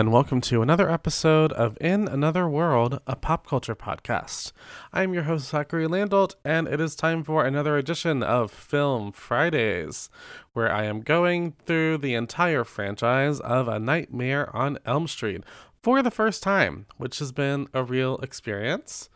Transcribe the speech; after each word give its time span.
And 0.00 0.10
welcome 0.10 0.40
to 0.40 0.62
another 0.62 0.88
episode 0.90 1.52
of 1.52 1.76
In 1.78 2.08
Another 2.08 2.48
World, 2.48 3.02
a 3.06 3.14
pop 3.14 3.46
culture 3.46 3.74
podcast. 3.74 4.52
I'm 4.94 5.12
your 5.12 5.24
host, 5.24 5.50
Zachary 5.50 5.86
Landolt, 5.86 6.36
and 6.42 6.66
it 6.66 6.80
is 6.80 6.96
time 6.96 7.22
for 7.22 7.44
another 7.44 7.76
edition 7.76 8.22
of 8.22 8.50
Film 8.50 9.12
Fridays, 9.12 10.08
where 10.54 10.72
I 10.72 10.84
am 10.84 11.02
going 11.02 11.52
through 11.66 11.98
the 11.98 12.14
entire 12.14 12.64
franchise 12.64 13.40
of 13.40 13.68
A 13.68 13.78
Nightmare 13.78 14.48
on 14.56 14.78
Elm 14.86 15.06
Street 15.06 15.44
for 15.82 16.00
the 16.02 16.10
first 16.10 16.42
time, 16.42 16.86
which 16.96 17.18
has 17.18 17.30
been 17.30 17.68
a 17.74 17.84
real 17.84 18.16
experience. 18.22 19.10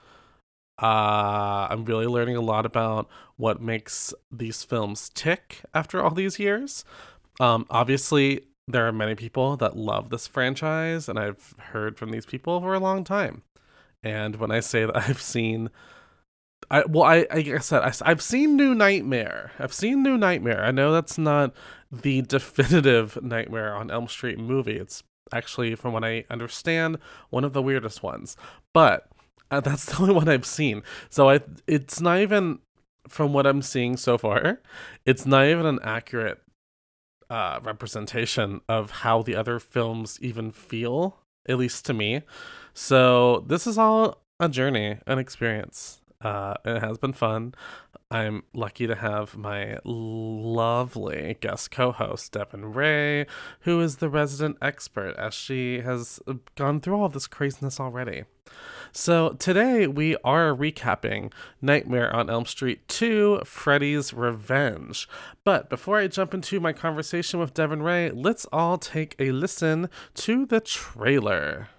Uh, 0.83 1.66
I'm 1.70 1.87
really 1.87 2.06
learning 2.06 2.37
a 2.37 2.42
lot 2.42 2.66
about 2.66 3.09
what 3.37 3.59
makes 3.59 4.12
these 4.31 4.62
films 4.62 5.11
tick 5.14 5.62
after 5.72 6.03
all 6.03 6.11
these 6.11 6.39
years. 6.39 6.84
Um, 7.41 7.64
obviously, 7.70 8.42
there 8.67 8.87
are 8.87 8.93
many 8.93 9.15
people 9.15 9.57
that 9.59 9.77
love 9.77 10.11
this 10.11 10.27
franchise, 10.27 11.09
and 11.09 11.19
I've 11.19 11.55
heard 11.59 11.98
from 11.98 12.11
these 12.11 12.27
people 12.27 12.61
for 12.61 12.75
a 12.75 12.81
long 12.81 13.05
time. 13.05 13.43
And 14.03 14.37
when 14.37 14.51
I 14.51 14.61
say 14.61 14.84
that 14.87 14.97
I've 14.97 15.21
seen, 15.23 15.71
I 16.71 16.84
well, 16.87 17.05
I 17.05 17.27
I 17.31 17.59
said 17.59 17.83
I, 17.83 17.93
I've 18.11 18.23
seen 18.23 18.56
New 18.56 18.75
Nightmare. 18.75 19.53
I've 19.59 19.75
seen 19.75 20.03
New 20.03 20.17
Nightmare. 20.17 20.65
I 20.65 20.71
know 20.71 20.93
that's 20.93 21.19
not 21.19 21.55
the 21.93 22.23
definitive 22.37 23.19
Nightmare 23.23 23.75
on 23.75 23.91
Elm 23.91 24.09
Street 24.09 24.39
movie. 24.39 24.77
It's 24.77 25.03
actually, 25.33 25.75
from 25.75 25.93
what 25.93 26.05
I 26.05 26.25
understand, 26.31 26.99
one 27.31 27.45
of 27.45 27.53
the 27.53 27.62
weirdest 27.62 28.03
ones. 28.03 28.37
But 28.73 29.09
uh, 29.51 29.61
that's 29.61 29.87
the 29.87 29.99
only 30.01 30.15
one 30.15 30.28
I've 30.28 30.47
seen. 30.47 30.83
So 31.11 31.31
I, 31.31 31.41
it's 31.67 32.01
not 32.01 32.19
even 32.21 32.61
from 33.09 33.33
what 33.33 33.47
I'm 33.47 33.62
seeing 33.62 33.97
so 33.97 34.17
far. 34.17 34.61
It's 35.05 35.27
not 35.27 35.47
even 35.47 35.67
an 35.67 35.78
accurate 35.83 36.41
uh, 37.30 37.61
representation 37.62 38.61
of 38.69 38.91
how 38.91 39.22
the 39.22 39.36
other 39.36 39.58
films 39.58 40.19
even 40.20 40.50
feel, 40.50 41.19
at 41.48 41.58
least 41.58 41.84
to 41.86 41.94
me. 41.94 42.22
So 42.72 43.44
this 43.47 43.66
is 43.66 43.78
all 43.78 44.22
a 44.41 44.48
journey, 44.48 44.98
an 45.06 45.19
experience. 45.19 46.00
Uh, 46.20 46.55
it 46.64 46.81
has 46.81 46.98
been 46.98 47.12
fun. 47.12 47.55
I'm 48.11 48.44
lucky 48.55 48.86
to 48.86 48.94
have 48.94 49.36
my 49.36 49.78
lovely 49.84 51.36
guest 51.41 51.70
co 51.70 51.92
host, 51.92 52.33
Devin 52.33 52.72
Ray, 52.72 53.27
who 53.61 53.81
is 53.81 53.97
the 53.97 54.09
resident 54.09 54.56
expert 54.62 55.14
as 55.19 55.34
she 55.34 55.81
has 55.81 56.20
gone 56.55 56.81
through 56.81 57.00
all 57.00 57.09
this 57.09 57.27
craziness 57.27 57.81
already. 57.81 58.25
So 58.97 59.31
today 59.31 59.88
we 59.88 60.15
are 60.22 60.55
recapping 60.55 61.32
Nightmare 61.60 62.15
on 62.15 62.31
Elm 62.31 62.47
Street 62.47 62.87
2 62.87 63.41
Freddy's 63.44 64.15
Revenge. 64.15 65.09
But 65.43 65.69
before 65.69 65.99
I 65.99 66.06
jump 66.06 66.32
into 66.32 66.60
my 66.60 66.72
conversation 66.72 67.41
with 67.41 67.55
Devin 67.55 67.82
Ray, 67.82 68.12
let's 68.12 68.47
all 68.53 68.78
take 68.78 69.16
a 69.19 69.32
listen 69.32 69.91
to 70.15 70.47
the 70.47 70.60
trailer. 70.60 71.71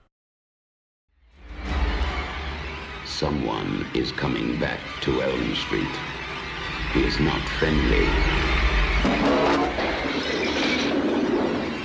Someone 3.06 3.88
is 3.94 4.12
coming 4.12 4.60
back 4.60 4.82
to 5.04 5.22
Elm 5.22 5.56
Street. 5.56 5.96
He 6.92 7.06
is 7.06 7.18
not 7.22 7.42
friendly. 7.48 8.08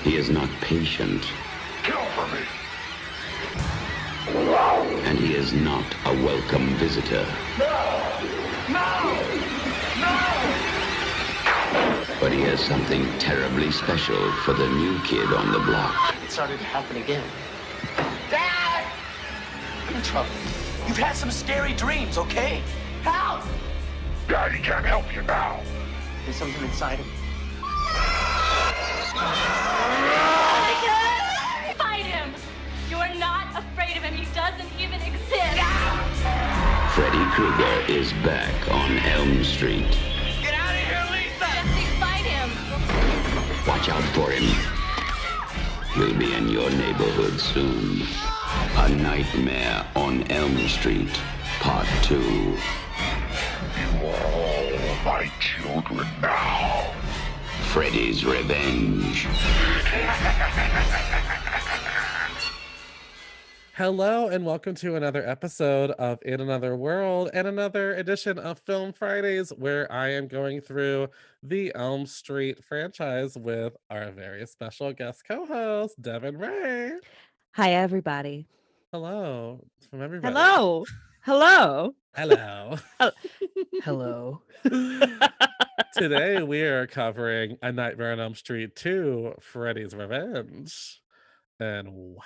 He 0.02 0.16
is 0.16 0.28
not 0.28 0.48
patient. 0.60 1.24
And 5.10 5.19
he 5.19 5.34
is 5.34 5.53
not 5.53 5.84
a 6.04 6.15
welcome 6.22 6.69
visitor. 6.76 7.26
No! 7.59 7.66
No! 8.69 9.19
No! 9.98 10.16
But 12.21 12.32
he 12.32 12.43
has 12.43 12.60
something 12.60 13.04
terribly 13.19 13.72
special 13.72 14.31
for 14.44 14.53
the 14.53 14.69
new 14.69 15.00
kid 15.00 15.26
on 15.32 15.50
the 15.50 15.59
block. 15.59 16.15
It 16.22 16.31
started 16.31 16.59
to 16.59 16.65
happen 16.65 16.97
again. 16.97 17.28
Dad! 18.31 18.87
I'm 19.88 19.97
in 19.97 20.03
trouble. 20.03 20.31
You've 20.87 20.97
had 20.97 21.16
some 21.16 21.32
scary 21.32 21.72
dreams, 21.72 22.16
okay? 22.16 22.62
Help! 23.03 23.42
Daddy 24.28 24.60
can't 24.60 24.87
help 24.87 25.12
you 25.12 25.22
now. 25.22 25.60
There's 26.25 26.37
something 26.37 26.62
inside 26.62 27.00
him. 27.00 27.09
Fight 29.12 30.29
afraid 33.56 33.96
of 33.96 34.02
him. 34.02 34.14
He 34.14 34.24
doesn't 34.34 34.68
even 34.78 35.00
exist. 35.02 35.60
Freddy 36.94 37.24
Krueger 37.32 37.84
is 37.88 38.12
back 38.24 38.54
on 38.70 38.98
Elm 38.98 39.44
Street. 39.44 39.96
Get 40.42 40.54
out 40.54 40.70
of 40.70 40.76
here, 40.80 41.06
Lisa! 41.10 41.38
Jesse, 41.38 41.86
fight 42.00 42.24
him! 42.24 42.50
Watch 43.66 43.88
out 43.88 44.02
for 44.14 44.30
him. 44.30 44.44
He'll 45.94 46.14
be 46.18 46.32
in 46.34 46.48
your 46.48 46.70
neighborhood 46.70 47.40
soon. 47.40 48.02
A 48.76 48.88
Nightmare 48.88 49.86
on 49.96 50.22
Elm 50.30 50.56
Street, 50.68 51.10
Part 51.60 51.86
2. 52.02 52.14
You 52.16 52.56
are 54.06 54.26
all 54.32 54.70
my 55.04 55.30
children 55.40 56.06
now. 56.20 56.92
Freddy's 57.72 58.24
Revenge. 58.24 59.26
Hello, 63.80 64.28
and 64.28 64.44
welcome 64.44 64.74
to 64.74 64.96
another 64.96 65.26
episode 65.26 65.92
of 65.92 66.18
In 66.20 66.42
Another 66.42 66.76
World 66.76 67.30
and 67.32 67.48
another 67.48 67.94
edition 67.94 68.38
of 68.38 68.58
Film 68.58 68.92
Fridays, 68.92 69.54
where 69.56 69.91
I 69.91 70.10
am 70.10 70.28
going 70.28 70.60
through 70.60 71.08
the 71.42 71.72
Elm 71.74 72.04
Street 72.04 72.62
franchise 72.62 73.38
with 73.38 73.74
our 73.88 74.10
very 74.10 74.46
special 74.46 74.92
guest 74.92 75.22
co 75.26 75.46
host, 75.46 75.94
Devin 75.98 76.36
Ray. 76.36 76.92
Hi, 77.52 77.72
everybody. 77.72 78.46
Hello 78.92 79.64
from 79.88 80.02
everybody. 80.02 80.34
Hello. 80.34 80.84
Hello. 81.22 81.94
Hello. 82.14 82.76
Hello. 83.82 84.42
Today 85.97 86.42
we 86.42 86.60
are 86.60 86.86
covering 86.86 87.56
A 87.62 87.72
Nightmare 87.72 88.12
on 88.12 88.20
Elm 88.20 88.34
Street 88.34 88.76
2 88.76 89.36
Freddy's 89.41 89.94
Revenge. 89.94 91.00
And 91.58 91.88
wow. 91.91 92.24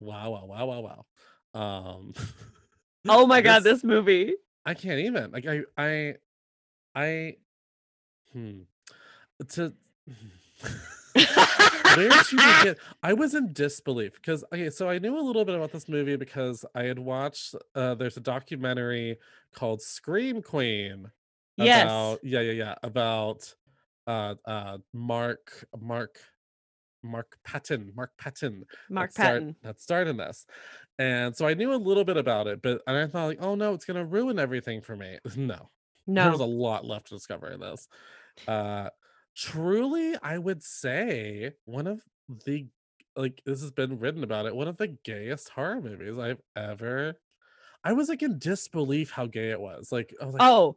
Wow, 0.00 0.30
wow, 0.30 0.44
wow, 0.46 0.66
wow, 0.66 1.04
wow. 1.54 1.60
Um 1.60 2.14
Oh 3.08 3.26
my 3.26 3.40
god, 3.40 3.62
this 3.62 3.84
movie. 3.84 4.34
I 4.64 4.74
can't 4.74 5.00
even. 5.00 5.30
Like 5.30 5.46
I 5.46 5.60
I 5.76 6.14
I 6.94 7.36
hmm 8.32 8.62
to 9.50 9.72
where 11.94 12.18
to 12.18 12.40
begin? 12.40 12.76
I 13.02 13.12
was 13.12 13.34
in 13.34 13.52
disbelief 13.52 14.14
because 14.14 14.44
okay, 14.52 14.70
so 14.70 14.88
I 14.88 14.98
knew 14.98 15.18
a 15.18 15.20
little 15.20 15.44
bit 15.44 15.54
about 15.54 15.72
this 15.72 15.88
movie 15.88 16.16
because 16.16 16.64
I 16.74 16.84
had 16.84 16.98
watched 16.98 17.54
uh 17.74 17.94
there's 17.94 18.16
a 18.16 18.20
documentary 18.20 19.18
called 19.54 19.82
Scream 19.82 20.42
Queen 20.42 21.10
Yes. 21.56 22.18
yeah, 22.22 22.40
yeah, 22.40 22.52
yeah, 22.52 22.74
about 22.82 23.54
uh 24.06 24.34
uh 24.44 24.78
Mark 24.92 25.66
Mark 25.80 26.18
Mark 27.06 27.38
Patton, 27.44 27.92
Mark 27.94 28.12
Patton 28.18 28.64
Mark 28.90 29.10
start- 29.12 29.26
Patton. 29.40 29.56
that 29.62 29.80
starred 29.80 30.08
in 30.08 30.16
this. 30.16 30.46
And 30.98 31.36
so 31.36 31.46
I 31.46 31.54
knew 31.54 31.72
a 31.72 31.76
little 31.76 32.04
bit 32.04 32.16
about 32.16 32.46
it, 32.46 32.62
but 32.62 32.80
and 32.86 32.96
I 32.96 33.06
thought 33.06 33.26
like, 33.26 33.42
oh 33.42 33.54
no, 33.54 33.74
it's 33.74 33.84
gonna 33.84 34.04
ruin 34.04 34.38
everything 34.38 34.80
for 34.80 34.96
me. 34.96 35.18
No. 35.36 35.70
no, 36.06 36.22
There 36.22 36.32
was 36.32 36.40
a 36.40 36.44
lot 36.44 36.84
left 36.84 37.08
to 37.08 37.14
discover 37.14 37.50
in 37.50 37.60
this. 37.60 37.88
Uh 38.48 38.88
truly, 39.34 40.14
I 40.22 40.38
would 40.38 40.62
say 40.62 41.52
one 41.64 41.86
of 41.86 42.00
the 42.46 42.66
like 43.16 43.40
this 43.46 43.60
has 43.62 43.70
been 43.70 43.98
written 43.98 44.24
about 44.24 44.46
it, 44.46 44.54
one 44.56 44.68
of 44.68 44.76
the 44.76 44.88
gayest 45.04 45.48
horror 45.50 45.80
movies 45.80 46.18
I've 46.18 46.40
ever 46.56 47.14
I 47.84 47.92
was 47.92 48.08
like 48.08 48.22
in 48.22 48.38
disbelief 48.38 49.10
how 49.10 49.26
gay 49.26 49.50
it 49.50 49.60
was. 49.60 49.92
Like 49.92 50.14
I 50.20 50.24
was 50.24 50.34
like, 50.34 50.42
Oh, 50.42 50.76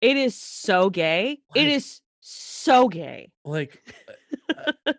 it 0.00 0.16
is 0.16 0.34
so 0.40 0.90
gay. 0.90 1.40
Like- 1.54 1.64
It 1.64 1.68
is 1.68 2.00
so 2.20 2.88
gay. 2.88 3.30
like 3.44 3.82
uh, 4.56 4.72
uh, 4.86 4.92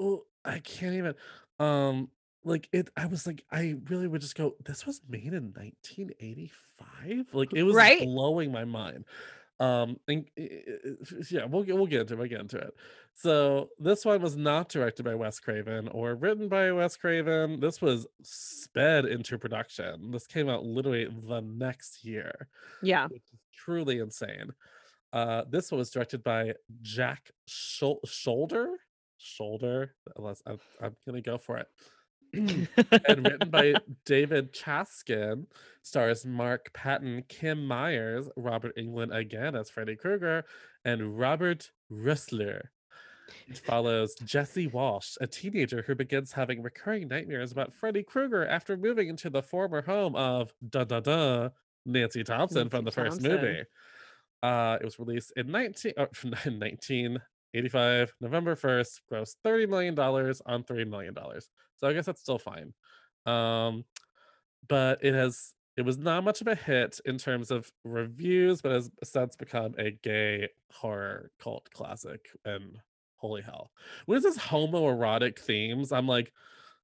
oh, 0.00 0.24
I 0.44 0.58
can't 0.60 0.94
even 0.94 1.14
um 1.58 2.10
like 2.44 2.68
it 2.72 2.88
I 2.96 3.06
was 3.06 3.26
like 3.26 3.44
I 3.52 3.76
really 3.88 4.08
would 4.08 4.22
just 4.22 4.34
go 4.34 4.54
this 4.64 4.86
was 4.86 5.00
made 5.08 5.34
in 5.34 5.52
1985 5.52 7.26
like 7.34 7.52
it 7.54 7.62
was 7.62 7.74
Right? 7.74 8.00
blowing 8.02 8.50
my 8.52 8.64
mind 8.64 9.04
um 9.58 9.98
and 10.08 10.24
i- 10.38 10.42
i- 10.42 10.72
i- 10.88 11.22
yeah 11.30 11.44
we'll 11.44 11.62
get 11.64 11.76
we'll 11.76 11.86
get 11.86 12.00
into 12.02 12.14
it 12.14 12.18
we'll 12.18 12.28
get 12.28 12.40
into 12.40 12.56
it 12.56 12.74
so 13.14 13.68
this 13.78 14.06
one 14.06 14.22
was 14.22 14.36
not 14.36 14.70
directed 14.70 15.02
by 15.04 15.14
Wes 15.14 15.38
Craven 15.38 15.88
or 15.88 16.14
written 16.14 16.48
by 16.48 16.72
Wes 16.72 16.96
Craven 16.96 17.60
this 17.60 17.82
was 17.82 18.06
sped 18.22 19.04
into 19.04 19.38
production 19.38 20.10
this 20.10 20.26
came 20.26 20.48
out 20.48 20.64
literally 20.64 21.06
the 21.28 21.42
next 21.42 22.04
year 22.04 22.48
Yeah. 22.82 23.08
truly 23.52 23.98
insane. 23.98 24.54
Uh, 25.12 25.42
this 25.50 25.70
one 25.72 25.78
was 25.80 25.90
directed 25.90 26.22
by 26.22 26.54
Jack 26.82 27.32
Shol- 27.48 28.00
Sholder 28.06 28.68
shoulder. 29.20 29.94
Unless 30.16 30.42
I'm, 30.46 30.58
I'm 30.82 30.96
gonna 31.06 31.20
go 31.20 31.38
for 31.38 31.58
it. 31.58 31.66
and 32.32 33.26
written 33.26 33.50
by 33.50 33.74
David 34.04 34.52
Chaskin, 34.52 35.46
stars 35.82 36.24
Mark 36.24 36.72
Patton, 36.72 37.24
Kim 37.28 37.66
Myers, 37.66 38.28
Robert 38.36 38.76
Englund 38.76 39.14
again 39.14 39.56
as 39.56 39.68
Freddy 39.68 39.96
Krueger, 39.96 40.44
and 40.84 41.18
Robert 41.18 41.70
Rusler. 41.90 42.62
It 43.48 43.58
follows 43.58 44.14
Jesse 44.24 44.68
Walsh, 44.68 45.16
a 45.20 45.26
teenager 45.26 45.82
who 45.82 45.94
begins 45.94 46.32
having 46.32 46.62
recurring 46.62 47.08
nightmares 47.08 47.52
about 47.52 47.74
Freddy 47.74 48.02
Krueger 48.02 48.46
after 48.46 48.76
moving 48.76 49.08
into 49.08 49.30
the 49.30 49.42
former 49.42 49.82
home 49.82 50.16
of 50.16 50.52
da 50.68 50.84
da 50.84 51.00
da 51.00 51.48
Nancy 51.86 52.24
Thompson 52.24 52.62
Nancy 52.62 52.70
from 52.70 52.84
the 52.84 52.90
Thompson. 52.90 53.22
first 53.22 53.42
movie. 53.42 53.62
Uh, 54.42 54.78
it 54.80 54.84
was 54.84 54.98
released 54.98 55.32
in 55.36 55.50
19, 55.50 55.92
uh, 55.98 56.06
19 56.50 57.18
85 57.54 58.12
November 58.20 58.56
1st, 58.56 59.00
grossed 59.10 59.36
$30 59.44 59.68
million 59.68 59.98
on 59.98 60.62
$3 60.64 60.88
million. 60.88 61.14
So 61.76 61.88
I 61.88 61.92
guess 61.92 62.06
that's 62.06 62.20
still 62.20 62.38
fine. 62.38 62.72
Um, 63.26 63.84
but 64.68 65.04
it 65.04 65.14
has 65.14 65.52
it 65.76 65.82
was 65.82 65.98
not 65.98 66.24
much 66.24 66.40
of 66.40 66.46
a 66.46 66.54
hit 66.54 67.00
in 67.06 67.16
terms 67.16 67.50
of 67.50 67.70
reviews, 67.84 68.60
but 68.60 68.72
has 68.72 68.90
since 69.02 69.36
become 69.36 69.74
a 69.78 69.92
gay 70.02 70.48
horror 70.72 71.30
cult 71.40 71.70
classic. 71.72 72.28
And 72.44 72.76
holy 73.16 73.42
hell. 73.42 73.70
What 74.06 74.18
is 74.18 74.24
this 74.24 74.38
homoerotic 74.38 75.38
themes? 75.38 75.92
I'm 75.92 76.06
like, 76.06 76.32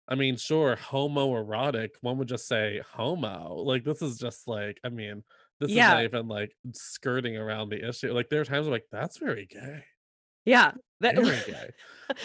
I 0.08 0.14
mean, 0.14 0.36
sure, 0.36 0.76
homoerotic. 0.76 1.90
One 2.00 2.18
would 2.18 2.28
just 2.28 2.46
say 2.46 2.80
homo. 2.92 3.54
Like 3.56 3.84
this 3.84 4.02
is 4.02 4.18
just 4.18 4.46
like, 4.46 4.78
I 4.84 4.88
mean, 4.88 5.24
this 5.60 5.70
yeah. 5.70 5.88
is 5.88 5.94
not 5.94 6.04
even 6.04 6.28
like 6.28 6.54
skirting 6.72 7.36
around 7.36 7.70
the 7.70 7.88
issue. 7.88 8.12
Like 8.12 8.28
there 8.28 8.40
are 8.40 8.44
times 8.44 8.66
I'm 8.66 8.72
like, 8.72 8.86
that's 8.92 9.18
very 9.18 9.46
gay. 9.46 9.84
Yeah. 10.46 10.72
That, 11.00 11.18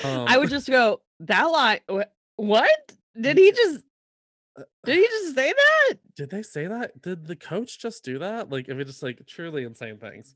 Um, 0.03 0.25
I 0.27 0.38
would 0.38 0.50
just 0.50 0.69
go, 0.69 1.01
that 1.19 1.44
line 1.44 1.79
what? 2.38 2.91
Did 3.19 3.38
he 3.38 3.51
just 3.51 3.81
did 4.85 4.95
he 4.95 5.01
just 5.01 5.35
say 5.35 5.51
that? 5.51 5.97
did 6.15 6.29
they 6.29 6.44
say 6.44 6.68
that 6.68 7.01
did 7.01 7.25
the 7.25 7.35
coach 7.35 7.79
just 7.79 8.03
do 8.03 8.19
that 8.19 8.50
like 8.50 8.69
if 8.69 8.77
it 8.77 8.85
just 8.85 9.01
like 9.01 9.25
truly 9.25 9.63
insane 9.63 9.97
things 9.97 10.35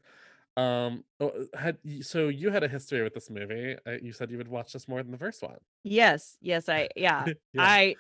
um 0.58 1.04
oh, 1.20 1.32
had 1.58 1.78
so 2.02 2.30
you 2.30 2.50
had 2.50 2.64
a 2.64 2.68
history 2.68 3.04
with 3.04 3.14
this 3.14 3.30
movie 3.30 3.76
uh, 3.86 3.98
you 4.02 4.14
said 4.14 4.32
you 4.32 4.38
would 4.38 4.48
watch 4.48 4.74
this 4.74 4.88
more 4.88 5.04
than 5.04 5.12
the 5.12 5.18
first 5.18 5.44
one 5.44 5.58
Yes, 5.86 6.38
yes, 6.42 6.68
I 6.68 6.90
yeah. 6.96 7.26
Yeah. 7.54 7.62
I 7.62 7.96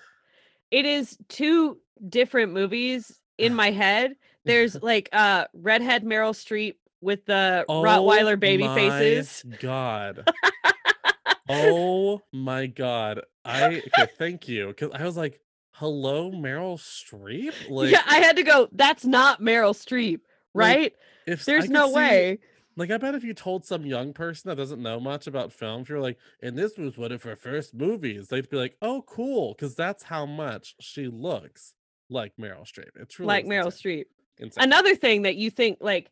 it 0.72 0.86
is 0.86 1.18
two 1.30 1.78
different 2.10 2.52
movies 2.52 3.22
in 3.38 3.54
my 3.64 3.72
head. 3.72 4.16
There's 4.44 4.76
like 4.82 5.08
uh 5.14 5.46
redhead 5.54 6.04
Meryl 6.04 6.34
Streep 6.34 6.76
with 7.06 7.26
the 7.26 7.64
oh 7.70 7.82
Rottweiler 7.82 8.38
baby 8.40 8.68
faces. 8.68 9.44
Oh 9.48 9.56
god 9.62 10.30
oh 11.50 12.22
my 12.34 12.66
god 12.66 13.22
i 13.44 13.66
okay 14.00 14.12
thank 14.18 14.48
you 14.48 14.68
because 14.70 14.90
i 14.94 15.04
was 15.06 15.16
like 15.16 15.40
hello 15.74 16.32
meryl 16.32 16.78
streep 16.80 17.54
like 17.70 17.92
yeah, 17.92 18.02
I 18.08 18.18
had 18.18 18.36
to 18.38 18.44
go, 18.44 18.68
that's 18.72 19.06
not 19.06 19.42
Meryl 19.42 19.74
Streep, 19.76 20.22
Like, 20.54 20.78
right? 20.78 20.94
if 21.28 21.44
There's 21.46 21.70
no 21.70 21.88
see- 21.90 21.94
way. 21.96 22.40
Like 22.78 22.92
I 22.92 22.98
bet 22.98 23.14
if 23.16 23.24
you 23.24 23.34
told 23.34 23.66
some 23.66 23.86
young 23.86 24.12
person 24.14 24.50
that 24.50 24.56
doesn't 24.56 24.82
know 24.82 25.00
much 25.00 25.28
about 25.28 25.52
film, 25.54 25.82
if 25.82 25.90
you're 25.90 26.00
like, 26.02 26.18
and 26.42 26.58
this 26.58 26.78
was 26.78 26.98
one 26.98 27.12
of 27.14 27.24
her 27.24 27.36
first 27.38 27.74
movies, 27.74 28.28
they'd 28.28 28.50
be 28.50 28.58
like, 28.58 28.76
"Oh, 28.82 29.02
cool," 29.08 29.54
because 29.54 29.76
that's 29.76 30.04
how 30.04 30.26
much 30.26 30.76
she 30.82 31.08
looks 31.08 31.74
like 32.10 32.34
Meryl 32.38 32.64
Streep. 32.64 32.90
It's 32.96 33.18
really 33.20 33.28
Like 33.28 33.46
Meryl 33.46 33.68
Streep. 33.68 34.06
Insane. 34.40 34.64
Another 34.64 34.94
thing 34.96 35.22
that 35.22 35.36
you 35.38 35.50
think 35.52 35.78
like 35.80 36.10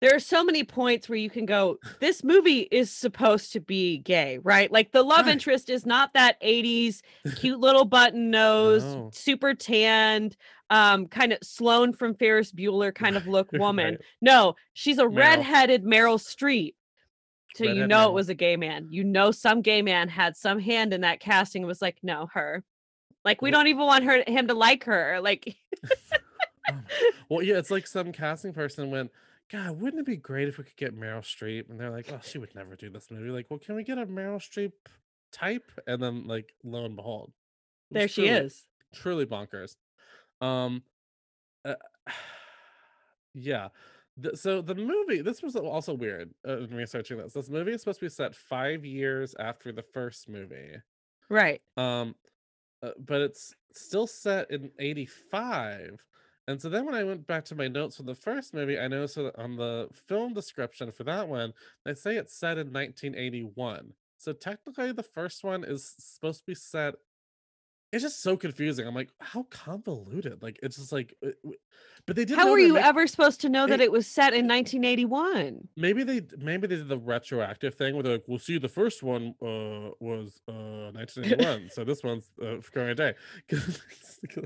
there 0.00 0.14
are 0.14 0.20
so 0.20 0.42
many 0.42 0.64
points 0.64 1.08
where 1.08 1.18
you 1.18 1.28
can 1.30 1.44
go, 1.46 1.76
this 2.00 2.24
movie 2.24 2.60
is 2.70 2.90
supposed 2.90 3.52
to 3.52 3.60
be 3.60 3.98
gay, 3.98 4.38
right? 4.38 4.70
Like 4.72 4.92
the 4.92 5.02
love 5.02 5.26
Right. 5.26 5.32
interest 5.32 5.68
is 5.68 5.84
not 5.84 6.14
that 6.14 6.40
80s 6.42 7.02
cute 7.36 7.60
little 7.60 7.84
button 7.84 8.30
nose, 8.30 8.82
No. 8.82 9.10
super 9.12 9.54
tanned, 9.54 10.36
um, 10.70 11.06
kind 11.06 11.32
of 11.32 11.38
Sloane 11.42 11.92
from 11.92 12.14
Ferris 12.14 12.52
Bueller 12.52 12.94
kind 12.94 13.16
of 13.16 13.26
look 13.26 13.52
woman. 13.52 13.94
Right. 13.94 14.00
No, 14.22 14.54
she's 14.72 14.98
a 14.98 15.02
Meryl. 15.02 15.16
redheaded 15.16 15.84
Meryl 15.84 16.18
Streep. 16.18 16.74
So 17.56 17.64
you 17.64 17.86
know 17.88 18.08
it 18.08 18.14
was 18.14 18.28
a 18.28 18.34
gay 18.34 18.56
man. 18.56 18.86
You 18.90 19.02
know 19.02 19.32
some 19.32 19.60
gay 19.60 19.82
man 19.82 20.08
had 20.08 20.36
some 20.36 20.60
hand 20.60 20.94
in 20.94 21.00
that 21.00 21.18
casting 21.20 21.62
and 21.62 21.68
was 21.68 21.82
like, 21.82 21.98
no, 22.02 22.28
her. 22.32 22.62
Like 23.24 23.42
we 23.42 23.50
don't 23.50 23.66
even 23.66 23.84
want 23.84 24.04
her 24.04 24.22
him 24.26 24.46
to 24.48 24.54
like 24.54 24.84
her. 24.84 25.20
Like 25.20 25.56
Well, 27.28 27.42
yeah, 27.42 27.56
it's 27.58 27.70
like 27.70 27.86
some 27.86 28.12
casting 28.12 28.52
person 28.52 28.90
went, 28.90 29.10
God, 29.50 29.80
wouldn't 29.80 30.00
it 30.00 30.06
be 30.06 30.16
great 30.16 30.48
if 30.48 30.58
we 30.58 30.64
could 30.64 30.76
get 30.76 30.96
Meryl 30.98 31.22
Streep? 31.22 31.70
And 31.70 31.78
they're 31.80 31.90
like, 31.90 32.10
Oh, 32.12 32.20
she 32.22 32.38
would 32.38 32.54
never 32.54 32.76
do 32.76 32.88
this 32.90 33.10
movie. 33.10 33.30
Like, 33.30 33.46
well, 33.50 33.58
can 33.58 33.74
we 33.74 33.82
get 33.82 33.98
a 33.98 34.06
Meryl 34.06 34.38
Streep 34.38 34.72
type? 35.32 35.70
And 35.86 36.02
then, 36.02 36.26
like, 36.26 36.54
lo 36.62 36.84
and 36.84 36.94
behold, 36.96 37.32
there 37.90 38.06
she 38.08 38.26
truly- 38.28 38.44
is. 38.46 38.66
truly 38.94 39.26
bonkers. 39.26 39.76
Um, 40.40 40.82
uh, 41.64 41.74
yeah. 43.34 43.68
The, 44.16 44.36
so 44.36 44.60
the 44.60 44.74
movie, 44.74 45.22
this 45.22 45.42
was 45.42 45.56
also 45.56 45.94
weird 45.94 46.30
uh, 46.46 46.58
in 46.58 46.74
researching 46.74 47.18
this. 47.18 47.32
This 47.32 47.48
movie 47.48 47.72
is 47.72 47.80
supposed 47.80 48.00
to 48.00 48.06
be 48.06 48.10
set 48.10 48.34
five 48.34 48.84
years 48.84 49.34
after 49.38 49.72
the 49.72 49.82
first 49.82 50.28
movie. 50.28 50.74
Right. 51.28 51.62
Um, 51.76 52.14
uh, 52.82 52.90
but 52.98 53.20
it's 53.22 53.54
still 53.72 54.06
set 54.06 54.50
in 54.50 54.70
85. 54.78 56.04
And 56.50 56.60
so 56.60 56.68
then 56.68 56.84
when 56.84 56.96
I 56.96 57.04
went 57.04 57.28
back 57.28 57.44
to 57.46 57.54
my 57.54 57.68
notes 57.68 57.96
for 57.96 58.02
the 58.02 58.14
first 58.14 58.54
movie, 58.54 58.76
I 58.76 58.88
noticed 58.88 59.14
that 59.14 59.38
on 59.38 59.54
the 59.54 59.88
film 60.08 60.34
description 60.34 60.90
for 60.90 61.04
that 61.04 61.28
one, 61.28 61.54
they 61.84 61.94
say 61.94 62.16
it's 62.16 62.34
set 62.34 62.58
in 62.58 62.72
1981. 62.72 63.92
So 64.18 64.32
technically, 64.32 64.90
the 64.90 65.04
first 65.04 65.44
one 65.44 65.62
is 65.62 65.94
supposed 65.96 66.40
to 66.40 66.46
be 66.46 66.56
set. 66.56 66.96
It's 67.92 68.02
just 68.04 68.22
so 68.22 68.36
confusing. 68.36 68.86
I'm 68.86 68.94
like, 68.94 69.10
how 69.18 69.44
convoluted? 69.50 70.42
Like, 70.42 70.60
it's 70.62 70.76
just 70.76 70.92
like, 70.92 71.14
uh, 71.26 71.30
but 72.06 72.14
they 72.14 72.24
did. 72.24 72.36
How 72.36 72.48
were 72.50 72.58
you 72.58 72.74
ma- 72.74 72.80
ever 72.80 73.06
supposed 73.08 73.40
to 73.40 73.48
know 73.48 73.66
that 73.66 73.80
It- 73.80 73.90
was 73.90 74.06
set 74.06 74.32
in 74.32 74.46
1981? 74.46 75.68
Maybe 75.76 76.04
they 76.04 76.22
maybe 76.38 76.66
they 76.68 76.76
did 76.76 76.88
the 76.88 76.98
retroactive 76.98 77.74
thing 77.74 77.94
where 77.94 78.02
they're 78.02 78.12
like, 78.12 78.24
"Well, 78.28 78.38
see, 78.38 78.58
the 78.58 78.68
first 78.68 79.02
one 79.02 79.34
uh 79.42 79.90
was 79.98 80.40
uh 80.48 80.92
1981, 80.92 81.70
so 81.70 81.84
this 81.84 82.02
one's 82.04 82.30
uh, 82.40 82.56
current 82.72 82.96
day." 82.96 83.14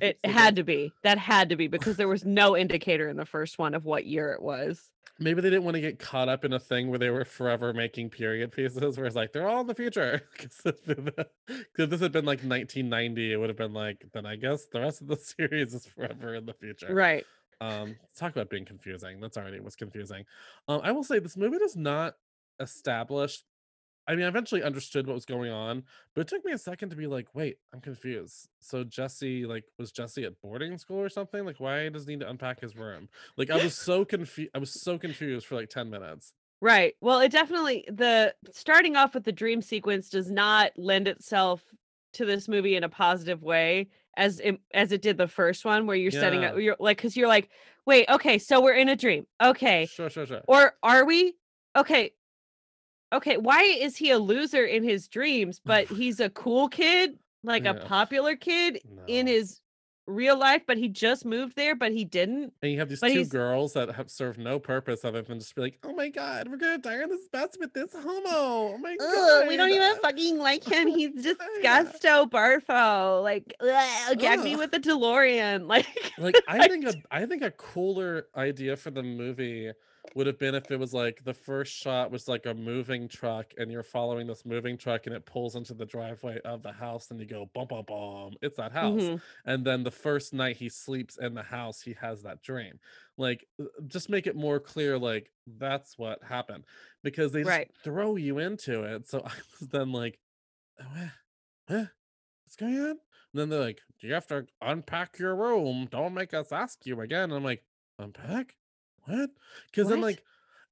It 0.00 0.18
had 0.24 0.56
to 0.56 0.62
be. 0.62 0.92
That 1.02 1.18
had 1.18 1.48
to 1.48 1.56
be 1.56 1.66
because 1.66 1.96
there 1.96 2.06
was 2.08 2.24
no 2.24 2.56
indicator 2.56 3.08
in 3.08 3.16
the 3.16 3.26
first 3.26 3.58
one 3.58 3.74
of 3.74 3.84
what 3.84 4.06
year 4.06 4.30
it 4.32 4.40
was. 4.40 4.88
Maybe 5.18 5.40
they 5.40 5.50
didn't 5.50 5.64
want 5.64 5.76
to 5.76 5.80
get 5.80 5.98
caught 5.98 6.28
up 6.28 6.44
in 6.44 6.52
a 6.52 6.58
thing 6.58 6.88
where 6.88 6.98
they 6.98 7.10
were 7.10 7.24
forever 7.24 7.72
making 7.72 8.10
period 8.10 8.50
pieces, 8.50 8.96
where 8.96 9.06
it's 9.06 9.14
like 9.14 9.32
they're 9.32 9.48
all 9.48 9.60
in 9.60 9.66
the 9.66 9.74
future. 9.74 10.22
Because 11.46 11.90
this 11.90 12.00
had 12.00 12.12
been 12.12 12.24
like 12.24 12.38
1990, 12.38 13.32
it 13.32 13.36
would 13.36 13.50
have 13.50 13.58
been 13.58 13.74
like, 13.74 14.06
then 14.12 14.26
I 14.26 14.36
guess 14.36 14.66
the 14.66 14.80
rest 14.80 15.02
of 15.02 15.08
the 15.08 15.16
series 15.38 15.74
is 15.74 15.86
forever 15.86 16.34
in 16.34 16.46
the 16.46 16.54
future. 16.54 16.92
Right. 16.92 17.24
Um, 17.60 17.96
talk 18.16 18.32
about 18.32 18.50
being 18.50 18.64
confusing. 18.64 19.20
That's 19.20 19.36
already 19.36 19.60
was 19.60 19.76
confusing. 19.76 20.24
Um, 20.68 20.80
I 20.82 20.92
will 20.92 21.04
say 21.04 21.18
this 21.18 21.36
movie 21.36 21.58
does 21.58 21.76
not 21.76 22.14
establish. 22.60 23.42
I 24.06 24.14
mean, 24.14 24.24
I 24.24 24.28
eventually 24.28 24.62
understood 24.62 25.06
what 25.06 25.14
was 25.14 25.24
going 25.24 25.50
on, 25.50 25.84
but 26.14 26.22
it 26.22 26.28
took 26.28 26.44
me 26.44 26.52
a 26.52 26.58
second 26.58 26.90
to 26.90 26.96
be 26.96 27.06
like, 27.06 27.34
wait, 27.34 27.58
I'm 27.72 27.80
confused. 27.80 28.48
So 28.60 28.84
Jesse, 28.84 29.46
like, 29.46 29.64
was 29.78 29.92
Jesse 29.92 30.24
at 30.24 30.40
boarding 30.42 30.76
school 30.78 30.98
or 30.98 31.08
something? 31.08 31.44
Like, 31.44 31.58
why 31.58 31.88
does 31.88 32.04
he 32.06 32.12
need 32.12 32.20
to 32.20 32.28
unpack 32.28 32.60
his 32.60 32.76
room? 32.76 33.08
Like, 33.36 33.50
I 33.50 33.56
was 33.56 33.74
so 33.76 34.04
confused. 34.04 34.50
I 34.54 34.58
was 34.58 34.70
so 34.72 34.98
confused 34.98 35.46
for 35.46 35.54
like 35.54 35.70
10 35.70 35.88
minutes. 35.90 36.34
Right. 36.60 36.94
Well, 37.00 37.20
it 37.20 37.30
definitely 37.30 37.84
the 37.88 38.34
starting 38.50 38.96
off 38.96 39.14
with 39.14 39.24
the 39.24 39.32
dream 39.32 39.60
sequence 39.60 40.08
does 40.08 40.30
not 40.30 40.72
lend 40.76 41.08
itself 41.08 41.62
to 42.14 42.24
this 42.24 42.48
movie 42.48 42.76
in 42.76 42.84
a 42.84 42.88
positive 42.88 43.42
way 43.42 43.88
as 44.16 44.40
it, 44.40 44.58
as 44.72 44.92
it 44.92 45.02
did 45.02 45.18
the 45.18 45.26
first 45.28 45.64
one 45.64 45.86
where 45.86 45.96
you're 45.96 46.10
setting 46.12 46.44
up 46.44 46.56
you're 46.56 46.76
like 46.78 46.98
cuz 46.98 47.16
you're 47.16 47.28
like, 47.28 47.50
"Wait, 47.86 48.08
okay, 48.08 48.38
so 48.38 48.62
we're 48.62 48.72
in 48.74 48.88
a 48.88 48.96
dream." 48.96 49.26
Okay. 49.42 49.86
Sure, 49.86 50.08
sure, 50.08 50.26
sure. 50.26 50.42
Or 50.46 50.76
are 50.82 51.04
we? 51.04 51.34
Okay. 51.76 52.12
Okay, 53.12 53.36
why 53.36 53.62
is 53.62 53.96
he 53.96 54.10
a 54.10 54.18
loser 54.18 54.64
in 54.64 54.82
his 54.82 55.06
dreams 55.08 55.60
but 55.64 55.86
he's 55.86 56.20
a 56.20 56.30
cool 56.30 56.68
kid, 56.68 57.18
like 57.42 57.62
a 57.62 57.74
Yeah. 57.80 57.84
popular 57.86 58.34
kid 58.36 58.80
in 59.06 59.26
his 59.26 59.60
real 60.06 60.36
life 60.38 60.60
but 60.66 60.76
he 60.76 60.86
just 60.86 61.24
moved 61.24 61.56
there 61.56 61.74
but 61.76 61.92
he 61.92 62.04
didn't? 62.04 62.52
And 62.60 62.72
you 62.72 62.78
have 62.80 62.88
these 62.88 63.00
But 63.00 63.08
two 63.08 63.14
he's- 63.18 63.28
girls 63.28 63.72
that 63.74 63.94
have 63.94 64.10
served 64.10 64.38
no 64.38 64.58
purpose 64.58 65.04
other 65.04 65.22
than 65.22 65.38
just 65.38 65.54
be 65.54 65.62
like, 65.62 65.78
oh 65.84 65.94
my 65.94 66.08
god, 66.08 66.48
we're 66.48 66.56
gonna 66.56 66.76
die 66.78 67.02
on 67.02 67.08
this 67.08 67.28
bus 67.28 67.56
with 67.60 67.72
this 67.72 67.92
homo. 67.94 68.74
Oh 68.74 68.78
my 68.78 68.96
god. 68.96 69.14
Ugh, 69.44 69.48
we 69.48 69.56
don't 69.56 69.70
even 69.70 69.96
fucking 70.02 70.38
like 70.38 70.64
him. 70.72 70.88
He's 70.88 71.22
just 71.22 71.40
disgusto 71.62 72.28
barfo. 72.28 73.22
Like, 73.22 73.54
ugh, 73.60 74.18
gag 74.18 74.40
me 74.40 74.54
Ugh. 74.54 74.58
with 74.58 74.72
the 74.72 74.80
DeLorean. 74.80 75.66
Like, 75.68 75.86
like 76.18 76.34
I 76.48 76.66
think 76.68 76.84
a 76.86 76.94
I 77.10 77.24
think 77.26 77.42
a 77.42 77.52
cooler 77.52 78.26
idea 78.36 78.76
for 78.76 78.90
the 78.90 79.02
movie 79.02 79.70
would 80.14 80.26
have 80.28 80.38
been 80.38 80.54
if 80.54 80.70
it 80.70 80.78
was 80.78 80.94
like 80.94 81.24
the 81.24 81.34
first 81.34 81.72
shot 81.72 82.10
was 82.10 82.28
like 82.28 82.46
a 82.46 82.54
moving 82.54 83.08
truck 83.08 83.52
and 83.58 83.70
you're 83.72 83.82
following 83.82 84.26
this 84.28 84.44
moving 84.44 84.78
truck 84.78 85.06
and 85.06 85.14
it 85.14 85.26
pulls 85.26 85.56
into 85.56 85.74
the 85.74 85.86
driveway 85.86 86.40
of 86.44 86.62
the 86.62 86.72
house 86.72 87.10
and 87.10 87.18
you 87.18 87.26
go 87.26 87.50
bum 87.52 87.66
bum 87.68 87.84
bum 87.86 88.32
it's 88.40 88.56
that 88.56 88.70
house. 88.72 89.10
Mhm. 89.10 89.22
and 89.44 89.66
then 89.66 89.82
the 89.82 89.90
first 89.90 90.32
night 90.32 90.56
he 90.56 90.68
sleeps 90.68 91.16
in 91.18 91.34
the 91.34 91.42
house 91.42 91.80
he 91.82 91.94
has 91.94 92.22
that 92.22 92.42
dream. 92.42 92.78
Like 93.16 93.46
uh, 93.60 93.64
just 93.86 94.08
make 94.08 94.26
it 94.26 94.36
more 94.36 94.60
clear 94.60 94.98
like 94.98 95.32
that's 95.46 95.98
what 95.98 96.22
happened 96.22 96.64
because 97.02 97.32
they 97.32 97.44
Right. 97.44 97.70
throw 97.82 98.16
you 98.16 98.38
into 98.38 98.84
it. 98.84 99.08
So 99.08 99.20
I 99.24 99.32
was 99.60 99.68
then 99.70 99.90
like 99.92 100.20
"Oh, 100.80 101.10
what's 101.68 102.56
going 102.58 102.78
on? 102.78 102.90
And 102.90 102.98
then 103.34 103.48
they're 103.48 103.60
like 103.60 103.80
Do 104.00 104.06
you 104.06 104.14
have 104.14 104.26
to 104.28 104.46
unpack 104.60 105.18
your 105.18 105.36
room? 105.36 105.88
Don't 105.90 106.14
make 106.14 106.34
us 106.34 106.52
ask 106.52 106.86
you 106.86 107.00
again. 107.00 107.24
And 107.24 107.34
i'm 107.34 107.44
like 107.44 107.64
unpack 107.98 108.56
what 109.06 109.30
because 109.70 109.88
then 109.88 110.00
like 110.00 110.22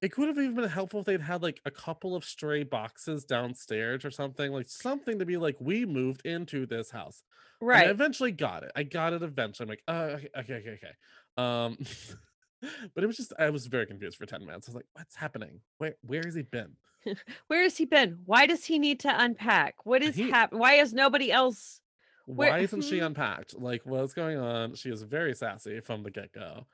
it 0.00 0.10
could 0.12 0.26
have 0.28 0.38
even 0.38 0.54
been 0.56 0.68
helpful 0.68 1.00
if 1.00 1.06
they'd 1.06 1.20
had 1.20 1.42
like 1.42 1.60
a 1.64 1.70
couple 1.70 2.16
of 2.16 2.24
stray 2.24 2.64
boxes 2.64 3.24
downstairs 3.24 4.04
or 4.04 4.10
something, 4.10 4.50
like 4.50 4.68
something 4.68 5.20
to 5.20 5.24
be 5.24 5.36
like, 5.36 5.56
we 5.60 5.86
moved 5.86 6.26
into 6.26 6.66
this 6.66 6.90
house. 6.90 7.22
And 7.60 7.70
I 7.70 7.74
Right. 7.82 7.88
eventually 7.90 8.32
got 8.32 8.64
it. 8.64 8.72
I 8.74 8.82
got 8.82 9.12
it 9.12 9.22
eventually. 9.22 9.64
I'm 9.66 9.68
like, 9.70 9.82
uh, 9.86 10.16
okay, 10.16 10.28
okay, 10.38 10.54
okay, 10.54 10.70
okay. 10.82 10.92
Um, 11.36 11.78
but 12.94 13.04
it 13.04 13.06
was 13.06 13.16
just 13.16 13.32
I 13.38 13.50
was 13.50 13.66
very 13.66 13.86
confused 13.86 14.16
for 14.18 14.26
10 14.26 14.44
minutes. 14.44 14.68
I 14.68 14.70
was 14.72 14.76
like, 14.76 14.86
what's 14.94 15.14
happening? 15.14 15.60
Where 15.78 15.94
where 16.02 16.22
has 16.24 16.34
he 16.34 16.42
been? 16.42 16.72
Where 17.48 17.62
has 17.64 17.76
he 17.76 17.84
been? 17.84 18.20
Why 18.26 18.46
does 18.46 18.64
he 18.64 18.78
need 18.78 19.00
to 19.00 19.22
unpack? 19.22 19.84
What 19.84 20.02
is 20.04 20.14
He- 20.14 20.30
happening? 20.30 20.60
Why 20.60 20.74
is 20.74 20.92
nobody 20.92 21.32
else? 21.32 21.80
Where- 22.26 22.50
Why 22.50 22.58
isn't 22.60 22.82
she 22.82 22.98
Mhm. 23.00 23.06
unpacked? 23.06 23.58
Like, 23.58 23.84
what's 23.84 24.14
going 24.14 24.38
on? 24.38 24.74
She 24.76 24.88
is 24.90 25.02
very 25.02 25.34
sassy 25.34 25.80
from 25.80 26.04
the 26.04 26.12
get-go. 26.12 26.66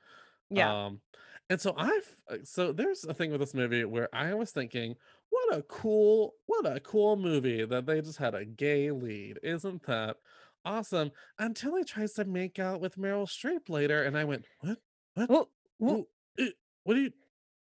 Yeah. 0.51 0.85
Um, 0.85 1.01
and 1.49 1.59
so 1.59 1.73
I've 1.77 2.15
uh, 2.29 2.37
so 2.43 2.71
there's 2.71 3.03
a 3.05 3.13
thing 3.13 3.31
with 3.31 3.39
this 3.39 3.53
movie 3.53 3.85
where 3.85 4.09
I 4.13 4.33
was 4.33 4.51
thinking, 4.51 4.95
what 5.29 5.57
a 5.57 5.61
cool, 5.63 6.35
what 6.45 6.65
a 6.65 6.79
cool 6.79 7.15
movie 7.15 7.65
that 7.65 7.85
they 7.85 8.01
just 8.01 8.17
had 8.17 8.35
a 8.35 8.45
gay 8.45 8.91
lead. 8.91 9.39
Isn't 9.43 9.83
that 9.87 10.17
awesome? 10.65 11.11
Until 11.39 11.75
he 11.75 11.83
tries 11.83 12.13
to 12.13 12.25
make 12.25 12.59
out 12.59 12.81
with 12.81 12.97
Meryl 12.97 13.25
Streep 13.27 13.69
later, 13.69 14.03
and 14.03 14.17
I 14.17 14.23
went, 14.25 14.45
what? 14.59 14.77
What? 15.15 15.29
Oh, 15.29 15.47
Ooh, 15.83 16.07
eh, 16.39 16.49
what 16.83 16.95
do 16.95 17.01
you? 17.01 17.11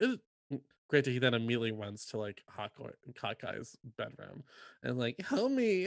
eh, 0.01 0.15
mm." 0.53 0.62
Granted, 0.89 1.12
he 1.12 1.20
then 1.20 1.34
immediately 1.34 1.72
runs 1.74 2.06
to 2.08 2.17
like 2.17 2.41
Hawkeye, 2.50 2.91
Hawkeye's 3.22 3.75
bedroom 3.98 4.44
and 4.84 4.98
like, 4.98 5.20
help 5.22 5.51
me! 5.51 5.84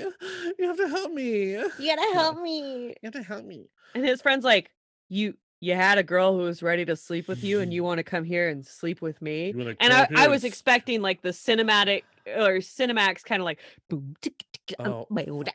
You 0.58 0.66
have 0.66 0.76
to 0.76 0.88
help 0.88 1.12
me! 1.12 1.52
You 1.52 1.70
you 1.78 1.96
gotta 1.96 2.12
help 2.14 2.38
me. 2.38 2.88
You 2.88 2.94
have 3.04 3.12
to 3.14 3.22
help 3.22 3.44
me. 3.46 3.70
And 3.94 4.04
his 4.04 4.20
friend's 4.22 4.44
like, 4.44 4.70
you 5.08 5.36
you 5.60 5.74
had 5.74 5.98
a 5.98 6.02
girl 6.02 6.32
who 6.32 6.44
was 6.44 6.62
ready 6.62 6.84
to 6.86 6.96
sleep 6.96 7.28
with 7.28 7.44
you, 7.44 7.60
and 7.60 7.72
you 7.72 7.84
want 7.84 7.98
to 7.98 8.02
come 8.04 8.24
here 8.24 8.48
and 8.48 8.66
sleep 8.66 9.02
with 9.02 9.20
me. 9.20 9.50
And 9.78 9.92
I, 9.92 10.08
I 10.16 10.28
was 10.28 10.44
expecting 10.44 11.02
like 11.02 11.20
the 11.20 11.30
cinematic 11.30 12.02
or 12.26 12.58
Cinemax 12.58 13.22
kind 13.24 13.42
of 13.42 13.44
like 13.44 13.58
boom. 13.88 14.16
tick, 14.22 14.42
tick, 14.66 14.76
um, 14.78 14.92
Oh, 14.92 15.06
we 15.10 15.24
wish. 15.30 15.48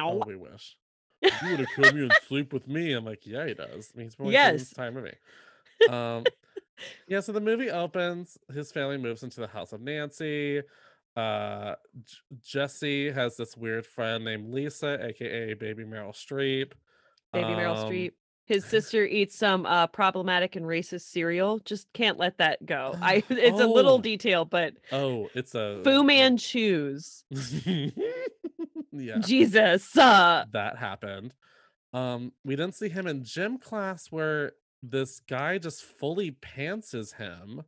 Oh, 0.00 0.22
we 0.26 0.36
wish. 0.36 0.76
You 1.22 1.30
want 1.42 1.58
to 1.58 1.66
come 1.74 1.94
here 1.96 2.04
and 2.04 2.12
sleep 2.28 2.52
with 2.52 2.68
me? 2.68 2.92
I'm 2.92 3.04
like, 3.04 3.26
yeah, 3.26 3.46
he 3.46 3.54
does. 3.54 3.90
I 3.94 3.98
mean, 3.98 4.06
he's 4.06 4.14
probably 4.14 4.34
yes. 4.34 4.70
entire 4.72 4.92
movie. 4.92 5.14
Um, 5.88 6.24
yeah. 7.08 7.20
So 7.20 7.32
the 7.32 7.40
movie 7.40 7.70
opens. 7.70 8.38
His 8.52 8.70
family 8.70 8.98
moves 8.98 9.22
into 9.22 9.40
the 9.40 9.48
house 9.48 9.72
of 9.72 9.80
Nancy. 9.80 10.62
Uh, 11.16 11.74
J- 12.04 12.16
Jesse 12.44 13.10
has 13.10 13.36
this 13.36 13.56
weird 13.56 13.86
friend 13.86 14.24
named 14.24 14.52
Lisa, 14.52 15.04
aka 15.04 15.54
Baby 15.54 15.84
Meryl 15.84 16.12
Streep. 16.14 16.72
Baby 17.32 17.48
Meryl 17.50 17.76
Um, 17.76 17.90
Streep. 17.90 18.12
His 18.48 18.64
sister 18.64 19.04
eats 19.04 19.36
some 19.36 19.66
uh, 19.66 19.86
problematic 19.88 20.56
and 20.56 20.64
racist 20.64 21.02
cereal. 21.02 21.58
Just 21.60 21.86
can't 21.92 22.18
let 22.18 22.38
that 22.38 22.64
go. 22.64 22.96
I 23.02 23.22
it's 23.28 23.60
a 23.60 23.66
little 23.66 23.96
Oh. 23.96 24.00
detail, 24.00 24.44
but 24.46 24.74
Oh, 24.90 25.28
it's 25.34 25.54
a 25.54 25.82
Fu 25.84 26.02
Manchus. 26.02 27.24
yeah. 28.92 29.18
Jesus. 29.20 29.96
Uh, 29.96 30.44
that 30.52 30.78
happened. 30.78 31.34
Um, 31.92 32.32
we 32.44 32.56
didn't 32.56 32.74
see 32.74 32.88
him 32.88 33.06
in 33.06 33.24
gym 33.24 33.58
class 33.58 34.08
where 34.10 34.52
this 34.82 35.20
guy 35.28 35.58
just 35.58 35.82
fully 35.82 36.32
pantses 36.32 37.14
him, 37.16 37.62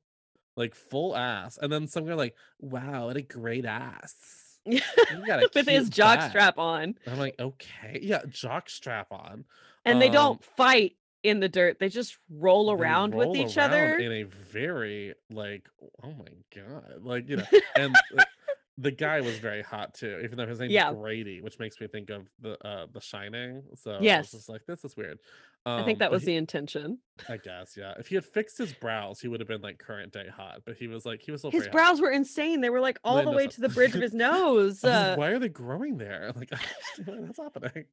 like 0.57 0.75
full 0.75 1.17
ass, 1.17 1.59
and 1.61 1.73
then 1.73 1.87
some 1.89 2.07
guy 2.07 2.15
like, 2.15 2.37
"Wow, 2.59 3.07
what 3.07 3.17
a 3.17 3.23
great 3.23 3.65
ass!" 3.65 4.59
You 4.67 4.81
got 5.27 5.43
a 5.43 5.49
with 5.55 5.67
his 5.67 5.89
jock 5.89 6.19
butt." 6.21 6.31
strap 6.31 6.59
on. 6.59 6.95
I'm 7.07 7.19
like, 7.19 7.35
okay, 7.41 7.99
yeah, 8.03 8.21
jock 8.29 8.69
strap 8.69 9.09
on. 9.11 9.45
And 9.85 10.01
they 10.01 10.09
Um, 10.09 10.13
don't 10.13 10.45
fight 10.45 10.97
in 11.23 11.41
the 11.41 11.49
dirt. 11.49 11.79
They 11.79 11.89
just 11.89 12.17
roll 12.31 12.67
They 12.75 12.83
around 12.83 13.15
with 13.15 13.37
each 13.37 13.57
around 13.57 13.73
other. 13.73 13.97
in 13.99 14.13
a 14.13 14.23
very 14.25 15.15
like, 15.31 15.69
oh 16.03 16.13
my 16.13 16.27
god, 16.55 17.03
like 17.03 17.29
you 17.29 17.37
know, 17.37 17.45
and 17.77 17.95
the 18.79 18.91
guy 18.91 19.21
was 19.21 19.37
very 19.39 19.63
hot 19.63 19.93
too, 19.95 20.21
even 20.25 20.39
though 20.39 20.47
his 20.47 20.61
name 20.61 20.71
Yeah. 20.71 20.93
Grady, 20.95 21.41
which 21.43 21.59
makes 21.59 21.79
me 21.81 21.87
think 21.89 22.09
of 22.11 22.27
the 22.41 22.57
uh 22.67 22.87
The 22.93 23.01
Shining. 23.01 23.63
So 23.77 23.93
I 23.93 24.01
Yes. 24.01 24.31
just 24.33 24.49
like, 24.49 24.63
this 24.67 24.85
is 24.85 24.97
weird. 24.97 25.19
I 25.67 25.81
Um, 25.81 25.85
think 25.85 25.99
that 25.99 26.11
was 26.11 26.23
he- 26.23 26.27
the 26.29 26.37
intention. 26.37 27.01
I 27.29 27.37
guess, 27.37 27.77
yeah. 27.77 27.93
If 27.99 28.07
he 28.09 28.15
had 28.15 28.25
fixed 28.25 28.57
his 28.57 28.73
brows, 28.73 29.21
he 29.21 29.29
would 29.29 29.41
have 29.41 29.49
been 29.49 29.61
like 29.61 29.79
current 29.79 30.11
day 30.15 30.27
hot. 30.35 30.63
But 30.65 30.77
he 30.77 30.87
was 30.87 31.05
like, 31.05 31.21
he 31.21 31.31
was 31.33 31.43
His 31.43 31.51
very 31.53 31.65
hot. 31.65 31.73
brows 31.73 32.01
were 32.01 32.11
insane. 32.11 32.63
They 32.63 32.71
were 32.71 32.81
like 32.81 32.99
all 33.05 33.23
the 33.23 33.31
way 33.31 33.47
to 33.47 33.61
the 33.61 33.69
bridge 33.69 33.95
of 33.95 34.01
his 34.01 34.15
nose. 34.15 34.83
I 34.85 34.89
was 34.89 34.97
like, 34.97 35.13
Uh, 35.13 35.17
why 35.21 35.29
are 35.33 35.39
they 35.39 35.51
growing 35.51 35.99
there? 35.99 36.33
Like, 36.37 36.51
what's 37.05 37.37
happening? 37.39 37.85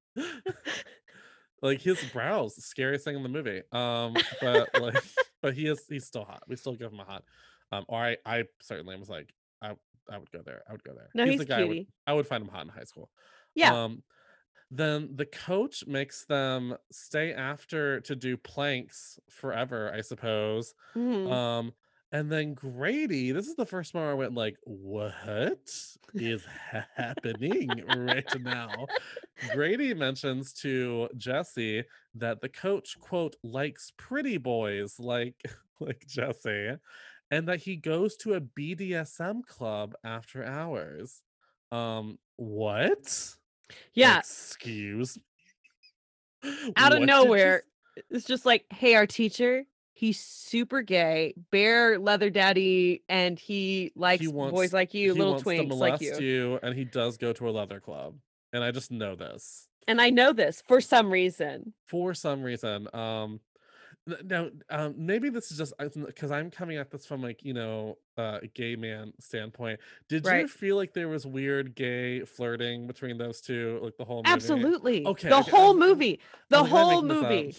Like 1.61 1.81
his 1.81 2.03
brows, 2.11 2.55
the 2.55 2.61
scariest 2.61 3.05
thing 3.05 3.15
in 3.15 3.23
the 3.23 3.29
movie. 3.29 3.61
Um, 3.71 4.15
but 4.41 4.69
like, 4.79 5.03
but 5.41 5.53
he 5.53 5.67
is 5.67 5.83
he's 5.87 6.05
still 6.05 6.25
hot. 6.25 6.43
We 6.47 6.55
still 6.55 6.75
give 6.75 6.91
him 6.91 6.99
a 6.99 7.05
hot. 7.05 7.23
Um, 7.71 7.85
or 7.87 7.99
I 7.99 8.17
I 8.25 8.45
certainly 8.61 8.95
was 8.97 9.09
like, 9.09 9.33
I 9.61 9.75
I 10.09 10.17
would 10.17 10.31
go 10.31 10.41
there. 10.45 10.63
I 10.67 10.71
would 10.71 10.83
go 10.83 10.93
there. 10.93 11.09
No, 11.13 11.25
the 11.25 11.31
he's 11.31 11.41
a 11.41 11.45
guy 11.45 11.61
I 11.61 11.63
would. 11.65 11.87
I 12.07 12.13
would 12.13 12.27
find 12.27 12.41
him 12.43 12.49
hot 12.49 12.63
in 12.63 12.69
high 12.69 12.83
school. 12.83 13.09
yeah. 13.55 13.83
Um, 13.85 14.03
then 14.69 15.15
the 15.15 15.25
coach 15.25 15.85
makes 15.87 16.25
them 16.25 16.75
stay 16.91 17.33
after 17.33 18.01
to 18.01 18.15
do 18.15 18.35
planks 18.35 19.17
forever, 19.29 19.91
I 19.93 20.01
suppose. 20.01 20.73
mhm. 20.95 21.31
Um, 21.31 21.73
and 22.11 22.31
then 22.31 22.53
Grady, 22.53 23.31
this 23.31 23.47
is 23.47 23.55
the 23.55 23.65
first 23.65 23.93
one 23.93 24.03
where 24.03 24.11
I 24.11 24.15
went 24.15 24.33
like, 24.33 24.57
"What 24.63 25.69
is 26.13 26.45
happening 26.95 27.69
right 27.87 28.41
now?" 28.41 28.87
Grady 29.53 29.93
mentions 29.93 30.53
to 30.53 31.09
Jesse 31.17 31.83
that 32.15 32.41
the 32.41 32.49
coach 32.49 32.97
quote 32.99 33.35
likes 33.43 33.91
pretty 33.97 34.37
boys 34.37 34.99
like 34.99 35.35
like 35.79 36.05
Jesse, 36.07 36.77
and 37.29 37.47
that 37.47 37.59
he 37.59 37.75
goes 37.75 38.15
to 38.17 38.35
a 38.35 38.41
BDSM 38.41 39.45
club 39.45 39.95
after 40.03 40.45
hours. 40.45 41.21
Um, 41.71 42.17
what? 42.37 43.35
yeah. 43.93 44.19
Excuse. 44.19 45.17
me? 46.43 46.73
Out 46.77 46.93
of 46.93 46.99
you 46.99 47.05
nowhere, 47.05 47.63
it's 48.09 48.25
just 48.25 48.45
like, 48.45 48.65
hey, 48.71 48.95
our 48.95 49.07
teacher, 49.07 49.65
he's 49.97 50.19
super 50.19 50.81
gay, 50.83 51.33
bear 51.51 51.97
leather 51.97 52.29
daddy, 52.29 53.01
and 53.09 53.39
he 53.39 53.91
likes 53.95 54.21
he 54.21 54.27
wants- 54.27 54.53
boys 54.53 54.71
like 54.71 54.93
you, 54.93 55.13
little 55.15 55.41
twinks 55.41 55.57
like 55.71 55.99
molest 55.99 56.21
you. 56.21 56.59
and 56.61 56.75
he 56.75 56.85
does 56.85 57.17
go 57.17 57.33
to 57.33 57.49
a 57.49 57.51
leather 57.51 57.79
club 57.79 58.13
and 58.53 58.63
i 58.63 58.71
just 58.71 58.91
know 58.91 59.15
this 59.15 59.67
And 59.87 59.99
I 59.99 60.09
know 60.09 60.31
this 60.33 60.61
for 60.67 60.79
some 60.81 61.09
reason. 61.11 61.73
for 61.85 62.13
some 62.13 62.43
reason 62.43 62.87
um 62.93 63.39
now 64.23 64.47
um 64.69 64.93
maybe 64.97 65.29
this 65.29 65.51
is 65.51 65.57
just 65.57 65.73
because 66.05 66.31
i'm 66.31 66.49
coming 66.49 66.77
at 66.77 66.89
this 66.91 67.05
from 67.05 67.21
like 67.21 67.43
you 67.43 67.53
know 67.53 67.97
uh, 68.17 68.39
a 68.41 68.47
gay 68.47 68.75
man 68.77 69.11
standpoint 69.19 69.79
did 70.07 70.25
you 70.25 70.47
feel 70.47 70.75
like 70.77 70.93
there 70.93 71.09
was 71.09 71.25
weird 71.25 71.75
gay 71.75 72.21
flirting 72.21 72.87
between 72.87 73.17
those 73.17 73.41
two 73.41 73.79
like 73.83 73.97
the 73.97 74.05
whole 74.05 74.23
movie 74.23 74.31
Absolutely. 74.33 75.05
Okay, 75.05 75.27
The 75.29 75.39
okay, 75.39 75.51
whole 75.51 75.73
movie. 75.73 76.19
The 76.49 76.61
was 76.63 76.71
like, 76.71 76.81
am 76.81 76.87
whole 76.87 77.01
movie. 77.01 77.55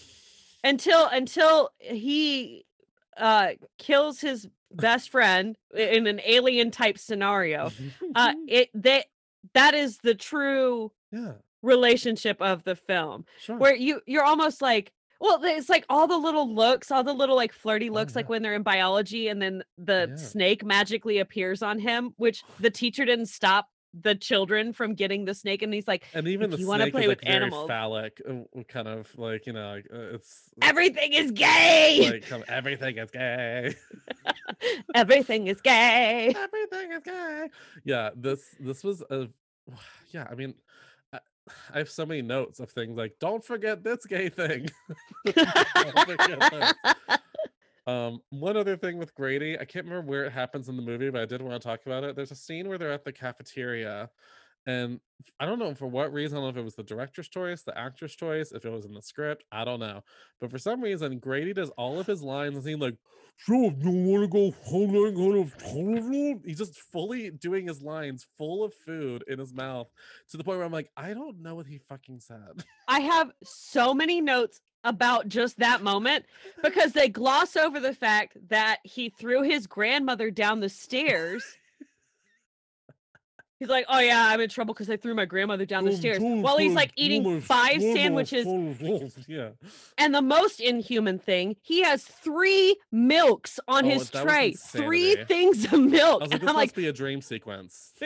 Until 0.63 1.07
until 1.07 1.69
he 1.79 2.65
uh 3.17 3.51
kills 3.77 4.19
his 4.19 4.47
best 4.71 5.09
friend 5.09 5.57
in 5.75 6.05
an 6.07 6.21
alien 6.25 6.71
type 6.71 6.97
scenario. 6.97 7.71
Uh 8.15 8.33
it 8.47 8.69
that 8.73 9.05
that 9.53 9.73
is 9.73 9.97
the 9.99 10.15
true 10.15 10.91
yeah 11.11 11.33
relationship 11.61 12.41
of 12.41 12.63
the 12.63 12.75
film. 12.75 13.25
sure 13.39 13.57
where 13.57 13.75
you 13.75 14.01
you're 14.05 14.23
almost 14.23 14.61
like 14.61 14.91
well 15.19 15.39
it's 15.43 15.67
like 15.69 15.85
all 15.89 16.07
the 16.07 16.17
little 16.17 16.53
looks 16.53 16.91
all 16.91 17.03
the 17.03 17.13
little 17.13 17.35
like 17.35 17.51
flirty 17.51 17.89
Oh, 17.89 17.93
looks 17.93 18.15
like 18.15 18.29
when 18.29 18.41
they're 18.41 18.55
in 18.55 18.63
biology 18.63 19.27
and 19.27 19.41
then 19.41 19.63
the 19.77 20.07
Yeah. 20.09 20.15
snake 20.15 20.63
magically 20.63 21.19
appears 21.19 21.61
on 21.61 21.79
him 21.79 22.13
which 22.17 22.43
the 22.59 22.69
teacher 22.69 23.03
didn't 23.05 23.25
stop 23.25 23.67
the 23.93 24.15
children 24.15 24.73
from 24.73 24.93
getting 24.93 25.25
the 25.25 25.33
snake 25.33 25.61
and 25.61 25.73
he's 25.73 25.87
like 25.87 26.03
and 26.13 26.27
even 26.27 26.49
the 26.49 26.57
you 26.57 26.67
wanna 26.67 26.83
snake 26.85 26.93
play 26.93 27.01
is 27.03 27.07
like 27.07 27.17
with 27.17 27.25
very 27.25 27.35
animals- 27.35 27.67
phallic 27.67 28.21
uh, 28.29 28.63
kind 28.67 28.87
of 28.87 29.07
like 29.17 29.45
you 29.47 29.53
know 29.53 29.81
uh, 29.93 30.15
it's 30.15 30.49
everything 30.61 31.13
is 31.13 31.31
gay 31.31 32.21
like 32.29 32.49
everything 32.49 32.97
is 32.97 33.09
gay 33.11 33.75
everything 34.95 35.47
is 35.47 35.61
gay 35.61 36.33
everything 36.37 36.91
is 36.91 37.03
gay. 37.03 37.49
Yeah, 37.83 38.09
this 38.15 38.55
this 38.59 38.83
was 38.83 39.01
a 39.09 39.27
yeah. 40.11 40.27
I 40.29 40.35
mean, 40.35 40.53
I, 41.13 41.19
have 41.73 41.89
so 41.89 42.05
many 42.05 42.21
notes 42.21 42.59
of 42.59 42.69
things 42.69 42.97
like 42.97 43.15
don't 43.19 43.43
forget 43.43 43.83
this 43.83 44.05
gay 44.05 44.29
thing. 44.29 44.69
Forget 45.25 46.51
this. 46.51 46.73
Um, 47.89 48.21
one 48.29 48.55
other 48.55 48.77
thing 48.77 48.99
with 48.99 49.15
Grady, 49.15 49.57
I 49.57 49.65
can't 49.65 49.85
remember 49.85 50.07
where 50.07 50.25
it 50.25 50.31
happens 50.31 50.69
in 50.69 50.75
the 50.75 50.83
movie, 50.83 51.09
but 51.09 51.21
I 51.21 51.25
did 51.25 51.41
want 51.41 51.59
to 51.59 51.67
talk 51.67 51.79
about 51.87 52.03
it. 52.03 52.15
There's 52.15 52.29
a 52.29 52.35
scene 52.35 52.67
where 52.67 52.77
they're 52.77 52.91
at 52.91 53.03
the 53.03 53.11
cafeteria, 53.11 54.11
and 54.67 54.99
I 55.39 55.47
don't 55.47 55.57
know 55.57 55.73
for 55.73 55.87
what 55.87 56.13
reason. 56.13 56.37
I 56.37 56.41
don't 56.41 56.45
know 56.45 56.51
if 56.51 56.57
it 56.57 56.63
was 56.63 56.75
the 56.75 56.83
director's 56.83 57.29
choice, 57.29 57.63
the 57.63 57.75
actor's 57.75 58.15
choice, 58.15 58.51
if 58.51 58.63
it 58.63 58.71
was 58.71 58.85
in 58.85 58.93
the 58.93 59.01
script. 59.01 59.43
I 59.51 59.65
don't 59.65 59.79
know, 59.79 60.03
but 60.39 60.51
for 60.51 60.59
some 60.59 60.81
reason, 60.81 61.17
Grady 61.17 61.51
does 61.51 61.71
all 61.71 61.99
of 61.99 62.05
his 62.05 62.21
lines 62.21 62.57
and 62.57 62.67
he's 62.67 62.77
like, 62.77 62.95
"So 63.39 63.53
you 63.53 63.89
want 63.89 64.23
to 64.23 64.27
go 64.27 64.51
home 64.65 64.95
out 64.95 65.39
of 65.39 65.57
town?" 65.57 66.41
He's 66.45 66.59
just 66.59 66.77
fully 66.77 67.31
doing 67.31 67.67
his 67.67 67.81
lines, 67.81 68.27
full 68.37 68.63
of 68.63 68.71
food 68.85 69.23
in 69.27 69.39
his 69.39 69.51
mouth, 69.51 69.87
to 70.29 70.37
the 70.37 70.43
point 70.43 70.59
where 70.59 70.65
I'm 70.67 70.71
like, 70.71 70.91
I 70.95 71.15
don't 71.15 71.41
know 71.41 71.55
what 71.55 71.65
he 71.65 71.79
fucking 71.89 72.19
said. 72.19 72.63
i 72.87 72.99
have 72.99 73.31
so 73.43 73.95
many 73.95 74.21
notes 74.21 74.61
about 74.83 75.27
just 75.27 75.59
that 75.59 75.81
moment 75.81 76.25
because 76.63 76.93
they 76.93 77.09
gloss 77.09 77.55
over 77.55 77.79
the 77.79 77.93
fact 77.93 78.37
that 78.49 78.77
he 78.83 79.09
threw 79.09 79.41
his 79.41 79.67
grandmother 79.67 80.31
down 80.31 80.59
the 80.59 80.69
stairs. 80.69 81.43
He's 83.59 83.67
like, 83.67 83.85
"Oh 83.89 83.99
yeah, 83.99 84.27
I'm 84.27 84.39
in 84.39 84.47
trouble 84.47 84.73
because 84.73 84.89
I 84.89 84.95
threw 84.95 85.13
my 85.13 85.25
grandmother 85.25 85.65
down 85.65 85.83
the 85.83 85.91
stairs." 85.91 86.19
While 86.21 86.57
he's 86.57 86.73
like 86.73 86.93
eating 86.95 87.41
five 87.41 87.81
sandwiches, 87.81 88.47
yeah. 89.27 89.49
and 89.97 90.15
the 90.15 90.21
most 90.21 90.61
inhuman 90.61 91.19
thing, 91.19 91.57
he 91.61 91.83
has 91.83 92.05
three 92.05 92.77
milks 92.93 93.59
on 93.67 93.83
Oh, 93.83 93.89
his 93.89 94.09
tray. 94.09 94.53
Three 94.53 95.17
things 95.25 95.65
of 95.73 95.81
milk. 95.81 96.21
I 96.21 96.23
was 96.23 96.31
like, 96.31 96.39
this 96.39 96.43
must 96.43 96.55
like, 96.55 96.73
be 96.73 96.87
a 96.87 96.93
dream 96.93 97.21
sequence. 97.21 97.91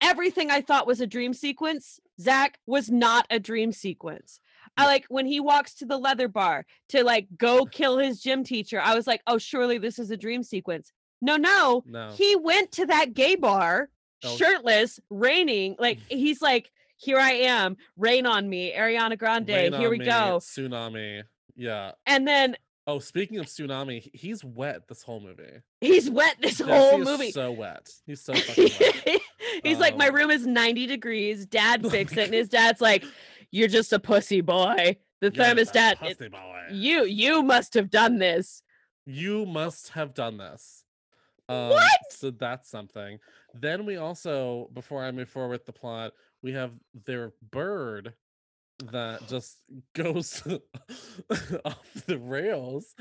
everything 0.00 0.52
I 0.52 0.60
thought 0.60 0.86
was 0.86 1.00
a 1.00 1.08
dream 1.08 1.34
sequence, 1.34 1.98
Zach 2.20 2.60
was 2.64 2.88
not 2.88 3.26
a 3.30 3.40
dream 3.40 3.72
sequence. 3.72 4.38
I 4.76 4.86
like 4.86 5.04
when 5.08 5.26
he 5.26 5.40
walks 5.40 5.74
to 5.76 5.86
the 5.86 5.96
leather 5.98 6.28
bar 6.28 6.66
to 6.90 7.04
like 7.04 7.28
go 7.38 7.64
kill 7.64 7.98
his 7.98 8.20
gym 8.20 8.42
teacher. 8.44 8.80
I 8.80 8.94
was 8.94 9.06
like, 9.06 9.22
oh, 9.26 9.38
surely 9.38 9.78
this 9.78 9.98
is 9.98 10.10
a 10.10 10.16
dream 10.16 10.42
sequence. 10.42 10.92
No, 11.22 11.36
no, 11.36 11.82
No. 11.86 12.10
he 12.10 12.36
went 12.36 12.72
to 12.72 12.86
that 12.86 13.14
gay 13.14 13.36
bar 13.36 13.88
Oh. 14.26 14.36
shirtless, 14.36 14.98
raining. 15.10 15.76
Like 15.78 15.98
he's 16.08 16.40
like, 16.42 16.70
here 16.96 17.18
I 17.18 17.32
am, 17.32 17.76
rain 17.96 18.26
on 18.26 18.48
me, 18.48 18.72
Ariana 18.74 19.18
Grande. 19.18 19.48
Rain 19.48 19.72
here 19.74 19.90
we 19.90 19.98
Me, 19.98 20.04
go. 20.06 20.38
Tsunami. 20.40 21.22
Yeah. 21.56 21.92
And 22.06 22.26
then 22.26 22.56
Oh, 22.86 22.98
speaking 22.98 23.38
of 23.38 23.46
tsunami, 23.46 24.10
he's 24.12 24.44
wet 24.44 24.86
this 24.88 25.02
whole 25.02 25.18
movie. 25.20 25.60
he's 25.80 26.10
wet 26.10 26.36
this 26.42 26.58
Jesse 26.58 26.70
whole 26.70 26.98
movie. 26.98 27.30
so 27.30 27.50
wet. 27.50 27.88
He's 28.06 28.20
so 28.20 28.34
fucking 28.34 28.70
wet. 28.78 29.20
He's 29.62 29.78
like, 29.78 29.96
my 29.96 30.08
Um, 30.08 30.14
room 30.14 30.30
is 30.30 30.46
90 30.46 30.86
degrees. 30.86 31.46
Dad 31.46 31.86
fix 31.90 32.12
it. 32.12 32.24
And 32.26 32.34
his 32.34 32.50
dad's 32.50 32.82
like, 32.82 33.02
You're 33.54 33.68
just 33.68 33.92
a 33.92 34.00
pussy 34.00 34.40
boy. 34.40 34.96
The 35.20 35.30
You're 35.32 35.44
thermostat. 35.44 35.92
it- 35.92 36.18
pussy 36.18 36.28
boy. 36.28 36.60
you 36.72 37.04
you 37.04 37.40
must 37.42 37.74
have 37.74 37.88
done 37.88 38.18
this. 38.18 38.62
You 39.06 39.46
must 39.46 39.90
have 39.90 40.12
done 40.12 40.38
this. 40.38 40.82
Um, 41.48 41.68
What? 41.70 42.00
So 42.10 42.32
that's 42.32 42.68
something. 42.68 43.18
Then 43.54 43.86
we 43.86 43.96
also, 43.96 44.70
before 44.72 45.04
I 45.04 45.12
move 45.12 45.28
forward 45.28 45.50
with 45.50 45.66
the 45.66 45.72
plot, 45.72 46.14
we 46.42 46.52
have 46.54 46.72
their 47.06 47.32
bird 47.52 48.14
that 48.90 49.28
just 49.28 49.58
goes 49.94 50.42
off 51.64 51.86
the 52.06 52.18
rails. 52.18 52.94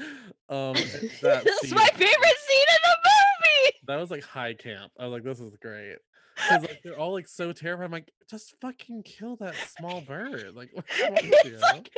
Um, 0.49 0.73
that 1.23 1.43
this 1.43 1.63
is 1.63 1.69
scene- 1.69 1.75
my 1.77 1.87
favorite 1.95 2.39
scene 2.47 2.67
in 2.69 2.81
the 2.83 2.97
movie. 3.09 3.77
That 3.87 3.95
was 3.99 4.11
like 4.11 4.23
high 4.23 4.53
camp. 4.53 4.91
I 4.99 5.05
was 5.07 5.13
like, 5.13 5.23
this 5.23 5.39
is 5.39 5.55
great. 5.59 5.97
Because 6.35 6.61
like 6.63 6.81
they're 6.83 6.97
all 6.97 7.13
like 7.13 7.27
so 7.27 7.51
terrified. 7.53 7.85
I'm 7.85 7.91
like, 7.91 8.11
just 8.29 8.55
fucking 8.61 9.03
kill 9.03 9.35
that 9.37 9.53
small 9.77 10.01
bird. 10.07 10.55
Like, 10.55 10.71
It's 10.75 11.61
like- 11.61 11.89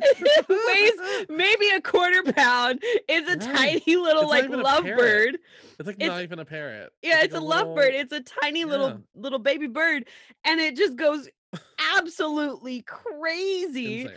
it 0.00 0.48
weighs 0.48 1.26
maybe 1.30 1.70
a 1.70 1.80
quarter 1.80 2.22
pound. 2.32 2.80
It's 2.82 3.28
a 3.30 3.46
Right. 3.48 3.56
tiny 3.82 3.96
little 3.96 4.22
It's 4.22 4.30
like 4.30 4.44
a 4.44 4.48
lovebird. 4.62 5.34
It's 5.78 5.86
like 5.86 5.96
it's- 5.96 6.08
not 6.08 6.22
even 6.22 6.38
a 6.38 6.44
parrot. 6.44 6.92
Yeah, 7.02 7.16
like 7.16 7.24
it's 7.26 7.34
a, 7.34 7.40
little- 7.40 7.74
lovebird. 7.74 7.92
It's 7.92 8.12
a 8.12 8.20
tiny 8.20 8.60
Yeah. 8.60 8.66
little 8.66 9.02
little 9.14 9.38
baby 9.38 9.66
bird, 9.68 10.06
and 10.44 10.60
it 10.60 10.76
just 10.76 10.96
goes 10.96 11.28
absolutely 11.96 12.82
crazy. 12.82 14.02
insane. 14.02 14.16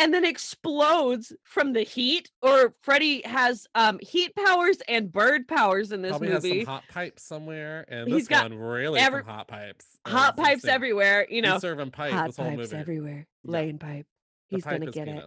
And 0.00 0.12
then 0.12 0.24
explodes 0.24 1.32
from 1.44 1.72
the 1.72 1.82
heat. 1.82 2.30
Or 2.42 2.74
Freddy 2.82 3.22
has 3.24 3.66
um 3.74 3.98
heat 4.02 4.34
powers 4.34 4.78
and 4.88 5.12
bird 5.12 5.46
powers 5.46 5.92
in 5.92 6.02
this 6.02 6.10
Probably 6.10 6.30
has 6.30 6.42
movie. 6.42 6.64
some 6.64 6.74
hot 6.74 6.84
pipes 6.90 7.22
somewhere, 7.22 7.84
and 7.88 8.08
He's 8.08 8.22
this 8.22 8.28
got 8.28 8.50
one 8.50 8.58
really 8.58 8.98
every- 8.98 9.20
some 9.20 9.28
hot 9.28 9.48
pipes. 9.48 9.86
Hot 10.06 10.36
pipes 10.36 10.64
everywhere, 10.64 11.26
you 11.30 11.42
know. 11.42 11.52
He's 11.52 11.60
serving 11.62 11.90
pipe 11.90 12.12
Hot 12.12 12.26
this 12.28 12.36
whole 12.36 12.46
pipes 12.46 12.58
movie. 12.58 12.76
everywhere. 12.76 13.26
Yeah. 13.44 13.72
Pipe. 13.78 14.06
He's 14.48 14.64
pipe 14.64 14.78
gonna 14.80 14.90
is 14.90 14.94
get 14.94 15.06
it. 15.08 15.24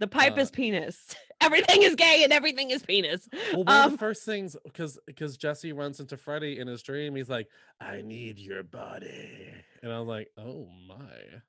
The 0.00 0.06
pipe 0.06 0.36
Uh, 0.38 0.42
is 0.42 0.50
penis. 0.50 0.96
Everything 1.40 1.82
is 1.82 1.94
gay 1.94 2.22
and 2.24 2.32
everything 2.32 2.70
is 2.70 2.82
penis. 2.82 3.28
Well, 3.52 3.64
one 3.64 3.68
of 3.68 3.84
Um, 3.86 3.92
the 3.92 3.98
first 3.98 4.24
things 4.24 4.56
because 4.64 4.98
because 5.06 5.36
Jesse 5.36 5.72
runs 5.72 6.00
into 6.00 6.16
Freddy 6.16 6.58
in 6.58 6.66
his 6.66 6.82
dream, 6.82 7.14
he's 7.14 7.28
like, 7.28 7.48
"I 7.80 8.00
need 8.02 8.38
your 8.40 8.64
body," 8.64 9.52
and 9.82 9.92
I 9.92 9.98
was 10.00 10.08
like, 10.08 10.28
"Oh 10.36 10.68
my!" 10.88 11.40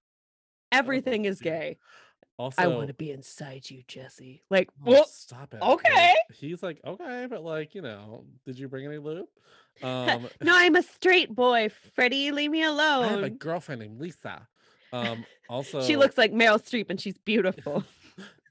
Everything 0.71 1.25
is 1.25 1.39
dear. 1.39 1.51
gay. 1.53 1.77
Also, 2.39 2.61
I 2.61 2.67
want 2.67 2.87
to 2.87 2.93
be 2.93 3.11
inside 3.11 3.69
you, 3.69 3.83
Jesse. 3.85 4.41
Like, 4.49 4.69
Oh, 4.85 4.91
well, 4.91 5.05
stop 5.05 5.53
it. 5.53 5.61
okay. 5.61 6.15
Like, 6.29 6.37
he's 6.37 6.63
like, 6.63 6.79
okay, 6.85 7.27
but 7.29 7.43
like, 7.43 7.75
you 7.75 7.81
know, 7.81 8.23
did 8.45 8.57
you 8.57 8.69
bring 8.69 8.85
any 8.85 8.97
lube? 8.97 9.27
Um, 9.81 10.27
no, 10.41 10.53
I'm 10.53 10.75
a 10.75 10.83
straight 10.83 11.33
boy. 11.33 11.69
Freddy, 11.95 12.31
leave 12.31 12.51
me 12.51 12.63
alone. 12.63 13.05
I 13.05 13.07
have 13.07 13.23
a 13.23 13.29
girlfriend 13.29 13.79
named 13.79 14.01
Lisa. 14.01 14.45
Um, 14.91 15.25
also, 15.49 15.81
she 15.81 15.95
looks 15.95 16.17
like 16.17 16.33
Meryl 16.33 16.61
Streep 16.61 16.89
and 16.89 16.99
she's 16.99 17.17
beautiful. 17.17 17.85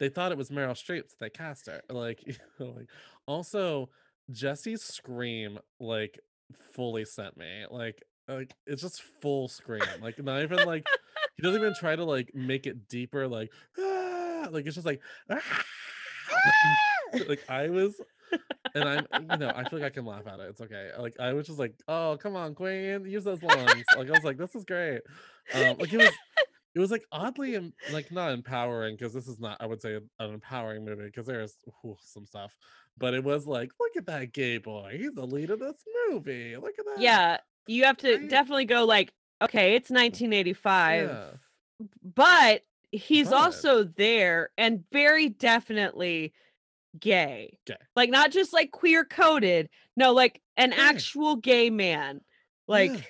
they 0.00 0.08
thought 0.08 0.32
it 0.32 0.38
was 0.38 0.48
Meryl 0.48 0.70
Streep, 0.72 1.02
so 1.10 1.16
they 1.20 1.28
cast 1.28 1.66
her. 1.66 1.82
Like, 1.90 2.26
you 2.26 2.34
know, 2.58 2.72
like, 2.78 2.88
also 3.26 3.90
Jesse's 4.30 4.82
scream 4.82 5.58
like 5.78 6.18
fully 6.72 7.04
sent 7.04 7.36
me. 7.36 7.64
Like, 7.70 8.02
like 8.26 8.54
it's 8.66 8.80
just 8.80 9.02
full 9.20 9.48
scream. 9.48 9.82
Like, 10.00 10.22
not 10.22 10.40
even 10.42 10.64
like 10.66 10.86
he 11.38 11.42
doesn't 11.42 11.60
even 11.62 11.74
try 11.74 11.96
to 11.96 12.04
like 12.04 12.34
make 12.34 12.66
it 12.66 12.86
deeper. 12.88 13.26
Like, 13.26 13.50
"Ah," 13.78 14.48
like 14.50 14.66
it's 14.66 14.74
just 14.74 14.86
like. 14.86 15.00
"Ah." 15.30 15.64
like 17.28 17.42
I 17.48 17.68
was, 17.68 18.00
and 18.74 18.84
I'm, 18.84 19.06
you 19.30 19.36
know, 19.38 19.50
I 19.54 19.68
feel 19.68 19.78
like 19.78 19.86
I 19.92 19.94
can 19.94 20.04
laugh 20.04 20.26
at 20.26 20.40
it. 20.40 20.48
It's 20.50 20.60
okay. 20.60 20.90
Like 20.98 21.18
I 21.18 21.32
was 21.32 21.46
just 21.46 21.58
like, 21.58 21.74
oh, 21.88 22.18
come 22.20 22.36
on, 22.36 22.54
Queen, 22.54 23.04
use 23.06 23.24
those 23.24 23.42
lungs. 23.42 23.84
like 23.96 24.08
I 24.08 24.12
was 24.12 24.24
like, 24.24 24.36
this 24.36 24.54
is 24.54 24.64
great. 24.64 25.00
Um, 25.54 25.78
like 25.78 25.92
it 25.92 25.98
was, 25.98 26.12
it 26.74 26.80
was 26.80 26.90
like 26.90 27.04
oddly, 27.10 27.72
like 27.92 28.12
not 28.12 28.32
empowering 28.32 28.96
because 28.96 29.12
this 29.14 29.26
is 29.26 29.38
not, 29.40 29.56
I 29.60 29.66
would 29.66 29.80
say, 29.80 29.94
an 29.96 30.34
empowering 30.34 30.84
movie 30.84 31.06
because 31.06 31.26
there's 31.26 31.54
some 32.02 32.26
stuff, 32.26 32.54
but 32.98 33.14
it 33.14 33.24
was 33.24 33.46
like, 33.46 33.70
look 33.80 33.96
at 33.96 34.06
that 34.06 34.32
gay 34.32 34.58
boy. 34.58 34.96
He's 34.98 35.14
the 35.14 35.26
lead 35.26 35.50
of 35.50 35.60
this 35.60 35.82
movie. 36.10 36.56
Look 36.56 36.74
at 36.78 36.84
that. 36.84 37.00
yeah, 37.00 37.38
you 37.66 37.84
have 37.84 37.96
to 37.98 38.16
Right? 38.18 38.28
definitely 38.28 38.66
go 38.66 38.84
like, 38.84 39.12
okay, 39.42 39.74
it's 39.74 39.90
1985, 39.90 41.08
Yeah. 41.08 41.86
but 42.02 42.62
he's 42.90 43.30
But- 43.30 43.36
also 43.36 43.84
there 43.84 44.50
and 44.58 44.84
very 44.90 45.28
definitely 45.28 46.32
gay. 46.98 47.58
Gay. 47.66 47.76
Like 47.94 48.10
not 48.10 48.30
just 48.32 48.52
like 48.52 48.70
queer 48.70 49.04
coded, 49.04 49.68
no, 49.96 50.12
like 50.12 50.40
an 50.56 50.70
Gay. 50.70 50.76
actual 50.78 51.36
gay 51.36 51.70
man. 51.70 52.22
Like 52.66 52.90
Yeah. 52.92 53.00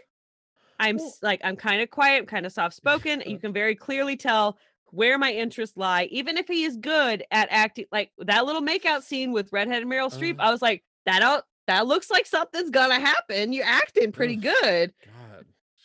I'm 0.80 0.96
Well- 0.98 1.14
like 1.22 1.40
I'm 1.44 1.56
kind 1.56 1.80
of 1.82 1.90
quiet, 1.90 2.18
I'm 2.20 2.26
kind 2.26 2.46
of 2.46 2.52
soft 2.52 2.74
spoken. 2.76 3.22
You 3.26 3.38
can 3.38 3.52
very 3.52 3.74
clearly 3.74 4.16
tell 4.16 4.58
where 4.90 5.18
my 5.18 5.32
interests 5.32 5.76
lie, 5.76 6.04
even 6.10 6.36
if 6.38 6.48
he 6.48 6.64
is 6.64 6.76
good 6.76 7.24
at 7.30 7.48
acting. 7.50 7.86
Like 7.92 8.10
that 8.18 8.46
little 8.46 8.62
makeout 8.62 9.02
scene 9.02 9.32
with 9.32 9.52
redheaded 9.52 9.86
Meryl 9.88 10.12
Streep, 10.12 10.38
Uh. 10.38 10.44
I 10.44 10.50
was 10.50 10.62
like, 10.62 10.82
that 11.06 11.22
out 11.22 11.44
that 11.66 11.86
looks 11.86 12.10
like 12.10 12.26
something's 12.26 12.70
gonna 12.70 12.98
happen. 13.00 13.52
You're 13.52 13.64
acting 13.66 14.10
pretty 14.12 14.36
Ugh. 14.36 14.42
good. 14.42 14.94
God, 15.04 15.12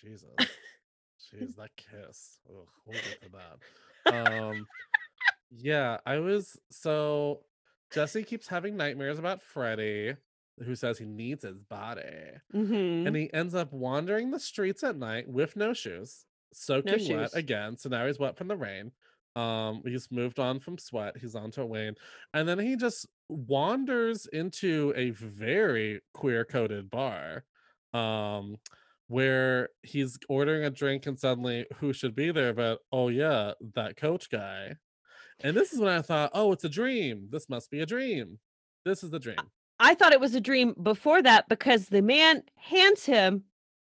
Jesus, 0.03 0.29
jeez, 1.33 1.55
that 1.55 1.69
kiss. 1.77 2.39
Ugh, 2.49 2.67
we'll 2.85 3.01
get 3.01 3.21
to 3.21 3.29
that. 3.29 4.41
Um, 4.41 4.65
yeah, 5.51 5.97
I 6.05 6.19
was 6.19 6.57
so 6.71 7.41
Jesse 7.91 8.23
keeps 8.23 8.47
having 8.47 8.75
nightmares 8.75 9.19
about 9.19 9.41
Freddy, 9.41 10.15
who 10.63 10.75
says 10.75 10.97
he 10.97 11.05
needs 11.05 11.43
his 11.43 11.59
body, 11.59 12.01
hmm 12.51 13.07
and 13.07 13.15
he 13.15 13.31
ends 13.33 13.55
up 13.55 13.71
wandering 13.71 14.31
the 14.31 14.39
streets 14.39 14.83
at 14.83 14.97
night 14.97 15.27
with 15.27 15.55
no 15.55 15.73
shoes, 15.73 16.25
soaking 16.53 16.99
shoes. 16.99 17.09
wet 17.09 17.29
again. 17.33 17.77
So 17.77 17.89
now 17.89 18.05
he's 18.05 18.19
wet 18.19 18.37
from 18.37 18.47
the 18.47 18.57
rain. 18.57 18.91
Um, 19.35 19.81
he's 19.83 20.11
moved 20.11 20.39
on 20.39 20.59
from 20.59 20.77
sweat. 20.77 21.17
He's 21.19 21.33
on 21.33 21.49
to 21.51 21.61
a 21.61 21.65
Wayne, 21.65 21.95
and 22.33 22.47
then 22.47 22.59
he 22.59 22.75
just 22.75 23.07
wanders 23.29 24.27
into 24.27 24.93
a 24.95 25.09
very 25.11 26.01
queer-coded 26.13 26.89
bar, 26.91 27.43
um, 27.93 28.57
where 29.13 29.69
he's 29.83 30.17
ordering 30.27 30.63
a 30.65 30.71
drink, 30.71 31.05
and 31.05 31.19
suddenly 31.19 31.67
who 31.77 31.93
should 31.93 32.15
be 32.15 32.31
there? 32.31 32.51
But 32.53 32.79
oh 32.91 33.09
yeah, 33.09 33.51
that 33.75 33.95
coach 33.95 34.29
guy. 34.29 34.75
And 35.43 35.55
this 35.55 35.71
is 35.71 35.79
when 35.79 35.93
I 35.93 36.01
thought, 36.01 36.31
oh, 36.33 36.51
it's 36.51 36.63
a 36.63 36.69
dream. 36.69 37.27
This 37.29 37.47
must 37.47 37.69
be 37.69 37.81
a 37.81 37.85
dream. 37.85 38.39
This 38.85 39.03
is 39.03 39.11
the 39.11 39.19
dream. 39.19 39.37
I 39.79 39.93
thought 39.93 40.13
it 40.13 40.19
was 40.19 40.33
a 40.35 40.41
dream 40.41 40.73
before 40.81 41.21
that 41.21 41.47
because 41.47 41.87
the 41.87 42.01
man 42.01 42.43
hands 42.55 43.05
him 43.05 43.43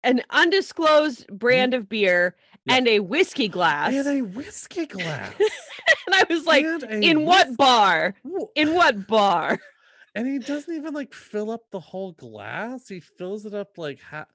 an 0.02 0.22
undisclosed 0.30 1.26
mm-hmm. 1.26 1.36
brand 1.36 1.74
of 1.74 1.88
beer 1.88 2.34
Yeah. 2.66 2.76
and 2.76 2.88
a 2.88 3.00
whiskey 3.00 3.48
glass. 3.48 3.92
And 3.94 4.06
a 4.06 4.22
whiskey 4.22 4.86
glass. 4.96 5.32
and 5.38 6.14
I 6.14 6.24
was 6.28 6.44
like, 6.44 6.64
in 6.64 7.24
what 7.24 7.48
whis- 7.48 7.56
bar? 7.56 8.14
In 8.56 8.74
what 8.74 9.06
bar? 9.06 9.58
and 10.14 10.26
he 10.26 10.38
doesn't 10.38 10.74
even 10.74 10.94
like 10.94 11.12
fill 11.12 11.50
up 11.50 11.62
the 11.70 11.80
whole 11.80 12.12
glass 12.12 12.88
he 12.88 13.00
fills 13.00 13.44
it 13.46 13.54
up 13.54 13.76
like 13.76 14.00
ha- 14.00 14.26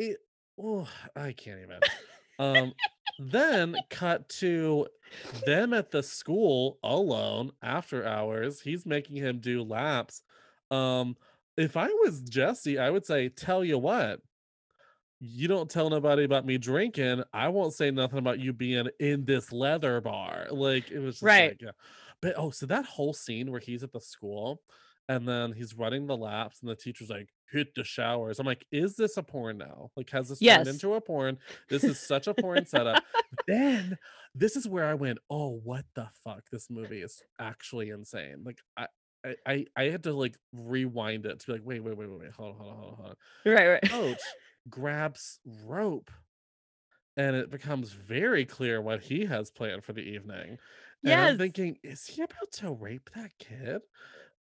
it 0.00 0.18
oh 0.58 0.88
i 1.16 1.32
can't 1.32 1.60
even. 1.60 1.80
Um 2.38 2.72
then 3.18 3.76
cut 3.90 4.26
to 4.40 4.86
them 5.44 5.74
at 5.74 5.90
the 5.90 6.02
school 6.02 6.78
alone 6.82 7.52
after 7.62 8.06
hours 8.06 8.62
he's 8.62 8.86
making 8.86 9.16
him 9.16 9.40
do 9.40 9.62
laps. 9.62 10.22
Um 10.70 11.16
if 11.58 11.76
i 11.76 11.88
was 11.88 12.22
jesse 12.22 12.78
i 12.78 12.88
would 12.88 13.04
say 13.04 13.28
tell 13.28 13.62
you 13.62 13.76
what 13.76 14.20
you 15.18 15.48
don't 15.48 15.68
tell 15.70 15.90
nobody 15.90 16.24
about 16.24 16.46
me 16.46 16.56
drinking 16.56 17.22
i 17.34 17.48
won't 17.48 17.74
say 17.74 17.90
nothing 17.90 18.18
about 18.18 18.38
you 18.38 18.52
being 18.54 18.88
in 19.00 19.24
this 19.26 19.52
leather 19.52 20.00
bar. 20.00 20.46
Like 20.50 20.90
it 20.90 20.98
was 21.00 21.16
just 21.16 21.22
Right. 21.22 21.50
like, 21.50 21.60
yeah 21.60 21.72
but 22.22 22.34
oh, 22.36 22.50
so 22.50 22.66
that 22.66 22.84
whole 22.84 23.14
scene 23.14 23.50
where 23.50 23.60
he's 23.60 23.82
at 23.82 23.92
the 23.92 24.00
school 24.00 24.60
and 25.08 25.26
then 25.26 25.52
he's 25.52 25.74
running 25.74 26.06
the 26.06 26.16
laps 26.16 26.60
and 26.60 26.70
the 26.70 26.76
teacher's 26.76 27.08
like, 27.08 27.30
hit 27.52 27.74
the 27.74 27.84
showers. 27.84 28.38
I'm 28.38 28.46
like, 28.46 28.64
is 28.72 28.96
this 28.96 29.16
a 29.16 29.22
porn 29.22 29.58
now? 29.58 29.90
Like, 29.96 30.10
has 30.10 30.28
this 30.28 30.40
Yes. 30.40 30.58
turned 30.58 30.68
into 30.68 30.94
a 30.94 31.00
porn? 31.00 31.38
This 31.68 31.84
is 31.84 31.98
such 32.00 32.26
a 32.26 32.34
porn 32.34 32.66
setup. 32.66 33.02
But 33.30 33.40
then 33.46 33.98
this 34.34 34.56
is 34.56 34.68
where 34.68 34.86
I 34.86 34.94
went, 34.94 35.18
oh, 35.30 35.60
what 35.64 35.84
the 35.94 36.08
fuck? 36.24 36.44
This 36.50 36.68
movie 36.70 37.02
is 37.02 37.22
actually 37.38 37.90
insane. 37.90 38.42
Like, 38.44 38.58
I. 38.76 38.86
I, 39.46 39.66
I, 39.76 39.82
had 39.82 40.04
to 40.04 40.14
like 40.14 40.38
rewind 40.54 41.26
it 41.26 41.40
to 41.40 41.46
be 41.46 41.52
like, 41.52 41.60
wait, 41.62 41.84
wait, 41.84 41.94
wait, 41.94 42.08
wait, 42.08 42.20
wait, 42.20 42.30
hold 42.32 42.54
on, 42.54 42.56
hold 42.58 42.70
on, 42.70 42.78
hold 42.78 42.90
on, 42.92 42.96
hold 42.96 43.08
on 43.10 43.52
Right, 43.52 43.68
right. 43.68 43.82
coach 43.82 44.22
grabs 44.70 45.40
rope 45.66 46.10
and 47.18 47.36
it 47.36 47.50
becomes 47.50 47.92
very 47.92 48.46
clear 48.46 48.80
what 48.80 49.02
he 49.02 49.26
has 49.26 49.50
planned 49.50 49.84
for 49.84 49.92
the 49.92 50.00
evening 50.00 50.56
and 51.04 51.20
i'm 51.20 51.28
Yes. 51.28 51.38
thinking 51.38 51.76
is 51.82 52.06
he 52.06 52.22
about 52.22 52.50
to 52.52 52.72
rape 52.72 53.10
that 53.14 53.32
kid 53.38 53.82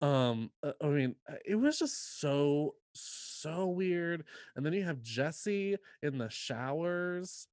um 0.04 0.52
uh, 0.64 0.74
i 0.82 0.88
mean 0.88 1.16
uh, 1.30 1.36
it 1.46 1.56
was 1.56 1.80
just 1.80 2.20
so 2.20 2.76
so 2.94 3.68
weird 3.70 4.26
and 4.56 4.66
then 4.66 4.74
you 4.74 4.84
have 4.84 5.02
jesse 5.02 5.78
in 6.04 6.18
the 6.20 6.30
showers 6.30 7.48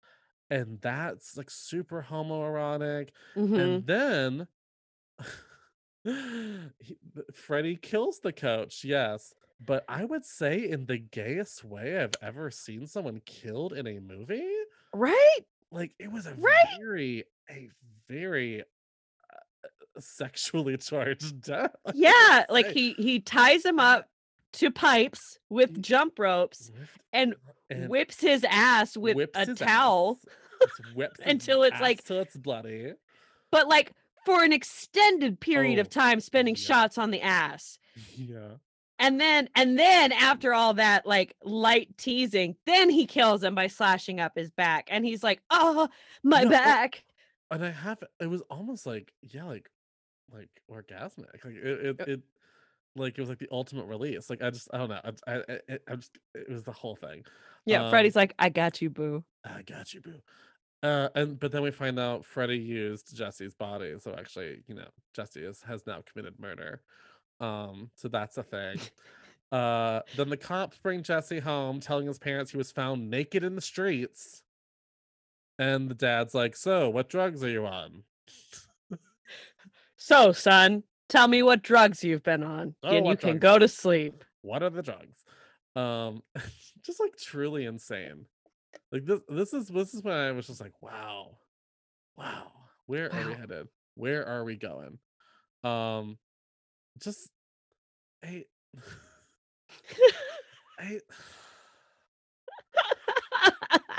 and 0.50 0.80
that's 0.80 1.36
like 1.36 1.50
super 1.50 2.06
homoerotic 2.08 3.10
Mhm. 3.36 3.60
and 3.62 3.86
then 3.86 4.48
he, 6.04 6.98
Freddy 7.34 7.76
kills 7.76 8.20
the 8.20 8.32
coach, 8.32 8.84
yes. 8.84 9.34
But 9.60 9.84
I 9.88 10.04
would 10.04 10.24
say 10.24 10.68
in 10.68 10.86
the 10.86 10.98
gayest 10.98 11.64
way 11.64 11.98
I've 11.98 12.14
ever 12.22 12.50
seen 12.50 12.86
someone 12.86 13.20
killed 13.26 13.74
in 13.74 13.86
a 13.86 14.00
movie. 14.00 14.48
Right? 14.94 15.40
Like 15.70 15.94
it 15.98 16.10
was 16.10 16.26
a 16.26 16.34
Right? 16.34 16.78
very, 16.80 17.24
a 17.50 17.70
very 18.08 18.64
sexually 20.00 20.76
charged 20.76 21.42
death. 21.46 21.74
Yeah, 21.94 22.44
like 22.48 22.66
he 22.68 22.92
he 22.94 23.20
ties 23.20 23.64
him 23.64 23.78
up 23.80 24.08
to 24.54 24.70
pipes 24.70 25.38
with 25.48 25.80
jump 25.82 26.18
ropes 26.18 26.70
and 27.12 27.34
and 27.70 27.88
whips 27.88 28.20
his 28.20 28.44
ass 28.48 28.96
with 28.96 29.16
whips 29.16 29.38
a 29.38 29.54
towel, 29.54 30.18
until 31.24 31.62
it's 31.62 31.80
like- 31.80 32.02
till 32.04 32.18
it's 32.20 32.36
bloody. 32.36 32.92
but 33.50 33.68
like 33.68 33.92
for 34.26 34.44
an 34.44 34.52
extended 34.52 35.40
period 35.40 35.78
of 35.78 35.86
Oh, 35.86 35.90
time 36.00 36.20
spending 36.20 36.54
yeah. 36.54 36.60
shots 36.66 36.98
on 36.98 37.10
the 37.10 37.22
ass. 37.22 37.78
Yeah. 38.16 38.54
And 38.98 39.18
then 39.18 39.48
and 39.54 39.78
then 39.78 40.12
after 40.12 40.52
all 40.52 40.74
that 40.74 41.06
like 41.06 41.34
light 41.42 41.96
teasing, 41.96 42.56
then 42.66 42.90
he 42.90 43.06
kills 43.06 43.42
him 43.42 43.54
by 43.54 43.68
slashing 43.68 44.20
up 44.20 44.32
his 44.36 44.50
back 44.50 44.88
and 44.90 45.06
he's 45.06 45.22
like, 45.22 45.40
"Oh, 45.50 45.88
my 46.22 46.42
No, 46.42 46.50
back." 46.50 47.02
and 47.50 47.64
I 47.64 47.70
have 47.70 47.98
it 48.20 48.26
was 48.26 48.42
almost 48.50 48.84
like 48.84 49.10
yeah, 49.22 49.44
like 49.44 49.70
like 50.32 50.48
orgasmic. 50.70 51.44
Like 51.44 51.54
it 51.54 52.00
it, 52.00 52.08
it 52.08 52.20
like 52.96 53.18
it 53.18 53.20
was 53.20 53.28
like 53.28 53.38
the 53.38 53.48
ultimate 53.50 53.86
release. 53.86 54.30
Like 54.30 54.42
I 54.42 54.50
just 54.50 54.68
I 54.72 54.78
don't 54.78 54.88
know. 54.88 55.00
I 55.26 55.32
I, 55.32 55.42
I, 55.48 55.78
I 55.88 55.96
just 55.96 56.18
it 56.34 56.48
was 56.48 56.64
the 56.64 56.72
whole 56.72 56.96
thing. 56.96 57.24
Yeah, 57.66 57.84
Um, 57.84 57.90
Freddy's 57.90 58.16
like, 58.16 58.34
"I 58.38 58.48
got 58.48 58.80
you, 58.82 58.90
boo." 58.90 59.24
I 59.44 59.62
got 59.62 59.92
you, 59.94 60.00
boo. 60.00 60.20
Uh, 60.82 61.08
and 61.14 61.38
but 61.38 61.52
then 61.52 61.62
we 61.62 61.70
find 61.70 61.98
out 61.98 62.24
Freddy 62.24 62.56
used 62.56 63.14
Jesse's 63.14 63.54
body, 63.54 63.94
so 63.98 64.14
actually, 64.18 64.62
you 64.66 64.74
know, 64.74 64.88
Jesse 65.14 65.44
is, 65.44 65.62
has 65.62 65.86
now 65.86 66.02
committed 66.10 66.40
murder. 66.40 66.80
Um, 67.38 67.90
so 67.96 68.08
that's 68.08 68.36
a 68.38 68.42
thing. 68.42 68.78
Uh, 69.52 70.02
then 70.16 70.28
the 70.28 70.36
cops 70.36 70.78
bring 70.78 71.02
Jesse 71.02 71.40
home, 71.40 71.80
telling 71.80 72.06
his 72.06 72.20
parents 72.20 72.52
he 72.52 72.56
was 72.56 72.70
found 72.70 73.10
naked 73.10 73.42
in 73.42 73.56
the 73.56 73.60
streets. 73.60 74.44
And 75.58 75.88
the 75.90 75.94
dad's 75.96 76.34
like, 76.34 76.54
"So, 76.54 76.88
what 76.88 77.08
drugs 77.08 77.42
are 77.42 77.48
you 77.50 77.66
on?" 77.66 78.04
So, 80.02 80.32
son, 80.32 80.82
tell 81.10 81.28
me 81.28 81.42
what 81.42 81.62
drugs 81.62 82.02
you've 82.02 82.22
been 82.22 82.42
on, 82.42 82.74
Oh, 82.82 82.88
and 82.96 83.06
you 83.06 83.16
can 83.18 83.38
drugs? 83.38 83.42
go 83.42 83.58
to 83.58 83.68
sleep. 83.68 84.24
what 84.40 84.62
are 84.62 84.70
the 84.70 84.82
drugs? 84.82 85.24
Um 85.76 86.22
just 86.82 86.98
like 87.00 87.16
truly 87.18 87.66
insane. 87.66 88.24
Like 88.90 89.04
this 89.04 89.20
this 89.28 89.52
is 89.52 89.68
this 89.68 89.92
is 89.94 90.02
when 90.02 90.14
i 90.14 90.32
was 90.32 90.46
just 90.46 90.60
like 90.60 90.72
wow. 90.82 91.36
Wow. 92.16 92.50
Where 92.86 93.12
are 93.14 93.26
we 93.28 93.34
headed? 93.34 93.68
Where 93.94 94.26
are 94.26 94.42
we 94.42 94.56
going? 94.56 94.98
Um 95.62 96.16
just 96.98 97.28
I, 98.24 98.46
I, 100.78 101.00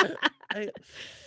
I 0.52 0.70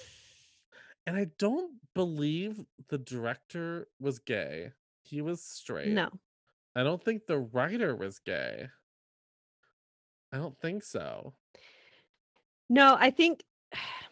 and 1.06 1.16
i 1.16 1.26
don't 1.38 1.72
believe 1.94 2.64
the 2.88 2.98
director 2.98 3.88
was 4.00 4.18
gay 4.18 4.72
he 5.02 5.20
was 5.20 5.42
straight 5.42 5.88
no. 5.92 6.08
i 6.74 6.82
don't 6.82 7.02
think 7.04 7.26
the 7.26 7.38
writer 7.38 7.94
was 7.94 8.18
gay 8.18 8.68
i 10.32 10.36
don't 10.36 10.58
think 10.60 10.82
so 10.82 11.34
No, 12.68 12.96
I 12.98 13.10
think 13.10 13.44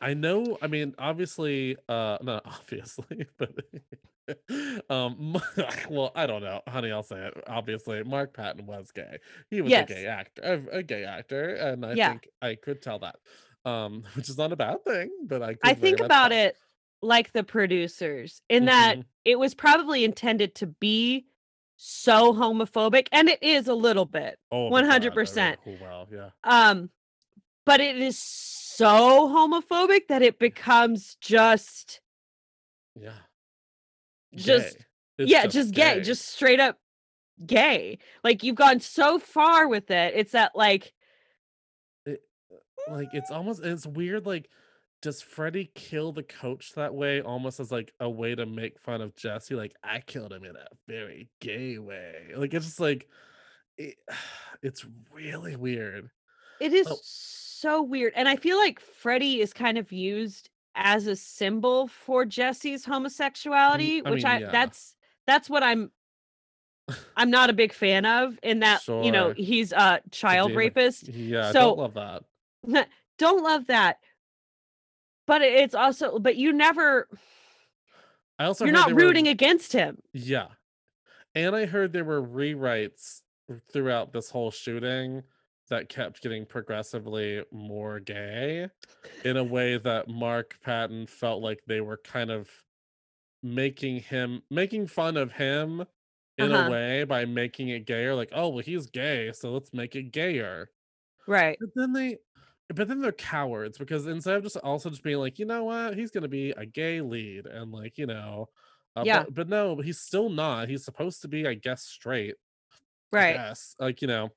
I 0.01 0.15
know. 0.15 0.59
I 0.61 0.67
mean, 0.67 0.95
obviously, 0.99 1.77
uh, 1.89 2.19
not 2.23 2.43
obviously, 2.47 3.27
but 3.39 3.55
um, 4.91 5.41
well, 5.91 6.11
I 6.15 6.27
don't 6.27 6.43
know, 6.43 6.61
honey. 6.67 6.91
I'll 6.91 7.03
say 7.03 7.27
it. 7.27 7.35
Obviously, 7.47 8.03
Mark 8.03 8.35
Patton 8.35 8.67
was 8.67 8.91
gay. 8.91 9.19
He 9.51 9.61
was 9.63 9.71
Yes. 9.71 9.89
a 9.91 9.95
gay 9.95 10.07
actor, 10.07 10.43
a, 10.73 10.79
a 10.79 10.83
gay 10.83 11.05
actor, 11.05 11.55
and 11.55 11.87
I 11.87 11.95
Yeah. 11.95 12.11
think 12.11 12.29
I 12.41 12.57
could 12.57 12.83
tell 12.83 12.99
that. 13.01 13.17
Um, 13.65 14.03
which 14.15 14.29
is 14.29 14.37
not 14.37 14.53
a 14.53 14.57
bad 14.57 14.85
thing, 14.85 15.11
but 15.27 15.41
I. 15.43 15.55
Could 15.55 15.59
I 15.63 15.75
think 15.75 16.01
about 16.01 16.33
it 16.33 16.57
like 17.03 17.33
the 17.33 17.43
producers 17.45 18.41
in 18.49 18.67
that 18.67 18.99
Mhm. 18.99 19.05
it 19.25 19.39
was 19.39 19.55
probably 19.55 20.05
intended 20.05 20.55
to 20.57 20.67
be 20.67 21.27
so 21.77 22.33
homophobic 22.33 23.09
and 23.11 23.29
it 23.29 23.43
is 23.43 23.67
a 23.69 23.75
little 23.75 24.05
bit. 24.05 24.39
Oh, 24.53 24.71
my 24.71 24.83
God, 24.83 24.91
I 24.91 24.99
mean, 24.99 25.11
100%. 25.11 25.59
Oh 25.67 25.77
wow, 25.81 26.07
yeah. 26.13 26.31
Um 26.45 26.91
but 27.65 27.81
it 27.81 27.97
is 27.97 28.19
so 28.19 29.29
homophobic 29.29 30.09
that 30.09 30.23
it 30.23 30.39
becomes 30.39 31.17
just 31.21 32.01
Yeah. 32.95 33.19
Just- 34.35 34.77
Gay. 34.79 34.85
Yeah, 35.19 35.47
just 35.47 35.73
gay, 35.75 36.01
just 36.01 36.27
straight 36.29 36.59
up 36.59 36.79
gay. 37.45 37.99
Like 38.25 38.43
you've 38.43 38.57
gone 38.57 38.81
so 38.81 39.19
far 39.19 39.69
with 39.69 39.91
it. 39.91 40.15
It's 40.17 40.33
that 40.33 40.53
like 40.57 40.93
it, 42.07 42.21
like 42.89 43.09
it's 43.13 43.31
almost 43.31 43.63
it's 43.65 43.87
weird 43.87 44.27
like 44.27 44.49
does 45.03 45.21
Freddy 45.21 45.71
kill 45.75 46.13
the 46.13 46.23
coach 46.23 46.73
that 46.77 46.95
way 46.95 47.21
almost 47.21 47.61
as 47.61 47.71
like 47.73 47.93
a 48.01 48.09
way 48.09 48.35
to 48.35 48.47
make 48.47 48.79
fun 48.81 49.01
of 49.03 49.15
Jesse 49.17 49.55
like 49.55 49.75
I 49.85 50.01
killed 50.01 50.33
him 50.33 50.45
in 50.45 50.57
a 50.57 50.67
very 50.89 51.29
gay 51.41 51.79
way 51.79 52.31
like 52.37 52.55
it's 52.55 52.65
just 52.67 52.81
like 52.81 53.09
it, 53.77 53.97
it's 54.63 54.87
really 55.13 55.57
weird 55.57 56.09
it 56.61 56.73
is 56.73 56.87
Oh. 56.89 56.97
so 57.03 57.83
weird. 57.83 58.13
And 58.15 58.29
I 58.29 58.37
feel 58.37 58.57
like 58.57 58.79
Freddy 58.79 59.41
is 59.41 59.53
kind 59.53 59.77
of 59.79 59.91
used 59.91 60.49
as 60.77 61.07
a 61.09 61.17
symbol 61.17 61.89
for 61.89 62.25
Jesse's 62.25 62.85
homosexuality, 62.85 64.01
I 64.07 64.11
which 64.11 64.25
I 64.25 64.39
yeah. 64.39 64.51
that's 64.53 64.95
that's 65.27 65.51
what 65.51 65.63
I'm 65.65 65.91
I'm 67.17 67.31
not 67.31 67.51
a 67.51 67.53
big 67.53 67.73
fan 67.73 68.05
of 68.07 68.39
in 68.43 68.61
that, 68.67 68.87
you 68.87 69.11
know, 69.11 69.33
he's 69.37 69.73
a 69.73 70.01
child 70.13 70.55
rapist. 70.55 71.09
yeah 71.09 71.49
I 71.49 71.53
So- 71.53 71.61
don't 71.75 71.79
love 71.79 71.95
that 71.95 72.89
Don't 73.19 73.43
love 73.43 73.67
that. 73.67 73.99
But 75.27 75.43
it's 75.43 75.75
also 75.75 76.19
but 76.19 76.37
you 76.37 76.53
never 76.53 77.09
I 78.39 78.47
also 78.47 78.65
you're 78.65 78.73
not 78.75 78.87
there 78.89 78.95
were- 78.97 79.03
rooting 79.03 79.29
against 79.29 79.73
him. 79.73 79.99
yeah 80.13 80.49
and 81.35 81.55
I 81.57 81.65
heard 81.67 81.93
there 81.93 82.05
were 82.05 82.23
rewrites 82.23 83.23
throughout 83.73 84.13
this 84.13 84.31
whole 84.31 84.51
shooting 84.51 85.23
that 85.71 85.89
kept 85.89 86.21
getting 86.23 86.45
progressively 86.45 87.43
more 87.51 88.01
gay 88.01 88.69
in 89.25 89.37
a 89.39 89.45
way 89.45 89.79
that 89.79 90.09
Mark 90.09 90.57
Patton 90.63 91.07
felt 91.07 91.43
like 91.43 91.61
they 91.67 91.81
were 91.81 91.99
kind 92.05 92.31
of 92.31 92.51
making 93.43 94.01
him 94.01 94.43
making 94.51 94.87
fun 94.87 95.17
of 95.17 95.33
him 95.33 95.85
in 96.39 96.53
Uh-huh. 96.53 96.69
a 96.69 96.71
way 96.71 97.05
by 97.05 97.25
making 97.25 97.69
it 97.71 97.87
gayer 97.87 98.15
like 98.15 98.31
oh 98.33 98.49
well 98.49 98.63
he's 98.65 98.87
gay 98.87 99.33
so 99.33 99.51
let's 99.53 99.73
make 99.73 99.95
it 99.97 100.13
gayer 100.13 100.71
Right. 101.27 101.57
but 101.61 101.71
then 101.75 101.93
they 101.93 102.19
but 102.73 102.89
then 102.89 103.01
they're 103.01 103.13
cowards 103.13 103.79
because 103.79 104.07
instead 104.07 104.37
of 104.37 104.43
just 104.43 104.57
also 104.59 104.91
just 104.91 105.03
being 105.03 105.19
like 105.19 105.39
you 105.39 105.45
know 105.47 105.65
what 105.65 105.97
he's 105.97 106.11
gonna 106.11 106.29
be 106.29 106.51
a 106.53 106.67
gay 106.67 107.01
lead 107.01 107.47
and 107.47 107.73
like 107.73 107.99
you 107.99 108.07
know 108.07 108.49
uh, 108.97 109.05
Yeah. 109.05 109.25
but, 109.25 109.35
but 109.35 109.49
no 109.49 109.77
he's 109.77 110.01
still 110.01 110.29
not 110.31 110.69
he's 110.69 110.85
supposed 110.85 111.23
to 111.23 111.29
be 111.29 111.47
i 111.47 111.55
guess 111.55 111.83
straight 111.85 112.37
Right. 113.13 113.35
Yes. 113.35 113.77
Like, 113.79 114.03
you 114.03 114.09
know. 114.09 114.31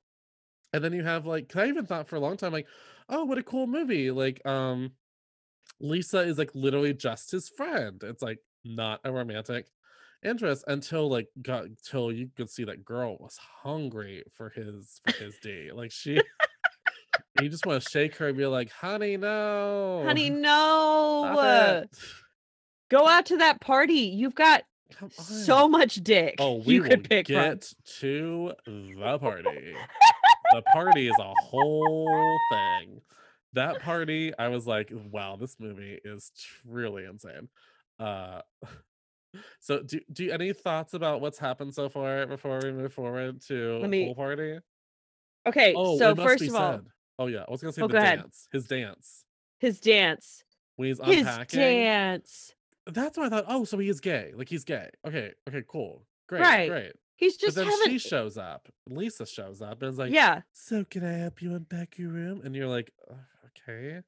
And 0.72 0.84
then 0.84 0.92
you 0.92 1.04
have 1.04 1.26
like 1.26 1.48
'cause 1.48 1.62
I 1.62 1.68
even 1.68 1.86
thought 1.86 2.08
for 2.08 2.16
a 2.16 2.20
long 2.20 2.36
time, 2.36 2.52
like, 2.52 2.68
oh, 3.08 3.24
what 3.24 3.38
a 3.38 3.42
cool 3.42 3.66
movie. 3.66 4.10
Like, 4.10 4.44
um, 4.46 4.92
Lisa 5.80 6.20
is 6.20 6.38
like 6.38 6.54
literally 6.54 6.94
just 6.94 7.30
his 7.30 7.48
friend. 7.48 8.02
It's 8.04 8.22
like 8.22 8.40
not 8.64 9.00
a 9.04 9.12
romantic 9.12 9.68
interest 10.24 10.64
until 10.66 11.08
like 11.08 11.28
got 11.42 11.66
till 11.84 12.12
you 12.12 12.30
could 12.36 12.50
see 12.50 12.64
that 12.64 12.84
girl 12.84 13.16
was 13.20 13.36
hungry 13.38 14.24
for 14.32 14.50
his 14.50 15.00
for 15.04 15.12
his 15.12 15.38
D. 15.38 15.72
Like 15.72 15.92
she 15.92 16.24
you 17.40 17.48
just 17.48 17.66
want 17.66 17.82
to 17.82 17.88
shake 17.90 18.16
her 18.16 18.28
and 18.28 18.36
be 18.36 18.46
like, 18.46 18.70
honey, 18.70 19.16
no. 19.16 20.02
Honey, 20.04 20.30
no. 20.30 21.84
Go 22.90 23.06
out 23.06 23.26
to 23.26 23.38
that 23.38 23.60
party. 23.60 23.94
You've 23.94 24.34
got 24.34 24.62
so 25.10 25.68
much 25.68 25.96
dick. 25.96 26.36
Oh, 26.38 26.62
we 26.64 26.74
you 26.74 26.82
could 26.82 27.08
pick 27.08 27.26
from. 27.26 27.34
get 27.36 27.72
to 28.00 28.52
the 28.64 29.18
party. 29.20 29.74
the 30.52 30.62
party 30.72 31.08
is 31.08 31.16
a 31.20 31.32
whole 31.42 32.38
thing. 32.52 33.00
That 33.54 33.80
party, 33.82 34.32
I 34.38 34.48
was 34.48 34.66
like, 34.66 34.92
wow, 35.10 35.36
this 35.40 35.56
movie 35.58 35.98
is 36.04 36.30
truly 36.62 37.04
insane. 37.04 37.48
Uh 37.98 38.42
so 39.60 39.82
do 39.82 40.00
do 40.12 40.24
you, 40.24 40.32
any 40.32 40.52
thoughts 40.52 40.94
about 40.94 41.20
what's 41.20 41.38
happened 41.38 41.74
so 41.74 41.88
far 41.88 42.26
before 42.26 42.60
we 42.62 42.70
move 42.72 42.92
forward 42.92 43.40
to 43.48 43.78
Let 43.80 43.90
me- 43.90 44.06
pool 44.06 44.14
party? 44.14 44.58
Okay, 45.46 45.74
Oh, 45.76 45.96
so 45.98 46.14
first 46.14 46.42
of 46.42 46.54
all, 46.56 46.72
said. 46.72 46.86
Oh 47.18 47.26
yeah, 47.26 47.44
I 47.46 47.50
was 47.50 47.60
gonna 47.62 47.72
say 47.72 47.82
Oh, 47.82 47.88
the 47.88 47.92
go 47.92 47.98
ahead. 47.98 48.18
dance. 48.20 48.48
His 48.52 48.66
dance. 48.66 49.24
his 49.58 49.80
dance. 49.80 50.44
When 50.76 50.88
he's 50.88 50.98
unpacking. 51.00 51.58
His 51.60 51.68
dance. 51.68 52.52
That's 52.86 53.16
what 53.16 53.26
I 53.26 53.28
thought. 53.30 53.44
Oh, 53.48 53.64
so 53.64 53.78
he 53.78 53.88
is 53.88 54.00
gay. 54.00 54.32
Like 54.34 54.48
he's 54.48 54.64
gay. 54.64 54.90
Okay, 55.06 55.32
okay, 55.48 55.62
cool. 55.66 56.06
Great, 56.28 56.40
Right. 56.42 56.68
great. 56.68 56.92
He's 57.16 57.36
But 57.38 57.46
just 57.46 57.56
then 57.56 57.66
having 57.66 57.88
she 57.92 57.98
shows 57.98 58.36
up. 58.36 58.68
Lisa 58.88 59.24
shows 59.24 59.62
up 59.62 59.80
and 59.82 59.90
is 59.90 59.98
like, 59.98 60.12
Yeah. 60.12 60.42
So 60.52 60.84
can 60.84 61.04
I 61.04 61.12
help 61.12 61.40
you 61.40 61.54
unpack 61.54 61.98
your 61.98 62.10
room? 62.10 62.42
And 62.44 62.54
you're 62.54 62.68
like, 62.68 62.92
"Uh, 63.10 63.14
okay. 63.68 64.02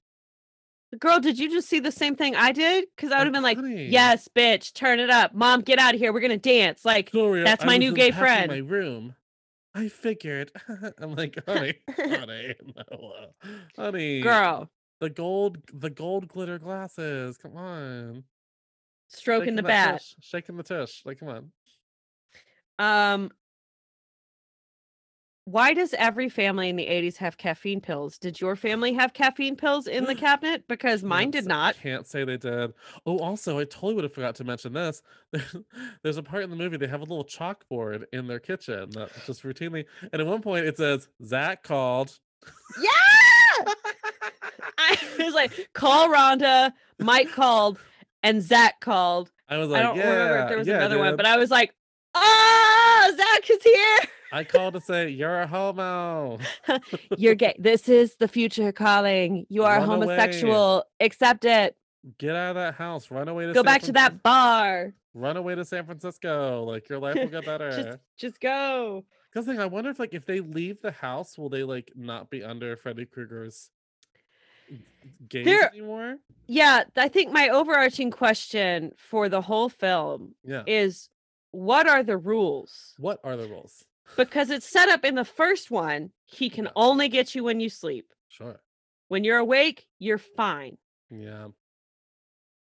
Girl, 0.99 1.18
did 1.21 1.38
you 1.38 1.51
just 1.51 1.68
see 1.68 1.81
the 1.81 1.92
same 1.92 2.16
thing 2.16 2.35
I 2.37 2.53
did? 2.53 2.87
Because 2.94 3.12
I 3.12 3.18
would 3.18 3.27
have 3.27 3.35
been 3.35 3.42
like, 3.42 3.59
yes, 3.62 4.27
bitch, 4.35 4.73
turn 4.73 5.01
it 5.01 5.11
up. 5.11 5.35
Mom, 5.35 5.61
get 5.61 5.79
out 5.79 5.94
of 5.94 6.01
here. 6.01 6.12
We're 6.12 6.21
gonna 6.21 6.38
dance. 6.38 6.85
Like, 6.85 7.11
Gloria, 7.11 7.44
That's 7.44 7.64
my 7.64 7.77
new 7.79 7.92
gay 7.92 8.11
friend. 8.11 8.51
My 8.51 8.59
room. 8.59 9.14
I 9.79 9.87
figured. 9.87 10.51
I'm 10.99 11.14
like, 11.14 11.38
honey, 11.47 11.75
honey, 11.97 12.55
no, 12.77 13.12
uh, 13.12 13.47
honey. 13.77 14.21
girl, 14.21 14.69
the 15.01 15.09
gold, 15.09 15.59
the 15.73 15.88
gold 15.88 16.27
glitter 16.27 16.59
glasses. 16.59 17.38
Come 17.38 17.57
on, 17.57 18.25
stroking 19.07 19.55
the 19.55 19.62
bat. 19.62 19.93
tush, 19.93 20.14
shaking 20.21 20.57
the 20.57 20.64
tush. 20.64 21.03
Like, 21.05 21.21
come 21.21 21.29
on. 21.29 21.53
Um, 22.81 23.31
why 25.50 25.72
does 25.72 25.94
every 25.94 26.28
family 26.28 26.68
in 26.68 26.76
the 26.76 26.87
80s 26.87 27.16
have 27.16 27.38
caffeine 27.38 27.80
pills? 27.80 28.18
Did 28.18 28.38
your 28.38 28.54
family 28.54 28.92
have 28.92 29.14
caffeine 29.14 29.56
pills 29.56 29.87
in 29.87 30.04
the 30.04 30.14
cabinet? 30.14 30.64
Because 30.68 31.02
mine 31.02 31.30
did 31.30 31.46
not. 31.46 31.74
Can't 31.80 32.06
say 32.06 32.24
they 32.24 32.37
did. 32.37 32.74
Oh, 33.06 33.18
also, 33.18 33.58
I 33.58 33.64
totally 33.64 33.94
would 33.94 34.04
have 34.04 34.12
forgot 34.12 34.34
to 34.37 34.44
mention 34.44 34.74
this. 34.74 35.02
There's 36.02 36.18
a 36.18 36.22
part 36.22 36.44
in 36.44 36.50
the 36.50 36.56
movie 36.56 36.76
they 36.76 36.87
have 36.87 37.00
a 37.00 37.04
little 37.04 37.24
chalkboard 37.24 38.04
in 38.12 38.26
their 38.26 38.40
kitchen 38.40 38.90
that 38.90 39.11
just 39.26 39.42
routinely, 39.42 39.87
and 40.12 40.20
at 40.20 40.26
one 40.26 40.42
point 40.42 40.66
it 40.66 40.76
says 40.76 41.08
Zach 41.24 41.62
called. 41.62 42.18
Yeah! 42.78 43.72
I 44.78 44.98
was 45.18 45.34
like, 45.34 45.70
call 45.72 46.11
Rhonda, 46.11 46.72
Mike 46.98 47.32
called, 47.32 47.78
and 48.22 48.42
Zach 48.42 48.80
called. 48.80 49.30
I 49.48 49.56
was 49.56 49.70
I 49.70 49.72
like, 49.72 49.82
don't 49.82 49.96
yeah, 49.96 50.11
remember 50.11 50.38
if 50.42 50.48
there 50.48 50.58
was 50.58 50.66
yeah, 50.66 50.76
another 50.76 50.98
one, 50.98 51.16
but 51.16 51.24
I 51.24 51.38
was 51.38 51.50
like, 51.50 51.74
ah, 52.14 53.12
Zach 53.16 53.50
is 53.50 53.62
here. 53.62 53.98
I 54.33 54.45
called 54.45 54.75
to 54.75 54.81
say 54.81 55.09
you're 55.09 55.41
a 55.41 55.47
homo. 55.47 56.38
You're 57.17 57.35
gay. 57.35 57.55
This 57.59 57.88
is 57.88 58.17
the 58.17 58.29
future 58.29 58.73
calling. 58.73 59.47
You 59.49 59.64
are 59.64 59.79
Run 59.79 59.88
away. 59.88 59.97
homosexual. 60.17 60.85
Accept 61.01 61.45
it. 61.45 61.77
Get 62.19 62.37
out 62.37 62.51
of 62.51 62.55
that 62.57 62.75
house. 62.75 63.11
Run 63.11 63.29
away 63.29 63.47
to 63.47 63.53
Go 63.53 63.61
San 63.61 63.64
back 63.64 63.83
to 63.83 63.93
that 63.93 64.23
bar. 64.23 64.93
Run 65.14 65.37
away 65.37 65.55
to 65.55 65.64
San 65.64 65.85
Francisco. 65.87 66.64
Like 66.64 66.88
your 66.88 66.99
life 66.99 67.14
will 67.17 67.29
get 67.29 67.45
better. 67.47 67.71
Just, 67.71 67.99
just 68.19 68.41
go. 68.41 69.05
Because 69.33 69.47
thing, 69.47 69.59
I 69.61 69.67
wonder 69.67 69.91
if 69.91 69.99
like 69.99 70.14
if 70.14 70.27
they 70.27 70.41
leave 70.41 70.81
the 70.83 70.93
house, 70.93 71.38
will 71.38 71.49
they 71.49 71.64
like 71.64 71.93
not 71.97 72.29
be 72.31 72.45
under 72.45 72.77
Freddy 72.77 73.07
Krueger's 73.07 73.71
gaze 75.29 75.45
There- 75.45 75.69
anymore? 75.71 76.17
Yeah, 76.47 76.85
I 76.97 77.09
think 77.09 77.33
my 77.33 77.49
overarching 77.49 78.11
question 78.11 78.93
for 78.97 79.29
the 79.29 79.41
whole 79.43 79.69
film 79.69 80.35
Yeah. 80.45 80.62
is 80.67 81.09
what 81.51 81.88
are 81.88 82.03
the 82.03 82.17
rules? 82.19 82.95
what 82.99 83.21
are 83.25 83.37
the 83.37 83.49
rules? 83.49 83.85
Because 84.16 84.51
it's 84.51 84.68
set 84.68 84.88
up 84.88 85.05
in 85.05 85.14
the 85.14 85.25
first 85.25 85.71
one, 85.71 86.11
he 86.25 86.51
can 86.51 86.68
only 86.77 87.09
get 87.09 87.35
you 87.35 87.44
when 87.44 87.61
you 87.61 87.68
sleep. 87.68 88.12
Sure. 88.29 88.61
When 89.09 89.25
you're 89.25 89.38
awake, 89.38 89.87
you're 89.99 90.18
fine. 90.18 90.77
Yeah. 91.11 91.49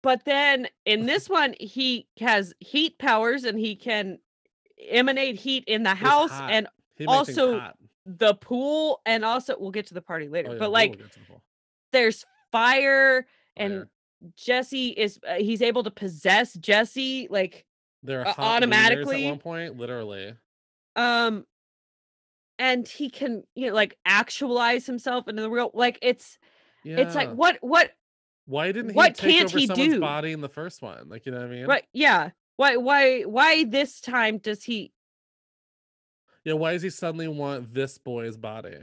But 0.01 0.25
then 0.25 0.67
in 0.85 1.05
this 1.07 1.29
one, 1.29 1.55
he 1.59 2.07
has 2.19 2.53
heat 2.59 2.97
powers 2.99 3.43
and 3.43 3.59
he 3.59 3.75
can 3.75 4.19
emanate 4.89 5.35
heat 5.35 5.63
in 5.67 5.83
the 5.83 5.95
house 5.95 6.31
and 6.49 6.67
also 7.07 7.59
the 8.05 8.35
pool. 8.35 9.01
And 9.05 9.25
also, 9.25 9.55
we'll 9.57 9.71
get 9.71 9.87
to 9.87 9.93
the 9.93 10.01
party 10.01 10.27
later. 10.27 10.49
Oh, 10.49 10.53
yeah, 10.53 10.59
but 10.59 10.71
like, 10.71 10.97
the 10.97 11.05
there's 11.91 12.25
fire 12.51 13.25
and 13.55 13.73
Fire. 13.73 13.89
Jesse 14.35 14.89
is, 14.89 15.19
uh, 15.27 15.35
he's 15.35 15.61
able 15.61 15.83
to 15.83 15.91
possess 15.91 16.53
Jesse. 16.53 17.27
Like, 17.29 17.65
They're 18.03 18.27
uh, 18.27 18.33
automatically- 18.37 19.25
at 19.25 19.29
one 19.31 19.39
point, 19.39 19.77
literally. 19.77 20.33
Um, 20.95 21.45
and 22.59 22.87
he 22.87 23.09
can, 23.09 23.43
you 23.55 23.67
know, 23.67 23.73
like 23.73 23.97
actualize 24.05 24.85
himself 24.85 25.27
into 25.27 25.41
the 25.41 25.49
real, 25.49 25.71
like, 25.73 25.99
it's, 26.01 26.37
Yeah. 26.83 26.99
it's 26.99 27.15
like, 27.15 27.31
what, 27.31 27.57
what, 27.61 27.91
why 28.45 28.71
didn't 28.71 28.91
he 28.91 28.95
what 28.95 29.15
take 29.15 29.37
can't 29.37 29.49
over 29.49 29.57
he 29.57 29.67
do? 29.67 29.99
body 29.99 30.31
in 30.31 30.41
the 30.41 30.49
first 30.49 30.81
one? 30.81 31.09
Like 31.09 31.25
you 31.25 31.31
know 31.31 31.39
what 31.39 31.47
I 31.47 31.49
mean? 31.49 31.65
right? 31.65 31.83
Yeah. 31.93 32.29
Why, 32.57 32.77
why, 32.77 33.21
why 33.23 33.63
this 33.65 33.99
time 33.99 34.37
does 34.37 34.63
he, 34.63 34.93
Yeah. 36.43 36.53
Why 36.53 36.73
does 36.73 36.81
he 36.83 36.89
suddenly 36.91 37.27
want 37.27 37.73
this 37.73 37.97
boy's 37.97 38.37
body? 38.37 38.77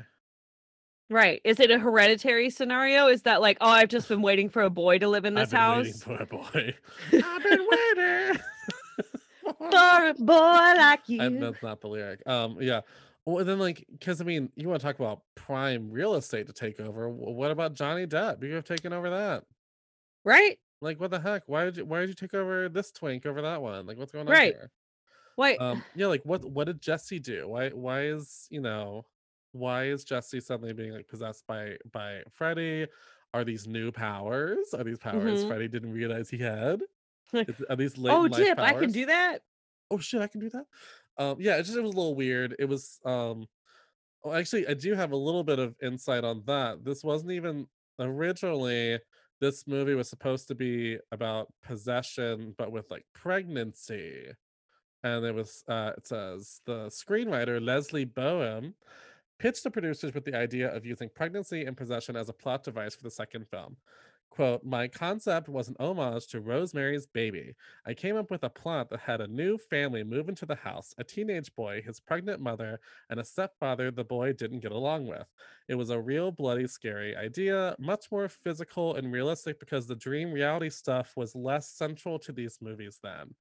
Right. 1.08 1.40
Is 1.44 1.60
it 1.60 1.70
a 1.70 1.78
hereditary 1.78 2.48
scenario? 2.50 3.06
Is 3.08 3.22
that 3.22 3.40
like, 3.42 3.58
oh, 3.60 3.68
I've 3.68 3.90
just 3.90 4.08
been 4.08 4.22
waiting 4.22 4.48
for 4.48 4.62
a 4.62 4.70
boy 4.70 4.98
to 4.98 5.08
live 5.08 5.24
in 5.26 5.34
this 5.34 5.52
I've 5.52 5.52
been 5.52 5.60
house? 5.60 5.84
waiting 5.84 6.00
for 6.00 6.22
a 6.22 6.26
boy. 6.26 6.74
I've 7.24 7.42
been 7.42 7.66
waiting. 7.70 8.42
For 9.70 10.08
a 10.08 10.14
boy 10.18 10.32
like 10.76 11.08
you. 11.08 11.22
I, 11.22 11.28
that's 11.28 11.62
not 11.62 11.80
the 11.80 11.88
lyric. 11.88 12.26
Um, 12.26 12.58
yeah. 12.60 12.80
Well, 13.24 13.38
and 13.38 13.48
then 13.48 13.58
like, 13.58 13.86
because 13.92 14.20
I 14.20 14.24
mean, 14.24 14.50
you 14.56 14.68
want 14.68 14.80
to 14.80 14.86
talk 14.86 14.98
about 14.98 15.22
prime 15.36 15.90
real 15.90 16.14
estate 16.16 16.46
to 16.48 16.52
take 16.52 16.80
over. 16.80 17.08
What 17.08 17.50
about 17.50 17.74
Johnny 17.74 18.06
Depp? 18.06 18.42
You 18.42 18.54
have 18.54 18.64
taken 18.64 18.92
over 18.92 19.10
that. 19.10 19.44
right? 20.24 20.58
Like, 20.80 20.98
what 20.98 21.12
the 21.12 21.20
heck? 21.20 21.44
Why 21.46 21.64
did 21.64 21.76
you? 21.76 21.84
Why 21.84 22.00
did 22.00 22.08
you 22.08 22.14
take 22.16 22.34
over 22.34 22.68
this 22.68 22.90
twink 22.90 23.24
over 23.24 23.40
that 23.42 23.62
one? 23.62 23.86
Like, 23.86 23.98
what's 23.98 24.10
going 24.10 24.26
on 24.26 24.32
Right. 24.32 24.54
here? 24.54 24.70
Wait. 25.36 25.56
Um, 25.60 25.84
yeah. 25.94 26.08
Like, 26.08 26.22
what? 26.24 26.44
What 26.44 26.64
did 26.66 26.80
Jesse 26.82 27.20
do? 27.20 27.46
Why? 27.48 27.68
Why 27.70 28.06
is 28.06 28.48
you 28.50 28.60
know? 28.60 29.06
Why 29.52 29.84
is 29.84 30.02
Jesse 30.02 30.40
suddenly 30.40 30.72
being 30.72 30.92
like 30.92 31.06
possessed 31.06 31.46
by 31.46 31.76
by 31.92 32.22
Freddy? 32.32 32.88
Are 33.32 33.44
these 33.44 33.68
new 33.68 33.92
powers? 33.92 34.74
Are 34.76 34.82
these 34.82 34.98
powers 34.98 35.44
Mhm. 35.44 35.48
Freddy 35.48 35.68
didn't 35.68 35.92
realize 35.92 36.28
he 36.28 36.38
had? 36.38 36.82
Like, 37.32 37.48
Is- 37.50 37.62
Are 37.70 37.76
these 37.76 37.96
late 37.96 38.12
oh, 38.12 38.22
life 38.22 38.32
Jip, 38.36 38.58
I 38.58 38.72
can 38.74 38.90
do 38.90 39.06
that. 39.06 39.38
Oh 39.92 39.98
shit 39.98 40.22
i 40.22 40.26
can 40.26 40.40
do 40.40 40.50
that? 40.50 40.64
Um 41.18 41.36
yeah 41.38 41.56
it 41.56 41.64
just 41.64 41.76
it 41.76 41.82
was 41.82 41.92
a 41.92 41.96
little 41.96 42.16
weird 42.16 42.56
it 42.58 42.64
was 42.64 42.98
um 43.04 43.46
oh, 44.24 44.32
actually 44.32 44.66
i 44.66 44.74
do 44.74 44.94
have 44.94 45.12
a 45.12 45.16
little 45.16 45.44
bit 45.44 45.58
of 45.58 45.74
insight 45.82 46.24
on 46.24 46.42
that 46.46 46.84
this 46.84 47.04
wasn't 47.04 47.32
even 47.32 47.66
originally 47.98 48.98
this 49.40 49.66
movie 49.66 49.94
was 49.94 50.08
supposed 50.08 50.48
to 50.48 50.54
be 50.54 50.96
about 51.10 51.52
possession 51.62 52.54
but 52.56 52.72
with 52.72 52.90
like 52.90 53.04
pregnancy 53.14 54.26
and 55.04 55.24
it 55.24 55.34
was 55.34 55.62
uh 55.68 55.92
it 55.96 56.06
says 56.06 56.60
the 56.64 56.86
screenwriter 56.86 57.62
leslie 57.62 58.06
bohem 58.06 58.72
pitched 59.38 59.64
the 59.64 59.70
producers 59.70 60.14
with 60.14 60.24
the 60.24 60.34
idea 60.34 60.74
of 60.74 60.86
using 60.86 61.10
pregnancy 61.14 61.64
and 61.64 61.76
possession 61.76 62.16
as 62.16 62.28
a 62.28 62.32
plot 62.32 62.62
device 62.62 62.94
for 62.94 63.02
the 63.02 63.10
second 63.10 63.46
film 63.48 63.76
quote 64.32 64.64
my 64.64 64.88
concept 64.88 65.46
was 65.46 65.68
an 65.68 65.76
homage 65.78 66.26
to 66.26 66.40
rosemary's 66.40 67.06
baby 67.06 67.54
I 67.86 67.92
came 67.92 68.16
up 68.16 68.30
with 68.30 68.44
a 68.44 68.48
plot 68.48 68.88
that 68.90 69.00
had 69.00 69.20
a 69.20 69.26
new 69.26 69.58
family 69.58 70.02
move 70.04 70.28
into 70.30 70.46
the 70.46 70.54
house, 70.54 70.94
a 70.96 71.04
teenage 71.04 71.54
boy, 71.54 71.82
his 71.84 72.00
pregnant 72.00 72.40
mother, 72.40 72.80
and 73.10 73.20
a 73.20 73.24
stepfather 73.24 73.90
the 73.90 74.04
boy 74.04 74.32
didn't 74.32 74.60
get 74.60 74.72
along 74.72 75.06
with. 75.06 75.26
It 75.68 75.74
was 75.74 75.90
a 75.90 76.00
real 76.00 76.30
bloody 76.30 76.66
scary 76.66 77.14
idea, 77.14 77.76
much 77.78 78.10
more 78.10 78.28
physical 78.28 78.94
and 78.94 79.12
realistic 79.12 79.60
because 79.60 79.86
the 79.86 79.96
dream 79.96 80.32
reality 80.32 80.70
stuff 80.70 81.12
was 81.16 81.34
less 81.34 81.68
central 81.68 82.18
to 82.20 82.32
these 82.32 82.58
movies 82.62 82.98
then. 83.02 83.34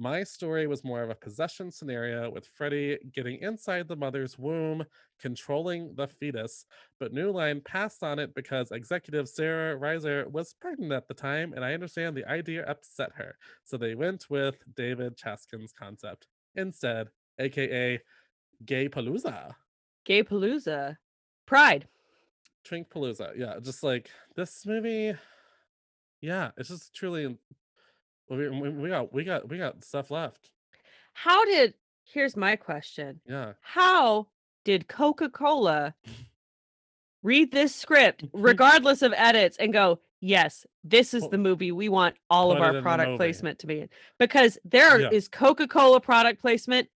My 0.00 0.22
story 0.22 0.68
was 0.68 0.84
more 0.84 1.02
of 1.02 1.10
a 1.10 1.14
possession 1.16 1.72
scenario 1.72 2.30
with 2.30 2.46
Freddy 2.46 2.98
getting 3.12 3.40
inside 3.40 3.88
the 3.88 3.96
mother's 3.96 4.38
womb, 4.38 4.84
controlling 5.20 5.92
the 5.96 6.06
fetus, 6.06 6.66
but 7.00 7.12
New 7.12 7.32
Line 7.32 7.60
passed 7.64 8.04
on 8.04 8.20
it 8.20 8.32
because 8.36 8.70
executive 8.70 9.28
Sarah 9.28 9.76
Risher 9.76 10.30
was 10.30 10.54
pregnant 10.60 10.92
at 10.92 11.08
the 11.08 11.14
time, 11.14 11.52
and 11.52 11.64
I 11.64 11.74
understand 11.74 12.16
the 12.16 12.28
idea 12.30 12.64
upset 12.66 13.10
her. 13.16 13.36
So 13.64 13.76
they 13.76 13.96
went 13.96 14.26
with 14.30 14.54
David 14.76 15.16
Chaskin's 15.16 15.72
concept 15.72 16.28
instead, 16.54 17.08
aka 17.40 18.00
Gay 18.64 18.88
Palooza. 18.88 19.54
Gay 20.04 20.22
Palooza. 20.22 20.96
Pride. 21.44 21.88
Twink 22.64 22.88
Palooza. 22.88 23.36
Yeah, 23.36 23.54
just 23.60 23.82
like 23.82 24.10
this 24.36 24.64
movie. 24.64 25.14
Yeah, 26.20 26.50
it's 26.56 26.68
just 26.68 26.94
truly 26.94 27.36
we, 28.28 28.48
we 28.48 28.88
got 28.88 29.12
we 29.12 29.24
got 29.24 29.48
we 29.48 29.58
got 29.58 29.82
stuff 29.84 30.10
left. 30.10 30.50
How 31.14 31.44
did, 31.44 31.74
here's 32.04 32.36
my 32.36 32.56
question 32.56 33.20
Yeah. 33.26 33.54
How 33.60 34.28
did 34.64 34.88
Coca 34.88 35.28
Cola 35.28 35.94
read 37.22 37.50
this 37.50 37.74
script, 37.74 38.24
regardless 38.32 39.02
of 39.02 39.12
edits, 39.16 39.56
and 39.58 39.72
go, 39.72 39.98
yes, 40.20 40.64
this 40.84 41.14
is 41.14 41.28
the 41.28 41.38
movie 41.38 41.72
we 41.72 41.88
want 41.88 42.14
all 42.30 42.52
of 42.52 42.58
put 42.58 42.68
in 42.68 42.76
our 42.76 42.82
product 42.82 43.16
placement 43.16 43.58
to 43.60 43.66
be 43.66 43.80
in 43.80 43.88
because 44.18 44.58
there 44.64 45.00
is 45.12 45.28
Yeah. 45.32 45.38
Coca-Cola 45.38 46.00
product 46.00 46.40
placement 46.40 46.88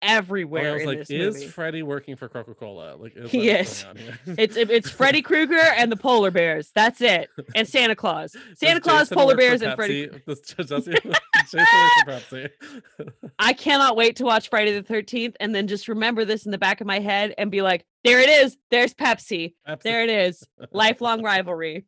Everywhere 0.00 0.70
I 0.70 0.72
was 0.74 0.82
in 0.82 0.88
like, 0.88 0.98
this 0.98 1.10
is 1.10 1.34
movie. 1.34 1.46
Freddy 1.48 1.82
working 1.82 2.14
for 2.14 2.28
Coca 2.28 2.54
Cola? 2.54 2.94
Like, 2.96 3.16
is 3.16 3.30
He 3.32 3.50
is. 3.50 3.82
going 3.82 3.96
on 3.96 4.02
here? 4.02 4.18
It's 4.38 4.56
it's 4.56 4.88
Freddy 4.88 5.22
Krueger 5.28 5.58
and 5.58 5.90
the 5.90 5.96
polar 5.96 6.30
bears. 6.30 6.70
That's 6.74 7.00
it. 7.00 7.28
And 7.56 7.66
Santa 7.66 7.96
Claus. 7.96 8.36
Santa 8.54 8.80
Claus, 8.80 9.08
polar 9.08 9.36
bears, 9.36 9.60
and 9.62 9.74
Freddy. 9.74 10.06
Pepsi? 10.06 10.56
Does 10.56 10.68
Jesse, 10.68 10.92
Jason 10.92 11.58
work 11.60 12.20
for 12.30 12.36
Pepsi? 12.36 12.50
I 13.40 13.52
cannot 13.54 13.96
wait 13.96 14.14
to 14.16 14.24
watch 14.24 14.50
Friday 14.50 14.72
the 14.72 14.84
Thirteenth 14.84 15.36
and 15.40 15.52
then 15.54 15.66
just 15.66 15.88
remember 15.88 16.24
this 16.24 16.44
in 16.46 16.52
the 16.52 16.58
back 16.58 16.80
of 16.80 16.86
my 16.86 17.00
head 17.00 17.34
and 17.36 17.50
be 17.50 17.62
like, 17.62 17.84
there 18.04 18.20
it 18.20 18.28
is. 18.28 18.56
There's 18.70 18.94
Pepsi. 18.94 19.54
Pepsi. 19.68 19.82
There 19.82 20.04
it 20.04 20.10
is. 20.10 20.46
Lifelong 20.70 21.22
rivalry. 21.24 21.86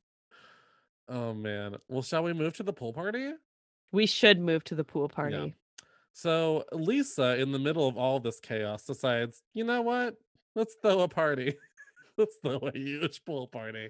Oh 1.08 1.32
man. 1.32 1.76
Well, 1.88 2.02
shall 2.02 2.24
we 2.24 2.32
move 2.32 2.54
to 2.54 2.62
the 2.64 2.72
pool 2.72 2.92
party? 2.92 3.32
We 3.92 4.06
should 4.06 4.40
move 4.40 4.64
to 4.64 4.74
the 4.74 4.84
pool 4.84 5.08
party. 5.08 5.54
So 6.12 6.64
Lisa, 6.72 7.40
in 7.40 7.52
the 7.52 7.58
middle 7.58 7.86
of 7.88 7.96
all 7.96 8.20
this 8.20 8.40
chaos, 8.40 8.84
decides, 8.84 9.42
you 9.54 9.64
know 9.64 9.82
what? 9.82 10.16
Let's 10.54 10.76
throw 10.82 11.00
a 11.00 11.08
party. 11.08 11.54
Let's 12.18 12.36
throw 12.42 12.58
a 12.58 12.76
huge 12.76 13.24
pool 13.24 13.46
party. 13.46 13.88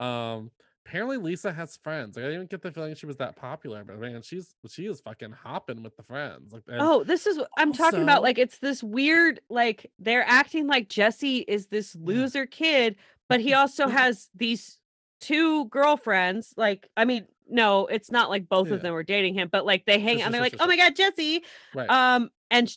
Um, 0.00 0.50
apparently 0.86 1.16
Lisa 1.16 1.52
has 1.52 1.76
friends. 1.76 2.16
Like, 2.16 2.26
I 2.26 2.28
didn't 2.28 2.48
get 2.50 2.62
the 2.62 2.70
feeling 2.70 2.94
she 2.94 3.06
was 3.06 3.16
that 3.16 3.36
popular, 3.36 3.84
but 3.84 3.98
man, 3.98 4.22
she's 4.22 4.54
she 4.70 4.86
is 4.86 5.00
fucking 5.00 5.32
hopping 5.32 5.82
with 5.82 5.96
the 5.96 6.02
friends. 6.04 6.52
Like, 6.52 6.62
Oh, 6.70 7.04
this 7.04 7.26
is 7.26 7.38
I'm 7.58 7.72
talking 7.72 8.02
about. 8.02 8.22
Like 8.22 8.38
it's 8.38 8.58
this 8.58 8.82
weird, 8.82 9.40
like 9.50 9.90
they're 9.98 10.24
acting 10.26 10.66
like 10.68 10.88
Jesse 10.88 11.38
is 11.38 11.66
this 11.66 11.94
loser 11.96 12.46
kid, 12.46 12.96
but 13.28 13.40
he 13.40 13.52
also 13.60 13.88
has 13.88 14.28
these 14.34 14.78
two 15.20 15.66
girlfriends. 15.66 16.54
Like, 16.56 16.88
I 16.96 17.04
mean, 17.04 17.26
no, 17.48 17.86
it's 17.86 18.10
not 18.10 18.28
like 18.30 18.48
both 18.48 18.68
Yeah. 18.68 18.74
of 18.74 18.82
them 18.82 18.94
are 18.94 19.02
dating 19.02 19.34
him, 19.34 19.48
but 19.50 19.64
like 19.64 19.84
they 19.86 19.98
hang 20.00 20.20
out 20.20 20.26
and 20.26 20.34
they're 20.34 20.40
like, 20.40 20.56
oh 20.60 20.66
my 20.66 20.76
god, 20.76 20.96
Jesse. 20.96 21.44
right. 21.74 21.88
Um, 21.88 22.30
and 22.50 22.68
sh- 22.70 22.76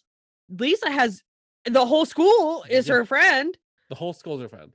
Lisa 0.50 0.90
has 0.90 1.24
the 1.66 1.86
whole 1.86 2.06
school 2.06 2.64
is 2.70 2.88
Yeah. 2.88 2.96
her 2.96 3.06
friend. 3.06 3.58
The 3.90 3.96
whole 3.96 4.14
school's 4.14 4.42
her 4.42 4.50
friend. 4.50 4.72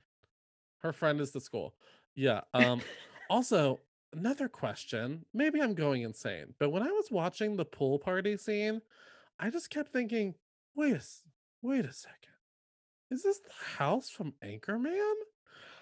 Her 0.79 0.93
friend 0.93 1.19
is 1.21 1.31
the 1.31 1.41
school. 1.41 1.75
Yeah. 2.15 2.41
Um 2.53 2.81
also 3.29 3.79
another 4.13 4.47
question. 4.47 5.25
Maybe 5.33 5.61
I'm 5.61 5.73
going 5.73 6.03
insane, 6.03 6.53
but 6.59 6.69
when 6.69 6.83
I 6.83 6.91
was 6.91 7.09
watching 7.11 7.55
the 7.57 7.65
pool 7.65 7.97
party 7.99 8.37
scene, 8.37 8.81
I 9.39 9.49
just 9.49 9.69
kept 9.69 9.91
thinking, 9.91 10.35
wait 10.75 10.95
a 10.95 11.01
wait 11.61 11.85
a 11.85 11.91
second. 11.93 12.19
Is 13.11 13.23
this 13.23 13.39
the 13.39 13.53
house 13.77 14.09
from 14.09 14.33
Anchorman? 14.43 15.13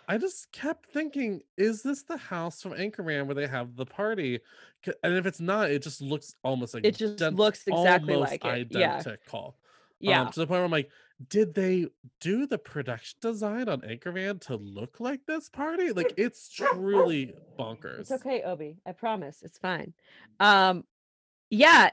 I 0.08 0.18
just 0.18 0.52
kept 0.52 0.90
thinking, 0.92 1.42
is 1.58 1.82
this 1.84 2.04
the 2.04 2.18
house 2.18 2.62
from 2.62 2.74
Anchorman 2.74 3.26
where 3.26 3.36
they 3.36 3.48
have 3.48 3.76
the 3.76 3.86
party? 3.86 4.40
And 5.04 5.16
if 5.16 5.26
it's 5.26 5.40
not, 5.40 5.72
it 5.72 5.82
just 5.82 6.02
looks 6.02 6.36
almost 6.44 6.74
like 6.74 6.86
It 6.86 6.96
just 6.98 7.20
looks 7.22 7.64
exactly 7.68 8.16
like 8.16 8.44
it. 8.44 8.68
Yeah. 8.72 8.96
identical. 8.98 9.58
Yeah. 10.00 10.24
Um, 10.24 10.32
to 10.32 10.40
the 10.42 10.48
point 10.48 10.58
where 10.60 10.66
I'm 10.66 10.72
like, 10.72 10.90
did 11.30 11.54
they 11.54 11.88
do 12.20 12.46
the 12.48 12.58
production 12.58 13.18
design 13.22 13.70
on 13.70 13.82
Anchorman 13.82 14.42
to 14.48 14.58
look 14.58 15.00
like 15.00 15.22
this 15.26 15.48
party? 15.48 15.92
Like 15.92 16.14
it's 16.18 16.50
truly 16.54 17.34
bonkers. 17.58 18.00
It's 18.02 18.12
okay, 18.12 18.42
Obi. 18.42 18.78
I 18.86 18.92
promise. 18.92 19.42
It's 19.42 19.58
fine. 19.58 19.94
Um 20.40 20.84
yeah. 21.50 21.92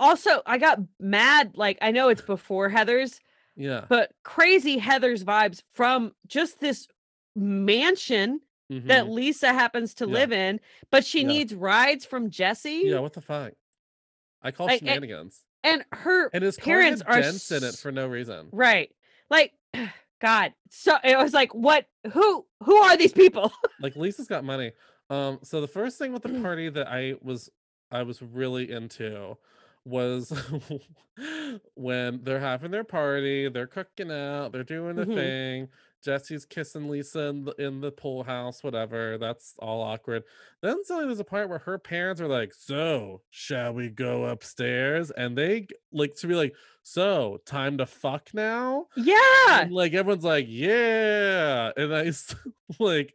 Also, 0.00 0.42
I 0.44 0.58
got 0.58 0.80
mad 0.98 1.52
like 1.54 1.78
I 1.80 1.92
know 1.92 2.08
it's 2.08 2.20
before 2.20 2.68
Heathers, 2.68 3.20
Yeah. 3.56 3.84
but 3.88 4.10
crazy 4.24 4.78
Heathers 4.78 5.24
vibes 5.24 5.62
from 5.72 6.12
just 6.26 6.58
this 6.60 6.88
mansion 7.36 8.40
that 8.70 9.06
mhm. 9.06 9.14
Lisa 9.14 9.52
happens 9.52 9.94
to 9.94 10.06
Yeah. 10.06 10.12
live 10.12 10.32
in, 10.32 10.60
but 10.90 11.04
she 11.04 11.20
Yeah. 11.22 11.28
needs 11.28 11.54
rides 11.54 12.04
from 12.04 12.28
Jesse 12.30 12.82
Yeah, 12.84 12.98
what 13.00 13.12
the 13.14 13.20
fuck? 13.22 13.54
I 14.42 14.50
call 14.50 14.66
Like, 14.66 14.80
shenanigans. 14.80 15.42
and 15.64 15.84
her 15.92 16.28
And 16.32 16.44
his 16.44 16.56
parents 16.58 17.02
are 17.02 17.20
dents 17.20 17.50
in 17.50 17.64
it 17.64 17.76
for 17.76 17.90
no 17.90 18.06
reason. 18.06 18.48
right. 18.52 18.94
Like 19.30 19.54
God. 20.20 20.52
So 20.70 20.96
it 21.04 21.16
was 21.16 21.32
like 21.32 21.54
what 21.54 21.86
who 22.12 22.44
who 22.64 22.76
are 22.76 22.96
these 22.96 23.12
people? 23.12 23.52
Like 23.80 23.94
Lisa's 23.96 24.26
got 24.26 24.42
money. 24.44 24.72
Um, 25.08 25.38
so 25.44 25.60
the 25.60 25.68
first 25.68 25.98
thing 25.98 26.12
with 26.12 26.22
the 26.22 26.40
party 26.42 26.68
that 26.68 26.88
I 26.88 27.14
was 27.22 27.48
I 27.90 28.02
was 28.02 28.20
really 28.20 28.70
into 28.70 29.36
was 29.88 30.30
when 31.74 32.20
they're 32.22 32.40
having 32.40 32.70
their 32.70 32.84
party, 32.84 33.48
they're 33.48 33.66
cooking 33.66 34.10
out, 34.10 34.52
they're 34.52 34.64
doing 34.64 34.96
the 34.96 35.04
Mhm. 35.04 35.14
thing. 35.14 35.68
Jesse's 36.04 36.44
kissing 36.44 36.88
Lisa 36.88 37.22
in 37.24 37.44
the, 37.44 37.52
in 37.54 37.80
the 37.80 37.90
pool 37.90 38.22
house, 38.22 38.62
whatever. 38.62 39.18
That's 39.18 39.54
all 39.58 39.82
awkward. 39.82 40.22
Then 40.62 40.84
suddenly 40.84 41.08
there's 41.08 41.18
a 41.18 41.24
part 41.24 41.48
where 41.48 41.58
her 41.58 41.76
parents 41.76 42.20
are 42.20 42.28
like, 42.28 42.54
"So, 42.54 43.22
shall 43.30 43.74
we 43.74 43.88
go 43.88 44.26
upstairs?" 44.26 45.10
And 45.10 45.36
they 45.36 45.66
like 45.90 46.14
to 46.16 46.28
be 46.28 46.36
like, 46.36 46.54
"So, 46.84 47.40
time 47.46 47.78
to 47.78 47.86
fuck 47.86 48.32
now?" 48.32 48.86
yeah. 48.96 49.62
And 49.62 49.72
like 49.72 49.92
everyone's 49.92 50.22
like, 50.22 50.46
yeah. 50.48 51.72
And 51.76 51.92
I 51.92 52.12
like 52.78 53.12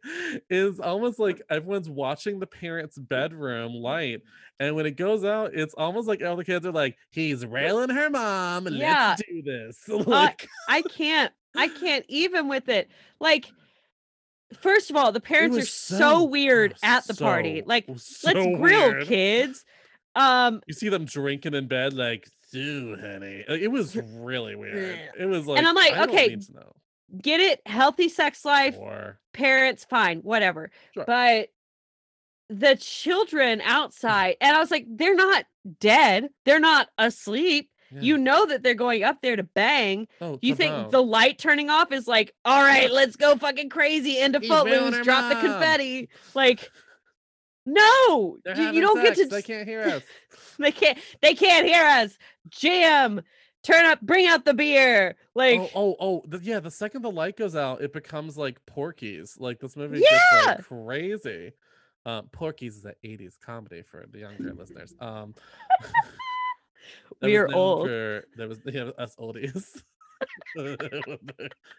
is 0.50 0.78
almost 0.78 1.18
like 1.18 1.40
everyone's 1.48 1.88
watching 1.88 2.38
the 2.38 2.46
parents' 2.46 2.98
bedroom 2.98 3.72
light. 3.72 4.20
And 4.60 4.76
when 4.76 4.86
it 4.86 4.92
goes 4.96 5.24
out, 5.24 5.52
it's 5.54 5.74
almost 5.74 6.06
like 6.06 6.22
all 6.22 6.36
the 6.36 6.44
kids 6.44 6.64
are 6.64 6.72
like, 6.72 6.96
he's 7.10 7.44
railing 7.44 7.90
her 7.90 8.08
mom. 8.08 8.68
Yeah. 8.68 9.08
Let's 9.18 9.22
do 9.28 9.42
this. 9.42 9.88
like 10.06 10.46
I 10.68 10.82
can't. 10.82 11.32
I 11.56 11.68
can't 11.68 12.04
even 12.08 12.48
with 12.48 12.68
it. 12.68 12.88
Like, 13.20 13.46
first 14.60 14.90
of 14.90 14.96
all, 14.96 15.12
the 15.12 15.20
parents 15.20 15.56
are 15.56 15.62
so, 15.64 15.98
so- 15.98 16.24
weird 16.24 16.74
oh, 16.82 16.86
at 16.86 17.06
the 17.06 17.14
party. 17.14 17.62
Like, 17.64 17.86
so 17.96 18.28
let's 18.32 18.46
grill 18.58 18.90
weird. 18.90 19.06
kids. 19.06 19.64
Um, 20.16 20.62
You 20.66 20.74
see 20.74 20.88
them 20.88 21.04
drinking 21.04 21.54
in 21.54 21.66
bed, 21.66 21.92
like, 21.92 22.28
so 22.48 22.96
honey. 23.00 23.44
Like, 23.48 23.60
It 23.60 23.68
was 23.68 23.96
really 24.14 24.54
weird. 24.54 24.98
It 25.18 25.26
was 25.26 25.46
like, 25.46 25.58
and 25.58 25.66
I'm 25.66 25.74
like, 25.74 25.92
I 25.92 26.04
okay, 26.04 26.26
need 26.28 26.42
to 26.42 26.52
know. 26.52 26.72
get 27.20 27.40
it? 27.40 27.60
Healthy 27.66 28.08
sex 28.08 28.44
life, 28.44 28.76
Or 28.78 29.18
parents, 29.32 29.84
fine, 29.84 30.20
whatever. 30.20 30.70
Sure. 30.94 31.04
But 31.06 31.48
the 32.50 32.76
children 32.76 33.60
outside, 33.62 34.36
and 34.40 34.56
I 34.56 34.60
was 34.60 34.70
like, 34.70 34.86
they're 34.88 35.14
not 35.14 35.44
dead. 35.80 36.28
They're 36.44 36.60
not 36.60 36.88
asleep. 36.98 37.70
yeah. 37.90 38.00
You 38.00 38.18
know 38.18 38.46
that 38.46 38.62
they're 38.62 38.74
going 38.74 39.02
up 39.02 39.18
there 39.22 39.36
to 39.36 39.42
bang. 39.42 40.06
oh, 40.20 40.38
You 40.42 40.54
think 40.54 40.74
bow. 40.74 40.88
the 40.90 41.02
light 41.02 41.38
turning 41.38 41.70
off 41.70 41.90
is 41.92 42.06
like, 42.06 42.34
all 42.44 42.62
right, 42.62 42.90
let's 42.92 43.16
go 43.16 43.36
fucking 43.36 43.70
crazy 43.70 44.18
into 44.18 44.40
He's 44.40 44.48
Footloose, 44.50 45.02
drop 45.04 45.28
the 45.32 45.40
confetti. 45.40 46.08
Like, 46.34 46.70
no, 47.66 48.36
you, 48.56 48.72
you 48.72 48.80
don't 48.80 49.02
sex. 49.02 49.16
get 49.18 49.24
to. 49.30 49.34
They 49.36 49.42
can't 49.42 49.66
hear 49.68 49.80
us. 49.84 50.02
They 50.58 50.72
can't. 50.72 50.98
They 51.22 51.34
can't 51.34 51.66
hear 51.66 51.84
us. 51.84 52.16
Jam, 52.50 53.22
turn 53.62 53.86
up, 53.86 54.00
bring 54.02 54.26
out 54.26 54.44
the 54.44 54.54
beer. 54.54 55.16
Like, 55.34 55.60
oh, 55.60 55.70
oh, 55.74 55.96
oh, 55.98 56.22
the, 56.28 56.38
yeah. 56.42 56.60
The 56.60 56.70
second 56.70 57.02
the 57.02 57.10
light 57.10 57.36
goes 57.36 57.56
out, 57.56 57.80
it 57.80 57.92
becomes 57.92 58.36
like 58.36 58.64
Porky's. 58.66 59.36
Like 59.38 59.60
this 59.60 59.76
movie 59.76 60.00
Yeah! 60.00 60.18
gets 60.46 60.46
like 60.46 60.64
crazy. 60.86 61.52
Um, 62.06 62.28
Porky's 62.32 62.76
is 62.76 62.84
an 62.84 62.94
'80s 63.04 63.34
comedy 63.40 63.82
for 63.82 64.04
the 64.10 64.20
younger 64.20 64.52
listeners. 64.54 64.94
Um, 65.00 65.34
We 67.22 67.36
are 67.36 67.52
old. 67.54 67.88
For, 67.88 68.24
that 68.36 68.48
was 68.48 68.60
yeah, 68.66 68.90
us 68.98 69.16
oldies. 69.16 69.82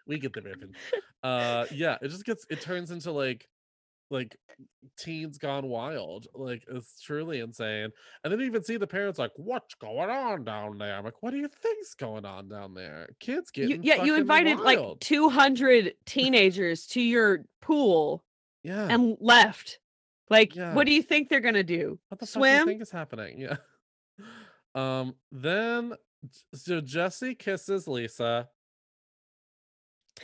we 0.08 0.20
get 0.20 0.34
the 0.34 0.42
reference. 0.42 0.76
Uh, 1.24 1.66
yeah, 1.72 1.98
it 2.02 2.10
just 2.10 2.26
gets 2.26 2.46
it 2.50 2.62
turns 2.62 2.92
into 2.92 3.12
like 3.12 3.48
like 4.12 4.38
teens 4.98 5.38
gone 5.38 5.68
wild. 5.68 6.28
Like 6.34 6.64
it's 6.68 7.02
truly 7.02 7.40
insane. 7.40 7.90
And 8.24 8.32
then 8.32 8.40
you 8.40 8.46
even 8.46 8.64
see 8.64 8.78
the 8.78 8.88
parents 8.88 9.20
like, 9.20 9.32
"What's 9.36 9.76
going 9.76 10.10
on 10.10 10.44
down 10.44 10.78
there?" 10.78 10.96
I'm 10.96 11.04
like, 11.04 11.22
"What 11.22 11.32
do 11.32 11.38
you 11.38 11.48
think's 11.48 11.96
going 11.96 12.26
on 12.26 12.50
down 12.50 12.74
there? 12.74 13.10
Kids 13.20 13.52
you, 13.56 13.68
getting 13.68 13.84
yeah, 13.84 14.04
you 14.04 14.16
invited 14.16 14.60
like 14.60 14.80
200 15.00 15.94
teenagers 16.06 16.86
to 16.88 17.02
your 17.02 17.46
pool 17.62 18.24
yeah. 18.64 18.88
and 18.90 19.18
left. 19.20 19.80
Like, 20.30 20.56
Yeah. 20.56 20.74
what 20.74 20.86
do 20.86 20.94
you 20.94 21.02
think 21.04 21.30
they're 21.30 21.40
gonna 21.40 21.64
do? 21.64 22.00
what 22.10 22.20
the 22.20 22.26
fuck 22.26 22.42
do 22.44 22.50
you 22.50 22.66
think 22.66 22.82
is 22.82 22.92
happening? 22.92 23.40
Yeah. 23.40 23.58
Um. 24.76 25.16
Then 25.32 25.94
so 26.54 26.82
Jesse 26.82 27.34
kisses 27.34 27.88
Lisa. 27.88 28.50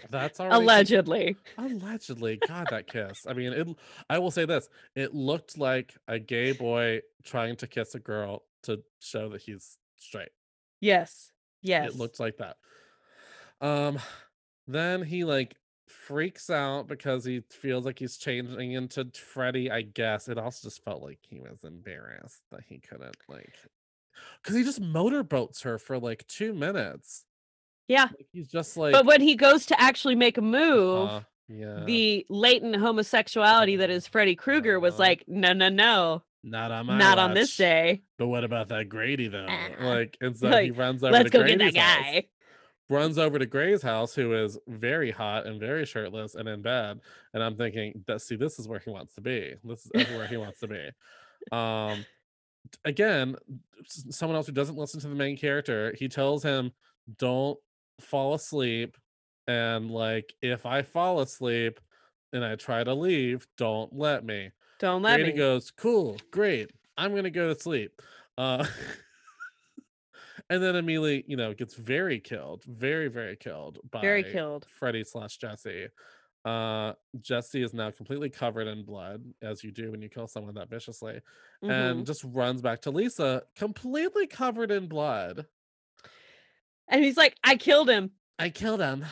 That's 0.09 0.39
already 0.41 0.55
Allegedly. 0.55 1.35
Allegedly, 1.57 2.39
God, 2.47 2.67
that 2.69 2.87
kiss. 2.87 3.25
I 3.27 3.33
mean, 3.33 3.53
it. 3.53 3.67
I 4.09 4.19
will 4.19 4.31
say 4.31 4.43
this: 4.45 4.67
it 4.95 5.13
looked 5.13 5.57
like 5.57 5.95
a 6.09 6.19
gay 6.19 6.51
boy 6.51 7.01
trying 7.23 7.55
to 7.57 7.67
kiss 7.67 7.95
a 7.95 7.99
girl 7.99 8.43
to 8.63 8.81
show 8.99 9.29
that 9.29 9.41
he's 9.41 9.77
straight. 9.97 10.31
Yes. 10.81 11.31
Yes. 11.61 11.91
It 11.93 11.97
looked 11.97 12.19
like 12.19 12.37
that. 12.37 12.57
Um, 13.61 13.99
then 14.67 15.01
he 15.03 15.23
like 15.23 15.55
freaks 15.91 16.49
out 16.49 16.87
because 16.87 17.25
he 17.25 17.41
feels 17.49 17.85
like 17.85 17.99
he's 17.99 18.17
changing 18.17 18.71
into 18.73 19.05
Freddy. 19.13 19.69
I 19.69 19.81
guess 19.83 20.27
it 20.27 20.37
also 20.37 20.67
just 20.67 20.83
felt 20.83 21.01
like 21.03 21.19
he 21.21 21.39
was 21.39 21.63
embarrassed 21.63 22.41
that 22.51 22.61
he 22.67 22.79
couldn't 22.79 23.17
like, 23.27 23.53
because 24.41 24.55
he 24.55 24.63
just 24.63 24.81
motorboats 24.81 25.61
her 25.63 25.77
for 25.77 25.99
like 25.99 26.25
two 26.27 26.53
minutes. 26.53 27.25
Yeah. 27.87 28.03
Like, 28.05 28.27
he's 28.31 28.47
just 28.47 28.77
like, 28.77 28.93
but 28.93 29.05
when 29.05 29.21
he 29.21 29.35
goes 29.35 29.65
to 29.67 29.79
actually 29.81 30.15
make 30.15 30.37
a 30.37 30.41
move, 30.41 31.09
uh, 31.09 31.21
Yeah. 31.49 31.83
the 31.85 32.25
latent 32.29 32.75
homosexuality 32.77 33.75
that 33.77 33.89
is 33.89 34.07
Freddy 34.07 34.35
Krueger 34.35 34.79
was 34.79 34.93
Uh-huh. 34.93 35.03
like, 35.03 35.25
no, 35.27 35.51
no, 35.53 35.67
no, 35.69 36.23
not 36.43 36.71
on 36.71 36.85
my 36.85 36.97
not 36.97 37.19
on 37.19 37.33
this 37.33 37.57
day. 37.57 38.01
But 38.17 38.27
what 38.27 38.43
about 38.43 38.69
that 38.69 38.87
Grady 38.89 39.27
though? 39.27 39.45
Ah. 39.49 39.69
Like, 39.81 40.17
and 40.21 40.37
so 40.37 40.49
he 40.61 40.71
runs 40.71 41.03
over 41.03 41.11
Let's 41.11 41.31
to 41.31 41.37
go 41.37 41.45
get 41.45 41.57
that 41.59 41.73
Grady's 41.73 41.77
house, 41.81 41.99
guy. 42.01 42.27
Runs 42.91 43.17
over 43.17 43.39
to 43.39 43.45
Gray's 43.45 43.81
house, 43.81 44.13
who 44.13 44.33
is 44.33 44.59
very 44.67 45.09
hot 45.09 45.47
and 45.47 45.59
very 45.59 45.85
shirtless 45.85 46.35
and 46.35 46.47
in 46.47 46.61
bed. 46.61 46.99
And 47.33 47.41
I'm 47.41 47.55
thinking 47.55 48.03
that 48.05 48.21
see, 48.21 48.35
this 48.35 48.59
is 48.59 48.67
where 48.67 48.79
he 48.79 48.91
wants 48.91 49.15
to 49.15 49.21
be. 49.21 49.55
This 49.63 49.85
is 49.85 49.91
everywhere 49.95 50.27
he 50.27 50.37
wants 50.37 50.59
to 50.59 50.67
be. 50.67 50.89
Um, 51.51 52.05
again, 52.85 53.35
someone 53.87 54.35
else 54.35 54.45
who 54.45 54.51
doesn't 54.51 54.77
listen 54.77 54.99
to 54.99 55.07
the 55.07 55.15
main 55.15 55.37
character, 55.37 55.95
he 55.97 56.07
tells 56.07 56.43
him, 56.43 56.71
"Don't 57.17 57.57
fall 57.99 58.33
asleep." 58.33 58.97
And 59.47 59.89
like, 59.89 60.33
if 60.41 60.65
I 60.65 60.81
fall 60.81 61.21
asleep 61.21 61.79
and 62.33 62.45
I 62.45 62.55
try 62.55 62.83
to 62.83 62.93
leave, 62.93 63.47
don't 63.57 63.91
let 63.93 64.23
me. 64.23 64.51
Don't 64.79 65.01
let 65.01 65.17
me. 65.17 65.23
Grady 65.23 65.31
me. 65.33 65.37
goes, 65.37 65.71
cool, 65.71 66.17
great. 66.31 66.71
I'm 66.97 67.15
gonna 67.15 67.31
go 67.31 67.53
to 67.53 67.59
sleep. 67.59 68.01
Uh, 68.37 68.65
and 70.51 70.61
then 70.61 70.75
immediately, 70.75 71.23
you 71.27 71.37
know, 71.37 71.53
gets 71.53 71.75
very 71.75 72.19
killed, 72.19 72.63
very, 72.65 73.07
very 73.07 73.37
killed 73.37 73.79
by 73.89 74.01
Very 74.01 74.23
killed. 74.23 74.65
Freddy 74.77 75.03
slash 75.05 75.37
Jesse. 75.37 75.87
Uh, 76.43 76.93
Jesse 77.21 77.63
is 77.63 77.73
now 77.73 77.89
completely 77.91 78.29
covered 78.29 78.67
in 78.67 78.83
blood, 78.83 79.23
as 79.41 79.63
you 79.63 79.71
do 79.71 79.91
when 79.91 80.01
you 80.01 80.09
kill 80.09 80.27
someone 80.27 80.53
that 80.55 80.69
viciously, 80.69 81.21
Mhm. 81.63 81.69
and 81.71 82.05
just 82.05 82.23
runs 82.25 82.61
back 82.61 82.81
to 82.81 82.91
Lisa, 82.91 83.43
completely 83.55 84.27
covered 84.27 84.71
in 84.71 84.87
blood. 84.87 85.45
And 86.89 87.03
he's 87.03 87.15
like, 87.15 87.37
I 87.43 87.55
killed 87.55 87.89
him. 87.89 88.11
I 88.37 88.49
killed 88.49 88.81
him. 88.81 89.05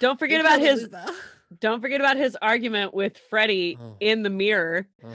Don't 0.00 0.18
forget 0.18 0.40
You 0.40 0.46
about 0.46 0.60
his 0.60 0.82
Lisa." 0.82 1.06
don't 1.60 1.80
forget 1.80 2.00
about 2.00 2.16
his 2.18 2.36
argument 2.42 2.92
with 2.92 3.16
Freddy 3.30 3.78
Oh. 3.80 3.96
in 4.00 4.22
the 4.22 4.30
mirror. 4.30 4.86
Oh, 5.02 5.08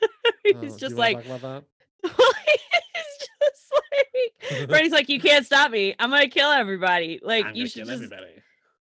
he's 0.44 0.74
oh, 0.74 0.78
just 0.78 0.96
like 0.96 1.16
talk 1.26 1.38
about 1.38 1.64
he's 2.02 3.28
just 3.40 3.72
like 4.50 4.68
Freddy's 4.68 4.92
like, 4.92 5.08
you 5.08 5.20
can't 5.20 5.44
stop 5.46 5.70
me. 5.70 5.94
I'm 5.98 6.10
gonna 6.10 6.28
kill 6.28 6.50
everybody. 6.50 7.20
Like 7.22 7.46
I'm 7.46 7.54
you 7.54 7.66
should 7.66 7.86
kill 7.86 7.96
just 7.96 8.12
everybody. 8.12 8.32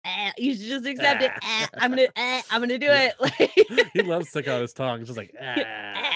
eh, 0.04 0.32
you 0.38 0.54
should 0.54 0.66
just 0.66 0.86
accept 0.86 1.22
it. 1.22 1.30
Ah. 1.42 1.62
Eh, 1.62 1.66
I'm 1.78 1.90
gonna 1.90 2.06
eh, 2.16 2.42
I'm 2.50 2.60
gonna 2.60 2.78
do 2.78 2.88
it. 2.90 3.14
Like 3.20 3.90
he 3.94 4.02
loves 4.02 4.26
to 4.26 4.30
stick 4.30 4.48
out 4.48 4.60
his 4.62 4.72
tongue, 4.72 4.98
He's 5.00 5.08
just 5.08 5.18
like 5.18 5.34
eh. 5.38 6.12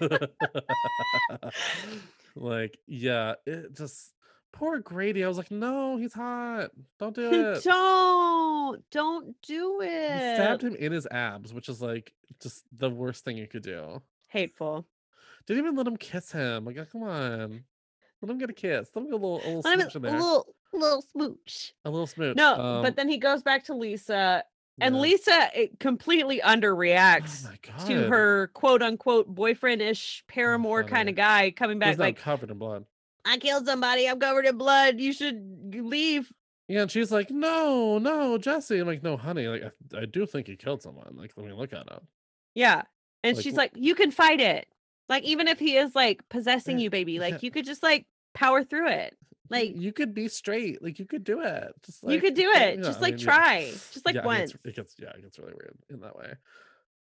ah. 0.00 1.50
like 2.36 2.78
yeah, 2.86 3.34
it 3.46 3.76
just 3.76 4.12
poor 4.52 4.78
Grady. 4.80 5.24
I 5.24 5.28
was 5.28 5.36
like, 5.38 5.50
no, 5.50 5.96
he's 5.96 6.12
hot. 6.12 6.70
Don't 6.98 7.14
do 7.14 7.30
it. 7.32 7.64
don't 7.64 8.82
don't 8.90 9.36
do 9.42 9.80
He 9.82 9.88
it. 9.88 10.34
stabbed 10.36 10.62
him 10.62 10.74
in 10.76 10.92
his 10.92 11.06
abs, 11.10 11.52
which 11.52 11.68
is 11.68 11.80
like 11.82 12.12
just 12.40 12.64
the 12.76 12.90
worst 12.90 13.24
thing 13.24 13.36
you 13.36 13.46
could 13.48 13.62
do. 13.62 14.02
Hateful. 14.28 14.86
Didn't 15.46 15.62
even 15.64 15.76
let 15.76 15.86
him 15.86 15.96
kiss 15.96 16.30
him. 16.30 16.66
Like, 16.66 16.76
come 16.92 17.04
on, 17.04 17.64
let 18.22 18.30
him 18.30 18.38
get 18.38 18.50
a 18.50 18.52
kiss. 18.54 18.90
Let 18.94 19.02
him 19.02 19.10
get 19.10 19.14
a 19.14 19.16
little, 19.16 19.36
a 19.38 19.46
little 19.46 19.60
Let 19.62 19.74
him- 19.74 19.80
smooch 19.90 19.96
in 19.96 20.04
a 20.04 20.08
there. 20.10 20.18
little 20.20 20.54
little 20.72 21.02
smooch. 21.12 21.72
A 21.84 21.90
little 21.90 22.06
smooch. 22.06 22.36
No, 22.36 22.54
Um, 22.60 22.82
but 22.82 22.96
then 22.96 23.08
he 23.08 23.16
goes 23.18 23.42
back 23.42 23.64
to 23.64 23.74
Lisa, 23.74 24.44
and 24.80 24.94
yeah. 24.96 25.00
Lisa 25.00 25.50
it 25.54 25.80
completely 25.80 26.42
Oh 26.42 26.46
underreacts 26.48 27.44
my 27.44 27.58
god. 27.62 27.86
to 27.86 28.08
her 28.08 28.48
quote 28.54 28.82
unquote 28.82 29.26
boyfriend 29.34 29.80
ish 29.82 30.24
paramour 30.28 30.84
kind 30.84 31.08
of 31.08 31.14
guy 31.14 31.50
coming 31.50 31.78
He's 31.78 31.80
back 31.80 31.98
now 31.98 32.04
like, 32.04 32.16
covered 32.18 32.50
in 32.50 32.58
blood. 32.58 32.84
I 33.24 33.38
killed 33.38 33.66
somebody, 33.66 34.08
I'm 34.08 34.20
covered 34.20 34.46
in 34.46 34.56
blood, 34.58 35.00
you 35.00 35.12
should 35.12 35.74
leave. 35.74 36.30
Yeah, 36.68 36.82
and 36.82 36.90
she's 36.90 37.10
like, 37.10 37.30
"No, 37.30 37.96
no, 37.98 38.36
Jesse." 38.36 38.78
I'm 38.78 38.86
like, 38.86 39.02
"No, 39.02 39.16
honey. 39.16 39.46
Like, 39.48 39.62
I, 39.94 40.00
I 40.00 40.04
do 40.04 40.26
think 40.26 40.46
he 40.48 40.54
killed 40.56 40.82
someone. 40.82 41.14
Like, 41.16 41.32
let 41.34 41.46
me 41.46 41.52
look 41.54 41.72
at 41.72 41.90
him." 41.90 42.00
Yeah. 42.54 42.82
And 43.24 43.36
Like, 43.38 43.42
she's 43.42 43.54
wh- 43.54 43.56
like, 43.56 43.72
You 43.74 43.94
can 43.94 44.10
fight 44.10 44.38
it. 44.40 44.68
Like, 45.08 45.24
even 45.24 45.48
if 45.48 45.58
he 45.58 45.76
is 45.76 45.94
like 45.94 46.28
possessing 46.28 46.78
Yeah, 46.78 46.84
you, 46.84 46.90
baby, 46.90 47.18
like 47.20 47.34
yeah. 47.34 47.38
you 47.42 47.50
could 47.50 47.64
just 47.64 47.82
like 47.82 48.06
power 48.34 48.62
through 48.64 48.88
it. 48.88 49.16
Like 49.50 49.72
you 49.76 49.92
could 49.92 50.12
be 50.14 50.28
straight. 50.28 50.82
Like, 50.82 50.98
you 50.98 51.06
could 51.06 51.24
do 51.24 51.40
it. 51.40 51.72
Just 51.84 52.04
like 52.04 52.14
you 52.14 52.20
could 52.20 52.34
do 52.34 52.42
yeah, 52.54 52.64
it. 52.64 52.78
yeah, 52.78 52.84
just 52.84 52.98
I 52.98 53.02
like 53.02 53.14
mean, 53.14 53.18
yeah. 53.20 53.24
try. 53.24 53.80
Just 53.90 54.04
like 54.04 54.14
Yeah, 54.14 54.26
once. 54.26 54.50
It 54.54 54.62
gets, 54.62 54.64
it 54.64 54.76
gets 54.76 54.94
yeah, 54.98 55.10
it 55.16 55.22
gets 55.22 55.38
really 55.38 55.54
weird 55.54 55.78
in 55.88 56.00
that 56.00 56.16
way. 56.16 56.34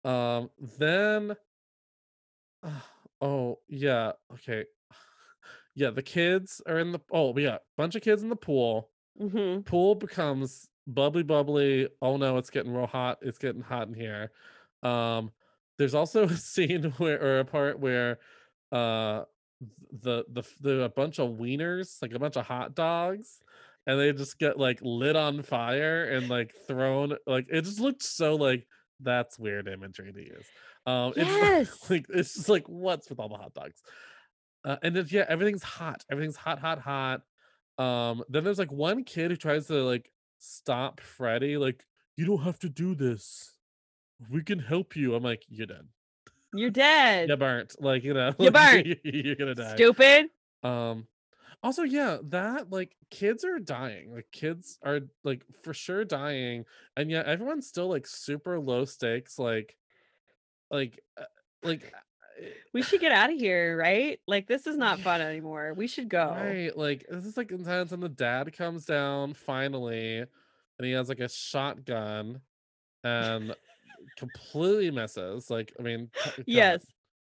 Um, 0.04 0.50
then, 0.80 1.36
oh 3.22 3.60
yeah, 3.68 4.14
okay, 4.34 4.66
yeah. 5.76 5.90
The 5.92 6.02
kids 6.04 6.62
are 6.68 6.80
in 6.80 6.92
the 6.92 7.00
oh 7.12 7.32
we 7.32 7.44
got 7.44 7.56
a 7.56 7.62
bunch 7.78 7.96
of 7.96 8.02
kids 8.02 8.24
in 8.24 8.30
the 8.30 8.36
pool. 8.36 8.90
hmm 9.18 9.62
Pool 9.62 9.96
becomes 9.96 10.70
bubbly, 10.88 11.24
bubbly. 11.24 11.90
Oh 12.02 12.18
no, 12.18 12.38
it's 12.38 12.50
getting 12.50 12.74
real 12.74 12.88
hot. 12.88 13.20
It's 13.22 13.38
getting 13.38 13.62
hot 13.62 13.88
in 13.88 13.94
here. 13.94 14.32
Um, 14.84 15.32
there's 15.78 15.94
also 15.94 16.24
a 16.24 16.30
scene 16.38 16.94
where 16.98 17.22
or 17.22 17.40
a 17.40 17.46
part 17.46 17.80
where 17.80 18.20
uh 18.72 19.24
the 20.02 20.26
the 20.30 20.44
the 20.62 20.82
a 20.84 20.90
bunch 20.90 21.20
of 21.20 21.32
wieners 21.32 22.02
like 22.02 22.12
a 22.14 22.20
bunch 22.20 22.36
of 22.36 22.46
hot 22.46 22.76
dogs 22.76 23.40
and 23.88 24.00
they 24.00 24.12
just 24.12 24.38
get 24.40 24.58
like 24.58 24.80
lit 24.82 25.16
on 25.16 25.42
fire 25.42 26.10
and 26.10 26.28
like 26.30 26.54
thrown 26.68 27.16
like 27.26 27.48
it 27.50 27.62
just 27.62 27.80
looked 27.80 28.04
so 28.04 28.36
like 28.36 28.68
that's 29.02 29.38
weird 29.40 29.68
imagery 29.68 30.12
to 30.12 30.22
use. 30.22 30.46
Um 30.86 31.14
it's 31.16 31.30
Yes. 31.30 31.90
like 31.90 32.06
it's 32.10 32.34
just 32.34 32.50
like 32.50 32.68
what's 32.68 33.10
with 33.10 33.20
all 33.20 33.30
the 33.30 33.38
hot 33.38 33.54
dogs? 33.54 33.82
Uh, 34.64 34.78
and 34.82 34.96
then 34.96 35.06
yeah 35.10 35.26
everything's 35.30 35.64
hot 35.64 36.04
everything's 36.12 36.36
hot 36.36 36.60
hot 36.60 36.80
hot. 36.80 37.22
Um 37.78 38.24
then 38.30 38.44
there's 38.44 38.60
like 38.60 38.72
one 38.72 39.04
kid 39.04 39.32
who 39.32 39.38
tries 39.38 39.68
to 39.68 39.84
like 39.84 40.12
stop 40.40 41.00
freddy 41.00 41.58
like 41.58 41.84
you 42.18 42.26
don't 42.26 42.42
have 42.44 42.60
to 42.60 42.70
do 42.70 42.94
this 42.96 43.55
we 44.32 44.42
can 44.44 44.60
help 44.60 44.96
you 44.96 45.16
i'm 45.16 45.24
like 45.24 45.44
you're 45.50 45.68
dead 45.68 45.88
You're 46.54 46.70
dead. 46.88 47.30
you 47.30 47.36
burnt 47.38 47.76
like 47.80 48.04
you 48.04 48.14
know 48.14 48.34
You 48.40 48.52
burnt. 48.60 48.88
you're 49.04 49.36
gonna 49.36 49.56
die 49.56 49.76
Stupid. 49.76 50.28
um 50.64 51.08
also 51.64 51.84
yeah 51.84 52.18
that 52.30 52.70
like 52.72 52.96
kids 53.10 53.44
are 53.44 53.60
dying 53.60 54.14
like 54.14 54.28
kids 54.32 54.78
are 54.84 55.00
like 55.24 55.44
for 55.64 55.74
sure 55.74 56.06
dying 56.06 56.66
and 56.96 57.10
yet 57.10 57.26
everyone's 57.26 57.68
still 57.68 57.88
like 57.90 58.06
super 58.08 58.60
low 58.60 58.86
stakes 58.86 59.40
like 59.40 59.76
like 60.72 61.00
uh, 61.20 61.24
like 61.64 61.84
uh, 62.42 62.46
We 62.74 62.82
should 62.82 63.00
get 63.00 63.14
out 63.14 63.32
of 63.32 63.38
here, 63.40 63.78
right? 63.78 64.20
Like 64.28 64.46
this 64.48 64.68
is 64.68 64.76
not 64.78 65.00
fun 65.00 65.22
anymore. 65.32 65.74
We 65.76 65.88
should 65.88 66.10
go. 66.10 66.28
right 66.36 66.76
like 66.78 67.06
this 67.10 67.26
is 67.26 67.38
like 67.38 67.52
intense 67.52 67.92
and 67.94 68.04
the 68.04 68.10
dad 68.10 68.52
comes 68.58 68.86
down 68.86 69.34
finally 69.34 70.18
and 70.20 70.86
he 70.86 70.92
has 70.92 71.08
like 71.10 71.20
a 71.22 71.30
shotgun 71.30 72.42
and 73.04 73.56
completely 74.18 74.92
misses 74.92 75.50
like 75.50 75.74
i 75.80 75.84
mean 75.84 76.10
God, 76.26 76.44
Yes. 76.46 76.86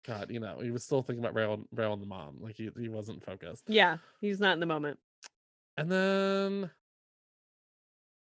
god 0.05 0.31
you 0.31 0.39
know 0.39 0.59
he 0.61 0.71
was 0.71 0.83
still 0.83 1.01
thinking 1.01 1.23
about 1.23 1.35
rail 1.35 1.65
rail 1.71 1.93
and 1.93 2.01
the 2.01 2.07
mom 2.07 2.37
like 2.39 2.55
he, 2.55 2.69
he 2.79 2.89
wasn't 2.89 3.23
focused 3.23 3.63
Yeah, 3.67 3.97
he's 4.21 4.39
not 4.39 4.53
in 4.53 4.59
the 4.59 4.65
moment. 4.65 4.99
And 5.77 5.91
then 5.91 6.69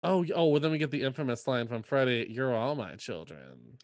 Oh, 0.05 0.25
oh, 0.35 0.47
well 0.47 0.59
then 0.59 0.71
we 0.71 0.77
get 0.77 0.91
the 0.91 1.01
infamous 1.03 1.47
line 1.47 1.67
from 1.67 1.81
Freddy, 1.81 2.27
"You're 2.29 2.53
all 2.53 2.75
my 2.75 2.95
children." 2.95 3.77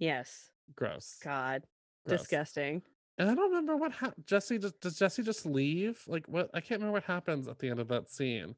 Yes. 0.00 0.50
Gross. 0.74 1.18
God. 1.22 1.62
Gross. 2.06 2.22
Disgusting. 2.22 2.82
And 3.18 3.30
I 3.30 3.34
don't 3.34 3.50
remember 3.50 3.76
what 3.76 3.92
happened. 3.92 4.26
Jesse 4.26 4.58
just 4.58 4.80
does 4.80 4.98
Jesse 4.98 5.22
just 5.22 5.46
leave? 5.46 6.02
Like 6.08 6.26
what 6.26 6.50
I 6.54 6.60
can't 6.60 6.80
remember 6.80 6.94
what 6.94 7.04
happens 7.04 7.46
at 7.46 7.58
the 7.60 7.68
end 7.68 7.78
of 7.78 7.88
that 7.88 8.10
scene. 8.10 8.56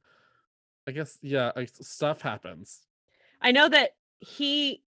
I 0.87 0.93
guess 0.93 1.19
yeah, 1.21 1.53
like 1.55 1.71
stuff 1.75 2.23
happens. 2.23 2.81
I 3.43 3.53
know 3.53 3.69
that 3.69 3.91
he 4.21 4.83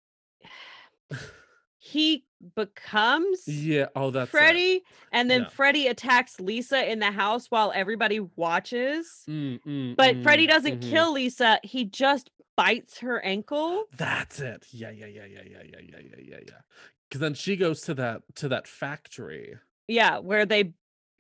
he 1.79 2.25
becomes 2.55 3.47
Yeah, 3.47 3.87
oh 3.95 4.11
that's 4.11 4.29
it. 4.29 4.31
Freddy, 4.31 4.83
and 5.11 5.29
then 5.29 5.41
Yeah. 5.41 5.49
Freddy 5.49 5.87
attacks 5.87 6.39
Lisa 6.39 6.89
in 6.91 6.99
the 6.99 7.11
house 7.11 7.47
while 7.49 7.71
everybody 7.73 8.19
watches. 8.19 9.23
Mm, 9.29 9.59
mm, 9.63 9.95
But 9.97 10.21
Freddy 10.23 10.45
mm, 10.45 10.49
doesn't 10.49 10.79
mhm. 10.79 10.89
kill 10.89 11.13
Lisa. 11.13 11.59
He 11.63 11.85
just 11.85 12.29
bites 12.55 12.99
her 12.99 13.19
ankle. 13.23 13.85
That's 13.97 14.39
it. 14.39 14.67
Yeah, 14.71 14.91
yeah, 14.91 15.05
yeah, 15.07 15.25
yeah, 15.25 15.41
yeah, 15.45 15.63
yeah, 15.63 15.79
yeah, 15.81 15.99
yeah, 15.99 16.15
yeah, 16.19 16.39
yeah. 16.47 16.61
Because 17.09 17.21
then 17.21 17.33
she 17.33 17.55
goes 17.55 17.81
to 17.81 17.93
that 17.95 18.21
to 18.35 18.47
that 18.49 18.67
factory. 18.67 19.55
Yeah, 19.87 20.19
where 20.19 20.45
they 20.45 20.73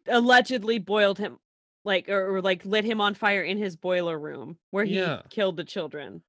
allegedly 0.07 0.79
boiled 0.79 1.17
him, 1.17 1.37
like 1.83 2.09
or, 2.09 2.35
or 2.37 2.41
like 2.41 2.65
lit 2.65 2.85
him 2.85 3.01
on 3.01 3.13
fire 3.13 3.41
in 3.43 3.57
his 3.57 3.75
boiler 3.75 4.17
room 4.17 4.57
where 4.71 4.85
he 4.85 4.95
Yeah. 4.95 5.21
killed 5.29 5.57
the 5.57 5.63
children. 5.63 6.21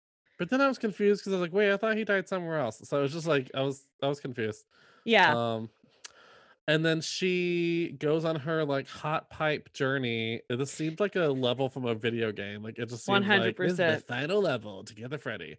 But 0.42 0.50
then 0.50 0.60
I 0.60 0.66
was 0.66 0.76
confused 0.76 1.20
because 1.20 1.34
I 1.34 1.36
was 1.36 1.42
like, 1.42 1.52
wait, 1.52 1.72
I 1.72 1.76
thought 1.76 1.96
he 1.96 2.02
died 2.02 2.26
somewhere 2.26 2.58
else. 2.58 2.80
So 2.82 2.98
I 2.98 3.00
was 3.00 3.12
just 3.12 3.28
like, 3.28 3.48
I 3.54 3.62
was 3.62 3.86
I 4.02 4.08
was 4.08 4.18
confused. 4.18 4.64
Yeah, 5.04 5.32
Um 5.36 5.70
and 6.66 6.84
then 6.84 7.00
she 7.00 7.94
goes 7.96 8.24
on 8.24 8.34
her 8.34 8.64
like 8.64 8.88
hot 8.88 9.30
pipe 9.30 9.72
journey. 9.72 10.40
This 10.50 10.72
seemed 10.72 10.98
like 10.98 11.14
a 11.14 11.28
level 11.28 11.68
from 11.68 11.84
a 11.84 11.94
video 11.94 12.32
game. 12.32 12.64
Like 12.64 12.76
it 12.80 12.88
just 12.88 13.04
seemed 13.04 13.24
like 13.24 13.56
this 13.56 13.70
is 13.70 13.76
the 13.76 14.02
final 14.08 14.40
level 14.40 14.82
to 14.82 14.94
get 14.96 15.10
the 15.10 15.18
Freddy. 15.18 15.58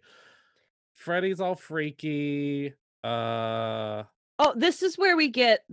Freddy's 0.92 1.40
all 1.40 1.54
freaky. 1.54 2.74
Uh 3.02 4.02
Oh, 4.38 4.52
this 4.54 4.82
is 4.82 4.98
where 4.98 5.16
we 5.16 5.28
get 5.28 5.64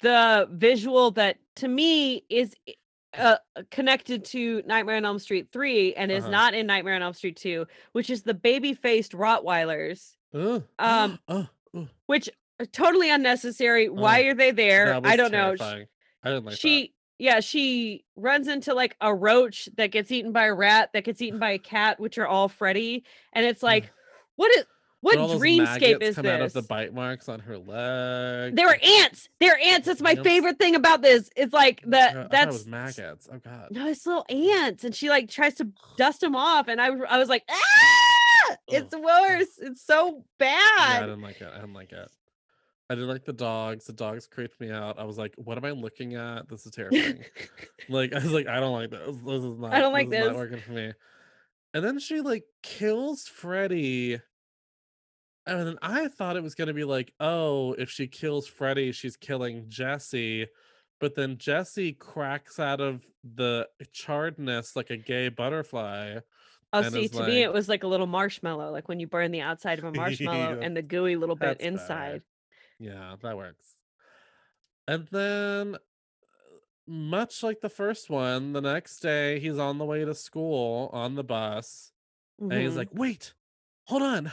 the 0.00 0.48
visual 0.50 1.12
that 1.12 1.36
to 1.54 1.68
me 1.68 2.24
is 2.28 2.56
uh, 3.16 3.36
connected 3.70 4.24
to 4.26 4.62
Nightmare 4.66 4.96
on 4.96 5.04
Elm 5.04 5.18
Street 5.18 5.48
3 5.52 5.94
and 5.94 6.10
is 6.10 6.24
Uh-huh. 6.24 6.30
not 6.30 6.54
in 6.54 6.66
Nightmare 6.66 6.94
on 6.94 7.02
Elm 7.02 7.14
Street 7.14 7.36
2, 7.36 7.66
which 7.92 8.10
is 8.10 8.22
the 8.22 8.34
baby 8.34 8.74
faced 8.74 9.12
Rottweilers 9.12 10.16
Ugh. 10.34 10.62
Um, 10.78 11.18
Ugh, 11.28 11.46
ugh. 11.74 11.88
which 12.06 12.28
are 12.60 12.66
totally 12.66 13.10
unnecessary. 13.10 13.88
Why 13.88 14.20
are 14.22 14.34
they 14.34 14.50
there? 14.50 14.94
I 15.02 15.16
don't 15.16 15.32
know. 15.32 15.54
Sh- 15.54 15.58
terrifying. 15.58 15.86
I 16.22 16.30
didn't 16.30 16.44
like 16.46 16.56
she 16.58 16.92
yeah 17.20 17.40
she 17.40 18.04
runs 18.16 18.46
into 18.48 18.74
like 18.74 18.96
a 19.00 19.14
roach 19.14 19.68
that 19.76 19.90
gets 19.90 20.10
eaten 20.12 20.32
by 20.32 20.46
a 20.46 20.54
rat 20.54 20.90
that 20.92 21.04
gets 21.04 21.22
eaten 21.22 21.38
by 21.38 21.50
a 21.52 21.58
cat 21.58 21.98
which 21.98 22.18
are 22.18 22.26
all 22.26 22.48
freddy 22.48 23.04
and 23.32 23.46
it's 23.46 23.62
like 23.72 23.90
what 24.36 24.50
is 24.52 24.58
that. 24.58 24.66
What 25.00 25.14
And 25.14 25.22
all 25.22 25.28
those 25.28 25.40
dreamscape 25.40 26.02
is 26.02 26.16
come 26.16 26.24
this 26.24 26.32
out 26.32 26.40
of 26.42 26.52
the 26.52 26.62
bite 26.62 26.92
marks 26.92 27.28
on 27.28 27.40
her 27.40 27.56
leg. 27.56 28.56
they 28.56 28.64
were 28.64 28.78
ants 28.82 29.28
they're 29.40 29.58
ants 29.58 29.86
that's 29.86 30.00
my 30.00 30.16
favorite 30.16 30.58
thing 30.58 30.74
about 30.74 31.02
this 31.02 31.30
it's 31.36 31.52
like 31.52 31.82
I 31.84 31.90
that 31.90 32.30
that's 32.30 32.66
maggots. 32.66 33.28
Oh 33.32 33.38
god. 33.38 33.68
no 33.70 33.86
it's 33.86 34.04
little 34.06 34.26
ants 34.28 34.84
and 34.84 34.94
she 34.94 35.08
like 35.08 35.28
tries 35.28 35.54
to 35.56 35.68
dust 35.96 36.20
them 36.20 36.34
off 36.34 36.68
and 36.68 36.80
I 36.80 36.90
was 36.90 37.28
like 37.28 37.44
ah 37.48 38.56
it's 38.68 38.94
worse 38.94 39.58
it's 39.58 39.84
so 39.84 40.24
Yeah, 40.40 40.48
I 40.48 41.00
didn't 41.00 41.22
like 41.22 41.40
it. 41.40 41.48
I 41.52 41.56
didn't 41.60 41.74
like 41.74 41.92
it. 41.92 42.08
I 42.90 42.94
didn't 42.94 43.10
like 43.10 43.24
the 43.26 43.34
dogs. 43.34 43.84
The 43.84 43.92
dogs 43.92 44.26
creeped 44.26 44.58
me 44.60 44.70
out. 44.70 44.98
I 44.98 45.04
was 45.04 45.18
like, 45.18 45.34
"What 45.36 45.58
am 45.58 45.64
I 45.66 45.72
looking 45.72 46.14
at? 46.14 46.48
This 46.48 46.64
is 46.64 46.72
terrifying." 46.72 47.22
like, 47.90 48.14
I 48.14 48.18
was 48.18 48.32
like, 48.32 48.46
"I 48.46 48.60
don't 48.60 48.72
like 48.72 48.90
this. 48.90 49.14
This 49.26 49.44
is 49.44 49.58
not. 49.58 49.74
I 49.74 49.80
don't 49.80 49.92
like 49.92 50.06
is 50.06 50.12
this." 50.12 50.26
Not 50.26 50.36
working 50.36 50.60
for 50.60 50.72
me." 50.72 50.92
And 51.74 51.84
then 51.84 51.98
she 51.98 52.22
like 52.22 52.44
kills 52.62 53.26
Freddy. 53.26 54.20
And 55.48 55.66
then 55.66 55.78
I 55.82 56.08
thought 56.08 56.36
it 56.36 56.44
was 56.44 56.54
gonna 56.54 56.74
be 56.74 56.84
like, 56.84 57.14
"Oh, 57.20 57.72
if 57.74 57.90
she 57.90 58.08
kills 58.08 58.46
Freddy, 58.48 58.92
she's 58.92 59.16
killing 59.16 59.68
Jesse." 59.70 60.48
But 61.00 61.14
then 61.16 61.38
Jesse 61.38 61.94
cracks 61.94 62.60
out 62.60 62.80
of 62.80 63.06
the 63.24 63.68
charredness 63.92 64.76
like 64.76 64.90
a 64.90 64.96
gay 64.98 65.28
butterfly. 65.30 66.20
oh 66.72 66.82
see 66.82 67.08
to 67.08 67.22
me 67.22 67.42
it 67.42 67.52
was 67.52 67.68
like 67.68 67.82
a 67.82 67.86
little 67.86 68.06
marshmallow 68.06 68.70
like 68.70 68.88
when 68.88 69.00
you 69.00 69.06
burn 69.06 69.30
the 69.30 69.40
outside 69.40 69.78
of 69.78 69.84
a 69.84 69.92
marshmallow 69.92 70.56
Yeah, 70.58 70.60
and 70.60 70.76
the 70.76 70.82
gooey 70.82 71.16
little 71.16 71.36
bit 71.36 71.60
better. 71.60 71.60
inside 71.60 72.22
Yeah, 72.78 73.16
that 73.22 73.36
works. 73.36 73.76
And 74.86 75.06
then, 75.08 75.74
uh, 75.76 75.78
much 76.86 77.42
like 77.42 77.60
the 77.60 77.68
first 77.68 78.10
one, 78.10 78.52
the 78.52 78.60
next 78.60 79.00
day 79.00 79.40
he's 79.40 79.58
on 79.58 79.78
the 79.78 79.84
way 79.84 80.04
to 80.04 80.14
school 80.14 80.90
on 80.92 81.14
the 81.14 81.24
bus, 81.24 81.92
and 82.50 82.60
he's 82.62 82.76
Mhm. 82.76 82.78
like, 82.78 82.92
"Wait, 82.92 83.34
hold 83.86 84.02
on, 84.02 84.32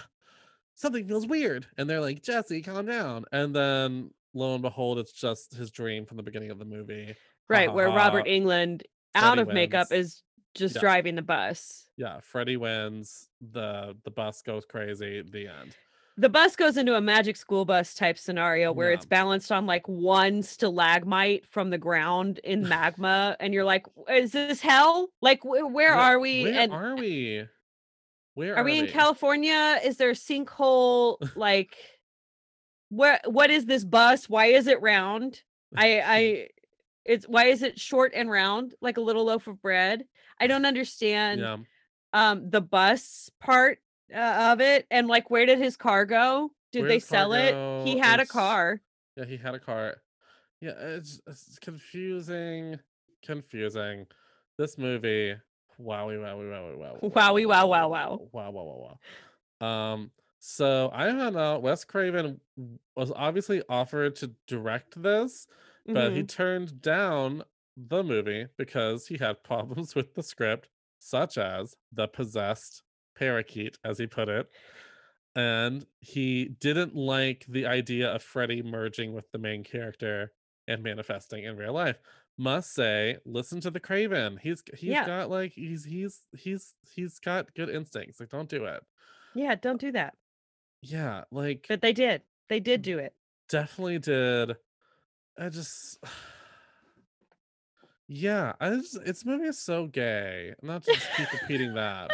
something 0.75 1.07
feels 1.07 1.25
weird." 1.27 1.65
And 1.77 1.89
they're 1.89 2.01
like, 2.01 2.21
"Jesse, 2.23 2.61
calm 2.61 2.85
down." 2.85 3.25
And 3.31 3.55
then, 3.55 4.11
lo 4.33 4.53
and 4.53 4.61
behold, 4.61 4.99
it's 4.99 5.11
just 5.13 5.55
his 5.55 5.71
dream 5.71 6.05
from 6.05 6.17
the 6.17 6.23
beginning 6.23 6.51
of 6.51 6.59
the 6.59 6.65
movie. 6.65 7.15
Right 7.49 7.71
where 7.73 7.87
Robert 7.89 8.25
Englund 8.25 8.81
out 9.13 9.35
Freddy 9.35 9.41
of 9.41 9.53
makeup 9.53 9.91
is 9.91 10.23
just 10.55 10.75
Yeah. 10.75 10.81
driving 10.81 11.15
the 11.15 11.21
bus 11.21 11.89
Yeah, 11.97 12.19
Freddy 12.21 12.57
wins. 12.57 13.29
the 13.41 13.95
The 14.03 14.11
bus 14.11 14.41
goes 14.41 14.65
crazy. 14.65 15.21
The 15.21 15.47
end. 15.47 15.75
the 16.17 16.29
bus 16.29 16.55
goes 16.55 16.77
into 16.77 16.95
a 16.95 17.01
magic 17.01 17.35
school 17.35 17.65
bus 17.65 17.93
type 17.93 18.17
scenario 18.17 18.71
where 18.71 18.91
it's 18.91 19.05
balanced 19.05 19.51
on 19.51 19.65
like 19.65 19.85
one 19.87 20.41
stalagmite 20.41 21.45
from 21.45 21.69
the 21.69 21.77
ground 21.77 22.39
in 22.45 22.61
magma 22.69 23.35
and 23.41 23.53
you're 23.53 23.65
like 23.65 23.85
is 24.09 24.31
this 24.31 24.61
hell 24.61 25.09
like 25.21 25.41
wh- 25.41 25.45
where 25.45 25.69
Where- 25.69 25.93
are 25.93 26.17
we 26.19 26.43
Where 26.43 26.53
and 26.61 26.71
are 26.73 26.95
we? 26.95 27.45
Where 28.35 28.55
are 28.57 28.63
we 28.63 28.79
in 28.79 28.87
california 28.87 29.79
is 29.83 29.97
there 29.97 30.11
a 30.11 30.13
sinkhole 30.13 31.17
like 31.35 31.75
where 32.89 33.19
what 33.25 33.49
is 33.49 33.65
this 33.65 33.83
bus 33.83 34.29
why 34.29 34.47
is 34.47 34.67
it 34.67 34.81
round 34.81 35.41
i 35.75 35.99
i 36.05 36.47
it's 37.03 37.25
why 37.27 37.45
is 37.45 37.63
it 37.63 37.79
short 37.79 38.13
and 38.15 38.29
round 38.29 38.73
like 38.81 38.97
a 38.97 39.01
little 39.01 39.25
loaf 39.25 39.47
of 39.47 39.61
bread 39.61 40.05
i 40.39 40.47
don't 40.47 40.65
understand 40.65 41.41
Yeah. 41.41 41.57
um 42.13 42.49
the 42.49 42.61
bus 42.61 43.29
part 43.41 43.79
uh, 44.13 44.51
of 44.51 44.61
it 44.61 44.85
and 44.91 45.07
like 45.07 45.29
where 45.29 45.45
did 45.45 45.59
his 45.59 45.77
car 45.77 46.05
go 46.05 46.51
did 46.71 46.87
they 46.87 46.99
sell 46.99 47.33
it 47.33 47.55
he 47.83 47.97
had 47.97 48.19
a 48.19 48.25
car 48.25 48.81
Yeah, 49.15 49.25
he 49.25 49.37
had 49.37 49.55
a 49.55 49.59
car. 49.59 50.01
Yeah, 50.59 50.73
it's, 50.77 51.21
it's 51.25 51.57
confusing. 51.59 52.79
Confusing. 53.23 54.07
This 54.57 54.77
movie. 54.77 55.35
Wowie, 55.79 56.17
wowie, 56.17 56.49
wowie, 56.49 56.77
wow. 56.77 56.99
Wowie, 57.01 57.45
wow, 57.47 57.67
wow, 57.67 57.87
wow. 57.89 58.29
Wow, 58.31 58.51
wow, 58.51 58.63
wow, 58.63 58.97
wow. 59.61 59.67
Um, 59.67 60.11
so 60.39 60.89
I 60.93 61.09
found 61.11 61.37
out 61.37 61.61
Wes 61.61 61.83
Craven 61.85 62.39
was 62.95 63.11
obviously 63.15 63.63
offered 63.67 64.15
to 64.17 64.35
direct 64.47 65.01
this, 65.01 65.47
but 65.87 66.13
he 66.13 66.23
Mhm. 66.23 66.27
turned 66.27 66.81
down 66.81 67.43
the 67.75 68.03
movie 68.03 68.47
because 68.57 69.07
he 69.07 69.17
had 69.17 69.43
problems 69.43 69.95
with 69.95 70.13
the 70.13 70.23
script, 70.23 70.69
such 70.99 71.37
as 71.37 71.75
the 71.91 72.07
possessed 72.07 72.83
parakeet, 73.15 73.77
as 73.83 73.97
he 73.97 74.07
put 74.07 74.29
it. 74.29 74.49
And 75.35 75.85
he 75.99 76.45
didn't 76.45 76.95
like 76.95 77.45
the 77.49 77.65
idea 77.65 78.13
of 78.13 78.23
Freddy 78.23 78.61
merging 78.63 79.13
with 79.13 79.31
the 79.31 79.37
main 79.37 79.63
character 79.63 80.33
and 80.67 80.81
manifesting 80.81 81.43
in 81.43 81.57
real 81.57 81.73
life. 81.73 81.99
Must 82.37 82.73
say, 82.73 83.17
listen 83.25 83.61
to 83.61 83.71
the 83.71 83.79
Craven. 83.79 84.37
He's 84.41 84.61
he's 84.73 84.89
Yeah. 84.89 85.05
got 85.05 85.29
like 85.29 85.53
he's 85.53 85.85
he's 85.85 86.19
he's 86.37 86.75
he's 86.93 87.19
got 87.19 87.53
good 87.55 87.69
instincts. 87.69 88.19
Like, 88.19 88.29
don't 88.29 88.49
do 88.49 88.65
it. 88.65 88.81
yeah 89.33 89.55
don't 89.55 89.79
do 89.79 89.91
that 89.93 90.15
Yeah, 90.81 91.23
like 91.31 91.65
but 91.69 91.81
they 91.81 91.93
did 91.93 92.21
they 92.49 92.59
Mm. 92.59 92.63
did 92.63 92.81
do 92.81 92.97
it 92.99 93.13
definitely 93.49 93.99
did. 93.99 94.55
I 95.39 95.49
just 95.49 95.97
yeah, 98.07 98.53
I 98.59 98.69
just 98.75 98.97
it's 99.05 99.25
movie 99.25 99.45
is 99.47 99.59
so 99.59 99.87
gay. 99.87 100.53
Not 100.61 100.83
to 100.83 100.93
just 100.93 101.07
keep 101.17 101.31
repeating 101.33 101.73
that. 101.75 102.11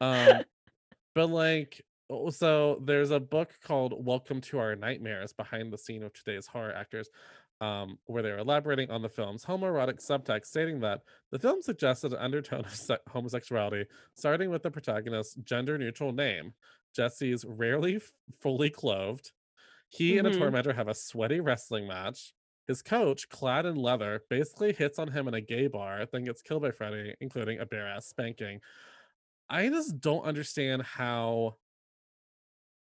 Um 0.00 0.42
but 1.14 1.30
like 1.30 1.82
oh, 2.10 2.30
so 2.30 2.80
there's 2.84 3.10
a 3.10 3.18
book 3.20 3.50
called 3.64 4.04
Welcome 4.04 4.40
to 4.42 4.58
Our 4.58 4.76
Nightmares 4.76 5.32
behind 5.32 5.72
the 5.72 5.78
scene 5.78 6.02
of 6.04 6.12
today's 6.12 6.46
horror 6.46 6.72
actors. 6.74 7.08
Um, 7.62 7.98
where 8.04 8.22
they're 8.22 8.36
elaborating 8.36 8.90
on 8.90 9.00
the 9.00 9.08
film's 9.08 9.42
homoerotic 9.42 10.04
subtext, 10.06 10.44
stating 10.44 10.80
that 10.80 11.00
the 11.30 11.38
film 11.38 11.62
suggested 11.62 12.12
an 12.12 12.18
undertone 12.18 12.66
of 12.66 12.74
se- 12.74 12.98
homosexuality, 13.08 13.86
starting 14.14 14.50
with 14.50 14.62
the 14.62 14.70
protagonist's 14.70 15.36
gender 15.36 15.78
neutral 15.78 16.12
name. 16.12 16.52
Jesse's 16.94 17.46
rarely 17.48 17.96
f- 17.96 18.12
fully 18.42 18.68
clothed, 18.68 19.32
he 19.88 20.18
and 20.18 20.26
a 20.28 20.30
Mhm. 20.32 20.38
tormentor 20.38 20.74
have 20.74 20.88
a 20.88 20.94
sweaty 20.94 21.40
wrestling 21.40 21.86
match. 21.86 22.34
His 22.66 22.82
coach, 22.82 23.28
clad 23.30 23.64
in 23.64 23.76
leather, 23.76 24.24
basically 24.28 24.74
hits 24.74 24.98
on 24.98 25.08
him 25.12 25.26
in 25.26 25.32
a 25.32 25.40
gay 25.40 25.66
bar, 25.68 26.04
then 26.04 26.24
gets 26.24 26.42
killed 26.42 26.60
by 26.60 26.72
Freddy, 26.72 27.14
including 27.20 27.58
a 27.60 27.64
bare 27.64 27.86
ass 27.88 28.06
spanking. 28.06 28.60
I 29.48 29.68
just 29.70 29.98
don't 30.00 30.24
understand 30.24 30.82
how. 30.82 31.56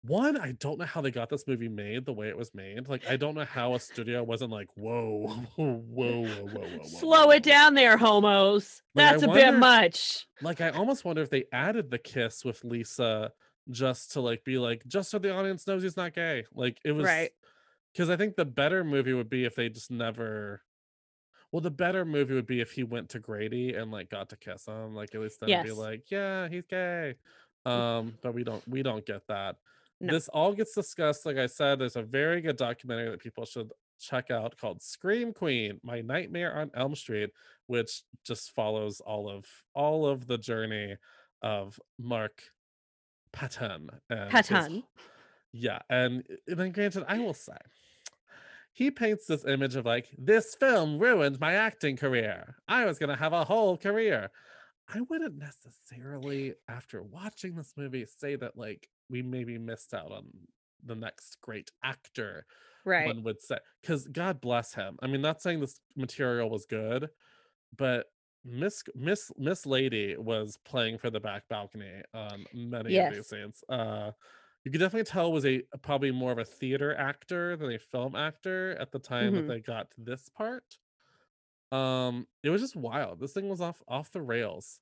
One, 0.05 0.35
I 0.37 0.51
don't 0.53 0.77
know 0.77 0.85
how 0.85 0.99
they 0.99 1.11
got 1.11 1.29
this 1.29 1.47
movie 1.47 1.69
made 1.69 2.05
the 2.05 2.11
way 2.11 2.27
it 2.27 2.37
was 2.37 2.53
made. 2.53 2.89
Like, 2.89 3.07
I 3.07 3.15
don't 3.15 3.35
know 3.35 3.45
how 3.45 3.73
a 3.73 3.79
studio 3.79 4.21
wasn't 4.21 4.51
like, 4.51 4.67
whoa, 4.75 5.27
whoa, 5.55 5.73
whoa, 5.75 6.23
whoa, 6.25 6.45
whoa, 6.45 6.67
whoa. 6.77 6.83
slow 6.99 7.25
whoa." 7.27 7.31
it 7.31 7.43
down 7.43 7.73
there 7.73 7.95
homos 7.95 8.81
Like, 8.95 9.11
that's 9.11 9.23
a 9.23 9.27
wonder 9.27 9.51
bit 9.51 9.59
much 9.59 10.27
Like, 10.41 10.59
I 10.59 10.69
almost 10.71 11.05
wonder 11.05 11.21
if 11.21 11.29
they 11.29 11.45
added 11.53 11.89
the 11.89 11.99
kiss 11.99 12.43
with 12.43 12.63
Lisa 12.65 13.31
just 13.69 14.11
to 14.11 14.21
like 14.21 14.43
be 14.43 14.57
like, 14.57 14.83
just 14.87 15.09
so 15.09 15.19
the 15.19 15.33
audience 15.33 15.65
knows 15.67 15.83
he's 15.83 15.95
not 15.95 16.13
gay. 16.13 16.43
Like, 16.53 16.79
it 16.83 16.91
was 16.91 17.05
Right. 17.05 17.31
because 17.93 18.09
I 18.09 18.17
think 18.17 18.35
the 18.35 18.43
better 18.43 18.83
movie 18.83 19.13
would 19.13 19.29
be 19.29 19.45
if 19.45 19.55
they 19.55 19.69
just 19.69 19.89
never. 19.89 20.61
Well, 21.53 21.61
the 21.61 21.71
better 21.71 22.03
movie 22.03 22.33
would 22.33 22.47
be 22.47 22.59
if 22.59 22.71
he 22.71 22.83
went 22.83 23.09
to 23.11 23.19
Grady 23.19 23.75
and 23.75 23.89
like 23.89 24.09
got 24.09 24.29
to 24.29 24.35
kiss 24.35 24.65
him. 24.65 24.95
Like 24.95 25.15
at 25.15 25.21
least 25.21 25.39
then 25.39 25.49
it'd 25.49 25.65
be 25.65 25.71
like, 25.71 26.11
yeah, 26.11 26.49
he's 26.49 26.65
gay. 26.65 27.15
Um, 27.65 28.15
but 28.21 28.33
we 28.33 28.43
don't 28.43 28.67
we 28.67 28.83
don't 28.83 29.05
get 29.05 29.21
that. 29.27 29.55
No. 30.03 30.13
This 30.13 30.27
all 30.27 30.53
gets 30.53 30.75
discussed. 30.75 31.25
Like 31.25 31.37
I 31.37 31.47
said, 31.47 31.79
there's 31.79 31.95
a 31.95 32.03
very 32.03 32.41
good 32.41 32.57
documentary 32.57 33.09
that 33.09 33.21
people 33.21 33.45
should 33.45 33.71
check 33.99 34.29
out 34.31 34.57
called 34.57 34.81
Scream 34.81 35.33
Queen: 35.33 35.79
My 35.81 36.01
Nightmare 36.01 36.59
on 36.59 36.71
Elm 36.73 36.93
Street, 36.95 37.29
which 37.67 38.03
just 38.25 38.51
follows 38.51 38.99
all 38.99 39.29
of 39.29 39.45
all 39.73 40.05
of 40.05 40.27
the 40.27 40.37
journey 40.37 40.97
of 41.41 41.79
Mark 41.97 42.43
Patton. 43.31 43.89
and 44.09 44.31
his 44.31 44.47
Patton. 44.47 44.83
yeah, 45.53 45.79
and 45.89 46.19
uh, 46.29 46.35
and 46.47 46.59
then 46.59 46.71
granted, 46.71 47.05
I 47.07 47.19
will 47.19 47.33
say, 47.33 47.57
he 48.73 48.91
paints 48.91 49.25
this 49.25 49.45
image 49.45 49.77
of 49.77 49.85
like 49.85 50.09
this 50.17 50.55
film 50.55 50.99
ruined 50.99 51.39
my 51.39 51.53
acting 51.53 51.95
career. 51.95 52.55
I 52.67 52.85
was 52.85 52.99
gonna 52.99 53.15
have 53.15 53.33
a 53.33 53.45
whole 53.45 53.77
career. 53.77 54.31
I 54.93 54.99
wouldn't 54.99 55.37
necessarily, 55.37 56.55
after 56.67 57.01
watching 57.01 57.55
this 57.55 57.73
movie, 57.77 58.05
say 58.05 58.35
that 58.35 58.57
like 58.57 58.89
we 59.09 59.21
maybe 59.21 59.57
missed 59.57 59.93
out 59.93 60.11
on 60.11 60.29
the 60.83 60.95
next 60.95 61.39
great 61.41 61.71
actor. 61.83 62.45
right 62.85 63.07
One 63.07 63.23
would 63.23 63.41
say, 63.41 63.57
because 63.81 64.07
God 64.07 64.41
bless 64.41 64.73
him. 64.73 64.97
I 65.01 65.07
mean, 65.07 65.21
not 65.21 65.41
saying 65.41 65.59
this 65.61 65.79
material 65.95 66.49
was 66.49 66.65
good, 66.65 67.09
but 67.77 68.07
Miss 68.45 68.83
Miss 68.95 69.31
Miss 69.37 69.65
Lady 69.65 70.17
was 70.17 70.57
playing 70.65 70.97
for 70.97 71.09
the 71.09 71.19
back 71.19 71.47
balcony 71.49 72.01
on 72.13 72.45
many 72.53 72.97
of 72.97 73.13
these 73.13 73.29
scenes. 73.29 73.63
Uh, 73.69 74.11
you 74.65 74.71
could 74.71 74.79
definitely 74.79 75.05
tell 75.05 75.31
was 75.31 75.45
a 75.45 75.61
probably 75.81 76.11
more 76.11 76.31
of 76.31 76.37
a 76.39 76.45
theater 76.45 76.95
actor 76.95 77.55
than 77.57 77.71
a 77.71 77.79
film 77.79 78.15
actor 78.15 78.71
at 78.79 78.91
the 78.91 78.99
time 78.99 79.33
Mhm. 79.33 79.35
that 79.35 79.47
they 79.47 79.59
got 79.61 79.91
to 79.91 80.01
this 80.01 80.29
part. 80.29 80.77
Um, 81.71 82.27
it 82.43 82.49
was 82.49 82.61
just 82.61 82.75
wild. 82.75 83.19
This 83.19 83.33
thing 83.33 83.49
was 83.49 83.61
off 83.61 83.81
off 83.87 84.11
the 84.11 84.21
rails. 84.21 84.79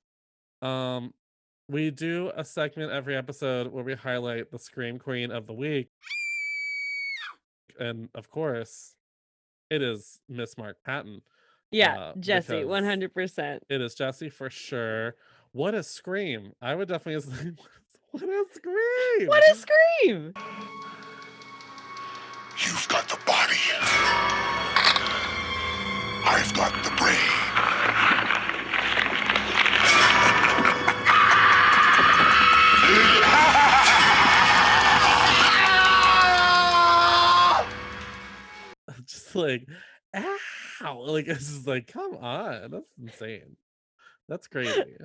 Um, 0.62 1.14
we 1.72 1.90
do 1.90 2.30
a 2.36 2.44
segment 2.44 2.92
every 2.92 3.16
episode 3.16 3.72
where 3.72 3.82
we 3.82 3.94
highlight 3.94 4.50
the 4.50 4.58
Scream 4.58 4.98
Queen 4.98 5.32
of 5.32 5.46
the 5.46 5.54
week. 5.54 5.88
And 7.80 8.10
of 8.14 8.30
course, 8.30 8.94
it 9.70 9.82
is 9.82 10.20
Miss 10.28 10.58
Mark 10.58 10.76
Patton. 10.84 11.22
Yeah, 11.70 11.98
uh, 11.98 12.12
Jesse, 12.20 12.66
one 12.66 12.84
hundred 12.84 13.14
percent. 13.14 13.64
It 13.70 13.80
is 13.80 13.94
Jesse 13.94 14.28
for 14.28 14.50
sure. 14.50 15.16
What 15.52 15.74
a 15.74 15.82
scream! 15.82 16.52
I 16.60 16.74
would 16.74 16.88
definitely 16.88 17.22
say, 17.32 17.52
what 18.10 18.22
a 18.22 18.44
scream! 18.52 19.28
What 19.28 19.42
a 19.50 19.54
scream! 19.54 20.34
You've 22.58 22.88
got 22.88 23.08
the 23.08 23.18
body. 23.24 23.56
I've 26.24 26.52
got 26.54 26.84
the 26.84 26.90
brain. 26.96 27.51
like, 39.34 39.66
ow! 40.14 41.00
Like 41.00 41.28
it's 41.28 41.48
just 41.48 41.66
like, 41.66 41.86
come 41.86 42.16
on, 42.16 42.70
that's 42.70 42.92
insane. 43.00 43.56
That's 44.28 44.46
crazy. 44.48 44.96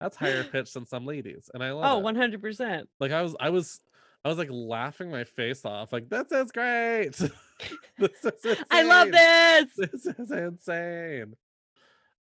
That's 0.00 0.16
higher 0.16 0.44
pitched 0.52 0.74
than 0.74 0.86
some 0.86 1.06
ladies, 1.06 1.50
and 1.52 1.62
I 1.62 1.72
love 1.72 1.84
Oh, 1.84 1.98
one 1.98 2.16
hundred 2.16 2.40
percent. 2.40 2.88
Like 3.00 3.12
I 3.12 3.22
was, 3.22 3.34
I 3.40 3.50
was, 3.50 3.80
I 4.24 4.28
was 4.28 4.38
like 4.38 4.50
laughing 4.50 5.10
my 5.10 5.24
face 5.24 5.64
off. 5.64 5.92
Like 5.92 6.08
this 6.08 6.30
is 6.30 6.52
great. 6.52 7.12
this 7.98 8.24
is 8.24 8.44
insane. 8.44 8.64
I 8.70 8.82
love 8.82 9.10
this. 9.10 9.90
This 9.90 10.06
is 10.06 10.30
insane. 10.30 11.34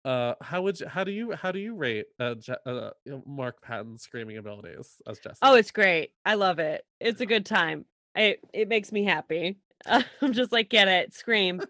Uh, 0.06 0.36
how 0.42 0.62
would 0.62 0.80
you? 0.80 0.88
How 0.88 1.04
do 1.04 1.12
you? 1.12 1.32
How 1.32 1.52
do 1.52 1.60
you 1.60 1.76
rate 1.76 2.08
uh, 2.20 2.36
Je- 2.36 2.54
uh 2.66 2.90
Mark 3.26 3.62
Patton's 3.62 4.02
screaming 4.02 4.38
abilities 4.38 5.02
as 5.08 5.20
Jesse? 5.20 5.40
Oh, 5.42 5.56
it's 5.56 5.72
great. 5.72 6.12
I 6.26 6.36
love 6.36 6.60
it. 6.60 6.86
It's 7.00 7.22
a 7.22 7.26
good 7.26 7.46
time. 7.46 7.86
It 8.16 8.40
it 8.54 8.68
makes 8.68 8.92
me 8.92 9.06
happy. 9.06 9.60
I'm 10.22 10.34
just 10.34 10.52
like, 10.52 10.70
get 10.70 10.88
it, 10.88 11.14
scream, 11.14 11.62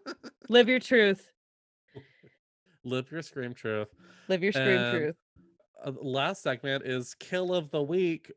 live 0.49 0.69
your 0.69 0.79
truth, 0.79 1.31
live 2.83 3.11
your 3.11 3.21
scream 3.21 3.53
truth. 3.53 3.87
live 4.29 4.43
your 4.43 4.51
scream 4.51 4.67
And 4.67 4.97
truth. 4.99 5.15
uh, 5.85 5.91
last 6.01 6.43
segment 6.43 6.85
is 6.85 7.13
kill 7.15 7.53
of 7.53 7.71
the 7.71 7.81
week 7.81 8.31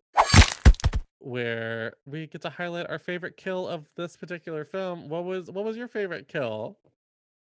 where 1.18 1.95
we 2.05 2.27
get 2.27 2.41
to 2.43 2.51
highlight 2.51 2.89
our 2.89 2.99
favorite 2.99 3.37
kill 3.37 3.66
of 3.66 3.89
this 3.97 4.16
particular 4.16 4.64
film 4.64 5.09
what 5.09 5.24
was 5.24 5.51
what 5.51 5.64
was 5.64 5.77
your 5.77 5.89
favorite 5.89 6.29
kill 6.29 6.79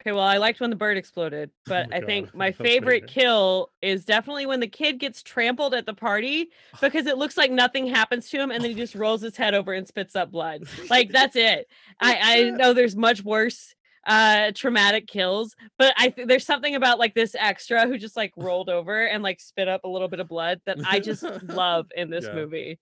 Okay, 0.01 0.13
well, 0.13 0.23
I 0.23 0.37
liked 0.37 0.59
when 0.59 0.71
the 0.71 0.75
bird 0.75 0.97
exploded, 0.97 1.51
but 1.67 1.85
Oh 1.85 1.89
I 1.91 1.99
God, 1.99 2.05
think 2.07 2.33
my 2.35 2.51
favorite 2.51 2.81
favorite. 2.81 3.07
kill 3.07 3.69
is 3.81 4.03
definitely 4.03 4.47
when 4.47 4.59
the 4.59 4.67
kid 4.67 4.99
gets 4.99 5.21
trampled 5.21 5.73
at 5.75 5.85
the 5.85 5.93
party 5.93 6.49
because 6.81 7.05
it 7.05 7.17
looks 7.17 7.37
like 7.37 7.51
nothing 7.51 7.85
happens 7.87 8.29
to 8.29 8.39
him 8.39 8.49
and 8.51 8.63
then 8.63 8.71
he 8.71 8.77
just 8.77 8.95
rolls 8.95 9.21
his 9.21 9.37
head 9.37 9.53
over 9.53 9.73
and 9.73 9.87
spits 9.87 10.15
up 10.15 10.31
blood. 10.31 10.63
Like 10.89 11.11
that's 11.11 11.35
it. 11.35 11.67
I 11.99 12.17
I 12.21 12.49
know 12.49 12.73
there's 12.73 12.95
much 12.95 13.23
worse 13.23 13.75
uh 14.07 14.51
traumatic 14.55 15.05
kills, 15.07 15.55
but 15.77 15.93
I 15.97 16.09
th- 16.09 16.27
there's 16.27 16.45
something 16.47 16.73
about 16.73 16.97
like 16.97 17.13
this 17.13 17.35
extra 17.37 17.85
who 17.85 17.99
just 17.99 18.17
like 18.17 18.33
rolled 18.35 18.69
over 18.69 19.05
and 19.05 19.21
like 19.21 19.39
spit 19.39 19.67
up 19.67 19.83
a 19.83 19.87
little 19.87 20.07
bit 20.07 20.19
of 20.19 20.27
blood 20.27 20.61
that 20.65 20.79
I 20.83 20.99
just 20.99 21.23
love 21.43 21.85
in 21.95 22.09
this 22.09 22.25
Yeah. 22.25 22.33
movie. 22.33 22.79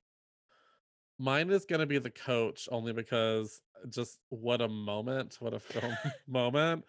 mine 1.20 1.49
is 1.49 1.65
going 1.65 1.82
to 1.82 1.86
be 1.86 1.97
the 1.97 2.09
coach 2.09 2.70
only 2.72 2.93
because 2.93 3.61
just 3.90 4.20
what 4.30 4.62
a 4.62 4.68
moment 4.68 5.38
what 5.40 5.54
a 5.54 5.60
film 5.60 5.98
moment 6.28 6.86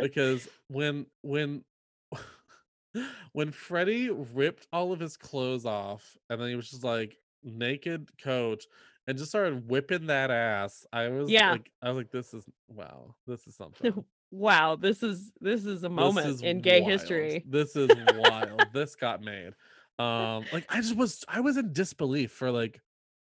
because 0.00 0.48
when 0.68 1.06
when 1.22 1.64
when 3.32 3.52
Freddy 3.52 4.10
ripped 4.10 4.66
all 4.72 4.92
of 4.92 5.00
his 5.00 5.16
clothes 5.16 5.66
off 5.66 6.16
and 6.30 6.40
then 6.40 6.48
he 6.48 6.56
was 6.56 6.70
just 6.70 6.84
like 6.84 7.16
naked 7.42 8.10
coach 8.22 8.64
and 9.06 9.16
just 9.16 9.30
started 9.30 9.68
whipping 9.68 10.06
that 10.06 10.30
ass, 10.30 10.84
I 10.92 11.08
was 11.08 11.30
Yeah. 11.30 11.52
like 11.52 11.70
I 11.82 11.88
was 11.88 11.96
like, 11.98 12.10
this 12.10 12.34
is 12.34 12.44
wow, 12.68 13.14
this 13.26 13.46
is 13.46 13.54
something. 13.56 14.04
wow, 14.30 14.76
this 14.76 15.02
is 15.02 15.32
this 15.40 15.64
is 15.64 15.84
a 15.84 15.88
moment 15.88 16.26
is 16.28 16.42
in 16.42 16.60
gay 16.60 16.80
wild. 16.80 16.92
history. 16.92 17.44
This 17.48 17.76
is 17.76 17.94
wild. 17.94 18.72
this 18.72 18.96
got 18.96 19.22
made. 19.22 19.52
Um, 19.98 20.46
like 20.52 20.66
I 20.68 20.80
just 20.80 20.96
was 20.96 21.24
I 21.28 21.40
was 21.40 21.56
in 21.56 21.72
disbelief 21.72 22.32
for 22.32 22.50
like 22.50 22.80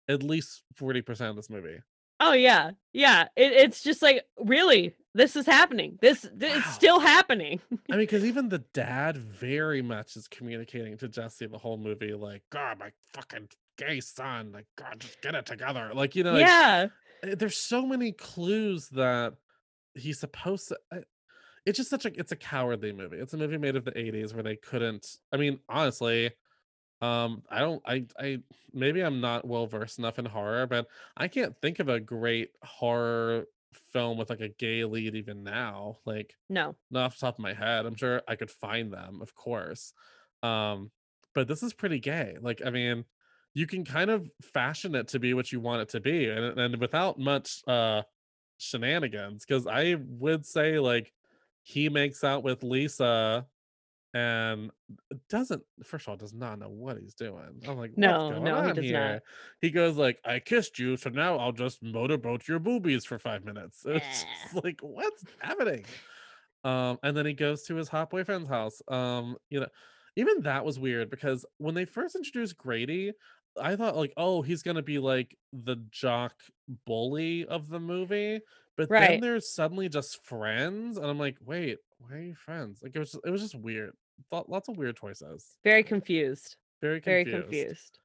at 0.08 0.22
least 0.22 0.62
40% 0.80 1.30
of 1.30 1.36
this 1.36 1.50
movie. 1.50 1.78
Oh 2.20 2.32
yeah, 2.32 2.72
yeah. 2.92 3.28
It, 3.36 3.52
it's 3.52 3.82
just 3.82 4.00
like 4.02 4.24
really, 4.38 4.94
this 5.14 5.36
is 5.36 5.46
happening. 5.46 5.98
This, 6.00 6.22
th- 6.22 6.56
it's 6.56 6.72
still 6.74 6.98
happening. 7.00 7.60
I 7.90 7.96
mean, 7.96 8.00
because 8.00 8.24
even 8.24 8.48
the 8.48 8.58
dad 8.72 9.16
very 9.16 9.82
much 9.82 10.16
is 10.16 10.28
communicating 10.28 10.96
to 10.98 11.08
Jesse 11.08 11.46
the 11.46 11.58
whole 11.58 11.76
movie, 11.78 12.14
like, 12.14 12.42
God, 12.50 12.78
my 12.78 12.90
fucking 13.12 13.48
gay 13.78 14.00
son, 14.00 14.52
like, 14.52 14.66
God, 14.76 14.96
just 15.00 15.20
get 15.22 15.34
it 15.34 15.46
together. 15.46 15.90
Like, 15.94 16.16
you 16.16 16.24
know, 16.24 16.32
like, 16.32 16.40
yeah, 16.46 16.86
uh, 17.24 17.34
there's 17.38 17.56
so 17.58 17.84
many 17.86 18.12
clues 18.12 18.88
that 18.90 19.34
he's 19.94 20.18
supposed 20.20 20.68
to. 20.68 20.78
I- 20.92 21.04
It's 21.66 21.76
just 21.78 21.90
such 21.90 22.06
a 22.06 22.18
it's 22.18 22.32
a 22.32 22.36
cowardly 22.36 22.92
movie. 22.92 23.16
It's 23.18 23.34
a 23.34 23.36
movie 23.36 23.58
made 23.58 23.76
of 23.76 23.84
the 23.84 23.92
80s 23.92 24.32
where 24.32 24.42
they 24.42 24.56
couldn't. 24.56 25.18
I 25.32 25.36
mean, 25.36 25.58
honestly, 25.68 26.30
um, 27.02 27.42
I 27.50 27.60
don't. 27.60 27.82
I 27.86 28.06
I 28.18 28.38
maybe 28.72 29.02
I'm 29.02 29.20
not 29.20 29.46
well 29.46 29.66
versed 29.66 29.98
enough 29.98 30.18
in 30.18 30.24
horror, 30.24 30.66
but 30.66 30.86
I 31.16 31.28
can't 31.28 31.54
think 31.60 31.78
of 31.78 31.88
a 31.88 32.00
great 32.00 32.50
horror 32.62 33.44
film 33.92 34.16
with 34.16 34.30
like 34.30 34.40
a 34.40 34.48
gay 34.48 34.84
lead 34.84 35.14
even 35.14 35.42
now. 35.44 35.98
Like 36.06 36.34
no, 36.48 36.74
not 36.90 37.04
off 37.04 37.18
the 37.18 37.26
top 37.26 37.34
of 37.34 37.42
my 37.42 37.52
head. 37.52 37.84
I'm 37.84 37.96
sure 37.96 38.22
I 38.26 38.36
could 38.36 38.50
find 38.50 38.92
them, 38.92 39.20
of 39.20 39.34
course. 39.34 39.92
Um, 40.42 40.90
but 41.34 41.48
this 41.48 41.62
is 41.62 41.74
pretty 41.74 41.98
gay. 41.98 42.36
Like, 42.40 42.62
I 42.64 42.70
mean, 42.70 43.04
you 43.52 43.66
can 43.66 43.84
kind 43.84 44.10
of 44.10 44.28
fashion 44.42 44.94
it 44.94 45.08
to 45.08 45.18
be 45.18 45.34
what 45.34 45.52
you 45.52 45.60
want 45.60 45.82
it 45.82 45.88
to 45.90 46.00
be, 46.00 46.28
and 46.30 46.58
and 46.58 46.76
without 46.80 47.18
much 47.18 47.62
uh 47.66 48.02
shenanigans. 48.56 49.44
Because 49.44 49.66
I 49.66 49.96
would 50.00 50.46
say 50.46 50.78
like 50.78 51.12
he 51.62 51.90
makes 51.90 52.24
out 52.24 52.42
with 52.42 52.62
Lisa 52.62 53.46
and 54.16 54.70
doesn't 55.28 55.62
first 55.84 56.06
of 56.06 56.10
all 56.10 56.16
does 56.16 56.32
not 56.34 56.58
know 56.58 56.68
what 56.70 56.98
he's 56.98 57.14
doing. 57.14 57.62
I'm 57.66 57.76
like, 57.78 57.92
No, 57.96 58.38
no, 58.38 58.62
he 58.62 58.72
does 58.72 58.90
not. 58.92 59.20
He 59.60 59.70
goes 59.70 59.96
like, 59.96 60.20
I 60.24 60.40
kissed 60.40 60.78
you, 60.78 60.96
so 60.96 61.10
now 61.10 61.38
I'll 61.38 61.52
just 61.52 61.82
motorboat 61.82 62.48
your 62.48 62.58
boobies 62.58 63.04
for 63.04 63.18
five 63.18 63.44
minutes. 63.44 63.84
It's 63.86 64.26
just 64.42 64.64
like, 64.64 64.80
what's 64.82 65.24
happening? 65.40 65.86
Um, 66.64 66.98
and 67.02 67.16
then 67.16 67.26
he 67.26 67.34
goes 67.34 67.62
to 67.64 67.76
his 67.76 67.88
hot 67.88 68.10
boyfriend's 68.10 68.48
house. 68.48 68.82
Um, 68.88 69.36
you 69.50 69.60
know, 69.60 69.68
even 70.16 70.42
that 70.42 70.64
was 70.64 70.78
weird 70.78 71.10
because 71.10 71.44
when 71.58 71.74
they 71.74 71.84
first 71.84 72.16
introduced 72.16 72.56
Grady, 72.56 73.12
I 73.60 73.76
thought 73.76 73.96
like, 73.96 74.12
oh, 74.16 74.42
he's 74.42 74.62
gonna 74.62 74.82
be 74.82 74.98
like 74.98 75.36
the 75.52 75.76
jock 75.90 76.34
bully 76.86 77.46
of 77.46 77.68
the 77.68 77.80
movie. 77.80 78.40
But 78.76 78.90
then 78.98 79.20
they're 79.20 79.40
suddenly 79.40 79.88
just 79.88 80.24
friends, 80.24 80.98
and 80.98 81.06
I'm 81.06 81.18
like, 81.18 81.38
wait, 81.40 81.78
why 81.98 82.12
are 82.16 82.20
you 82.20 82.34
friends? 82.34 82.82
Like 82.82 82.94
it 82.94 82.98
was, 82.98 83.18
it 83.24 83.30
was 83.30 83.40
just 83.42 83.54
weird. 83.54 83.94
Lots 84.30 84.68
of 84.68 84.76
weird 84.76 84.96
choices. 84.96 85.56
very 85.64 85.82
confused. 85.82 86.56
Very 86.82 87.00
confused. 87.00 87.30
Very 87.30 87.42
confused. 87.42 87.98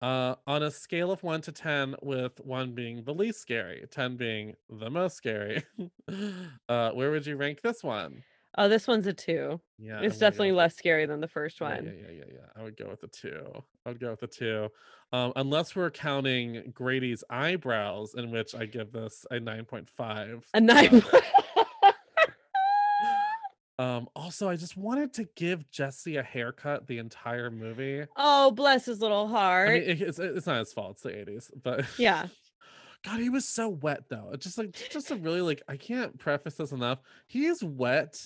Uh, 0.00 0.34
on 0.48 0.64
a 0.64 0.70
scale 0.70 1.12
of 1.12 1.22
one 1.22 1.40
to 1.42 1.52
ten, 1.52 1.94
with 2.02 2.40
one 2.40 2.72
being 2.72 3.04
the 3.04 3.14
least 3.14 3.40
scary, 3.40 3.84
ten 3.90 4.16
being 4.16 4.54
the 4.68 4.90
most 4.90 5.16
scary, 5.16 5.62
uh, 6.68 6.90
where 6.90 7.10
would 7.12 7.24
you 7.26 7.36
rank 7.36 7.60
this 7.62 7.84
one? 7.84 8.22
Oh, 8.58 8.68
this 8.68 8.86
one's 8.86 9.06
a 9.06 9.12
two. 9.14 9.60
Yeah, 9.78 10.00
It's 10.02 10.18
definitely 10.18 10.52
less 10.52 10.76
scary 10.76 11.06
than 11.06 11.20
the 11.20 11.28
first 11.28 11.60
one. 11.60 11.86
yeah, 11.86 11.92
yeah, 12.08 12.12
yeah, 12.18 12.24
yeah. 12.34 12.46
I 12.54 12.62
would 12.62 12.76
go 12.76 12.88
with 12.90 13.00
the 13.00 13.06
two. 13.06 13.46
I 13.86 13.88
would 13.90 14.00
go 14.00 14.10
with 14.10 14.20
the 14.20 14.26
two. 14.26 14.68
Um, 15.12 15.32
unless 15.36 15.74
we're 15.74 15.90
counting 15.90 16.70
Grady's 16.74 17.24
eyebrows, 17.30 18.14
in 18.14 18.30
which 18.30 18.54
I 18.54 18.66
give 18.66 18.92
this 18.92 19.24
a 19.30 19.36
9.5. 19.36 20.42
A 20.52 20.60
nine. 20.60 21.02
Um, 23.82 24.08
also, 24.14 24.48
I 24.48 24.56
just 24.56 24.76
wanted 24.76 25.12
to 25.14 25.24
give 25.34 25.70
Jesse 25.70 26.16
a 26.16 26.22
haircut 26.22 26.86
the 26.86 26.98
entire 26.98 27.50
movie. 27.50 28.04
oh, 28.16 28.50
bless 28.50 28.84
his 28.86 29.00
little 29.00 29.26
heart. 29.28 29.68
I 29.70 29.72
mean, 29.74 29.82
it- 29.82 30.00
it's, 30.02 30.18
it's 30.18 30.46
not 30.46 30.58
his 30.58 30.72
fault, 30.72 30.92
it's 30.92 31.02
the 31.02 31.10
80s, 31.10 31.50
but 31.62 31.84
yeah. 31.98 32.26
God, 33.04 33.18
he 33.18 33.30
was 33.30 33.44
so 33.48 33.68
wet 33.68 34.04
though. 34.08 34.30
It's 34.32 34.44
just 34.44 34.58
like 34.58 34.72
just 34.90 35.10
a 35.10 35.16
really 35.16 35.40
like 35.40 35.62
I 35.66 35.76
can't 35.76 36.16
preface 36.18 36.54
this 36.54 36.70
enough. 36.70 37.00
He 37.26 37.46
is 37.46 37.62
wet 37.64 38.24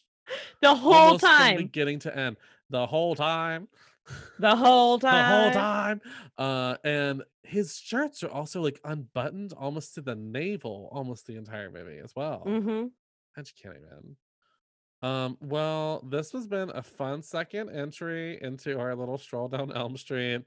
The 0.62 0.74
whole 0.74 1.18
time. 1.18 1.58
beginning 1.58 1.98
to 2.00 2.16
end. 2.16 2.36
The 2.70 2.86
whole 2.86 3.14
time. 3.14 3.68
The 4.38 4.54
whole 4.54 4.98
time. 4.98 5.12
the 5.30 5.36
whole 5.36 5.50
time. 5.52 6.00
Uh, 6.36 6.76
and 6.84 7.22
his 7.42 7.76
shirts 7.78 8.22
are 8.22 8.30
also 8.30 8.60
like 8.62 8.78
unbuttoned 8.84 9.52
almost 9.54 9.94
to 9.94 10.02
the 10.02 10.14
navel, 10.14 10.88
almost 10.92 11.26
the 11.26 11.36
entire 11.36 11.70
movie 11.70 12.00
as 12.04 12.12
well. 12.14 12.42
Mm-hmm. 12.46 12.86
I 13.36 13.40
just 13.40 13.56
can't 13.62 13.76
even. 13.76 14.16
Um, 15.04 15.36
well, 15.42 16.02
this 16.08 16.32
has 16.32 16.46
been 16.46 16.70
a 16.70 16.82
fun 16.82 17.20
second 17.20 17.68
entry 17.68 18.38
into 18.40 18.78
our 18.80 18.94
little 18.94 19.18
stroll 19.18 19.48
down 19.48 19.70
Elm 19.70 19.98
Street. 19.98 20.40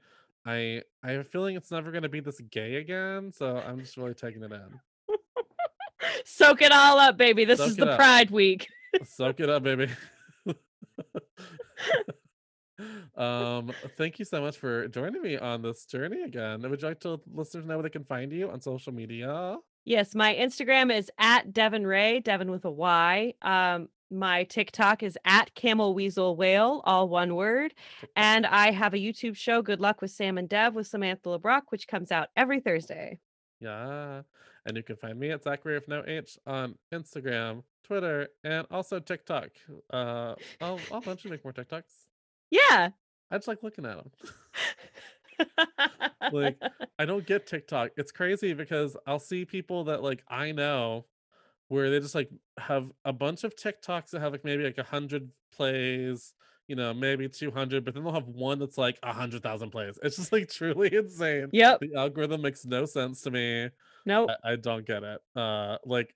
I 0.44 0.82
I 1.04 1.12
have 1.12 1.20
a 1.20 1.24
feeling 1.24 1.54
it's 1.54 1.70
never 1.70 1.92
gonna 1.92 2.08
be 2.08 2.18
this 2.18 2.40
gay 2.40 2.74
again, 2.74 3.30
so 3.32 3.58
I'm 3.58 3.78
just 3.78 3.96
really 3.96 4.14
taking 4.14 4.42
it 4.42 4.50
in. 4.50 4.80
Soak 6.24 6.62
it 6.62 6.72
all 6.72 6.98
up, 6.98 7.16
baby. 7.16 7.44
This 7.44 7.60
Soak 7.60 7.68
is 7.68 7.76
the 7.76 7.90
up. 7.92 7.98
Pride 7.98 8.32
Week. 8.32 8.66
Soak 9.04 9.38
it 9.38 9.48
up, 9.48 9.62
baby. 9.62 9.90
um, 13.16 13.70
thank 13.96 14.18
you 14.18 14.24
so 14.24 14.40
much 14.40 14.58
for 14.58 14.88
joining 14.88 15.22
me 15.22 15.36
on 15.36 15.62
this 15.62 15.86
journey 15.86 16.22
again. 16.22 16.68
Would 16.68 16.82
you 16.82 16.88
like 16.88 16.98
to 17.00 17.10
let 17.10 17.20
listeners 17.32 17.64
know 17.64 17.76
where 17.76 17.84
they 17.84 17.90
can 17.90 18.02
find 18.04 18.32
you 18.32 18.50
on 18.50 18.60
social 18.60 18.92
media? 18.92 19.56
Yes, 19.84 20.16
my 20.16 20.34
Instagram 20.34 20.92
is 20.92 21.12
at 21.16 21.52
Devin 21.52 21.86
Ray, 21.86 22.18
Devin 22.18 22.50
with 22.50 22.64
a 22.64 22.70
Y. 22.70 23.34
Um, 23.40 23.88
my 24.10 24.44
TikTok 24.44 25.02
is 25.02 25.18
at 25.24 25.54
Camel 25.54 25.94
Weasel 25.94 26.36
Whale, 26.36 26.82
all 26.84 27.08
one 27.08 27.34
word. 27.34 27.74
And 28.16 28.46
I 28.46 28.70
have 28.70 28.94
a 28.94 28.98
YouTube 28.98 29.36
show, 29.36 29.62
Good 29.62 29.80
Luck 29.80 30.00
with 30.00 30.10
Sam 30.10 30.38
and 30.38 30.48
Dev 30.48 30.74
with 30.74 30.86
Samantha 30.86 31.28
LeBrock, 31.28 31.62
which 31.70 31.88
comes 31.88 32.10
out 32.10 32.28
every 32.36 32.60
Thursday. 32.60 33.18
Yeah. 33.60 34.22
And 34.66 34.76
you 34.76 34.82
can 34.82 34.96
find 34.96 35.18
me 35.18 35.30
at 35.30 35.44
Zachary 35.44 35.74
with 35.74 35.88
no 35.88 36.02
H 36.06 36.38
on 36.46 36.76
Instagram, 36.92 37.62
Twitter, 37.84 38.28
and 38.44 38.66
also 38.70 39.00
TikTok. 39.00 39.48
Uh, 39.92 40.34
I'll, 40.60 40.80
I'll 40.92 40.98
eventually 40.98 41.30
make 41.30 41.44
more 41.44 41.52
TikToks. 41.52 42.06
Yeah. 42.50 42.90
I 43.30 43.36
just 43.36 43.48
like 43.48 43.62
looking 43.62 43.86
at 43.86 43.96
them. 43.96 44.10
like 46.32 46.60
I 46.98 47.04
don't 47.04 47.26
get 47.26 47.46
TikTok. 47.46 47.90
It's 47.96 48.12
crazy 48.12 48.54
because 48.54 48.96
I'll 49.06 49.18
see 49.18 49.44
people 49.44 49.84
that 49.84 50.02
like 50.02 50.22
I 50.28 50.52
know 50.52 51.04
where 51.68 51.90
they 51.90 52.00
just 52.00 52.14
like 52.14 52.30
have 52.58 52.90
a 53.04 53.12
bunch 53.12 53.44
of 53.44 53.54
TikToks 53.54 54.10
that 54.10 54.20
have 54.20 54.32
like 54.32 54.44
maybe 54.44 54.64
like 54.64 54.78
a 54.78 54.82
hundred 54.82 55.30
plays, 55.54 56.32
you 56.66 56.76
know, 56.76 56.92
maybe 56.92 57.28
200, 57.28 57.84
but 57.84 57.94
then 57.94 58.04
they'll 58.04 58.12
have 58.12 58.28
one 58.28 58.58
that's 58.58 58.78
like 58.78 58.98
a 59.02 59.12
hundred 59.12 59.42
thousand 59.42 59.70
plays. 59.70 59.98
It's 60.02 60.16
just 60.16 60.32
like 60.32 60.48
truly 60.52 60.94
insane. 60.94 61.48
Yep. 61.52 61.80
The 61.80 61.94
algorithm 61.94 62.42
makes 62.42 62.64
no 62.64 62.86
sense 62.86 63.22
to 63.22 63.30
me. 63.30 63.68
Nope. 64.06 64.30
I, 64.44 64.52
I 64.52 64.56
don't 64.56 64.86
get 64.86 65.02
it. 65.02 65.20
Uh, 65.36 65.76
like 65.84 66.14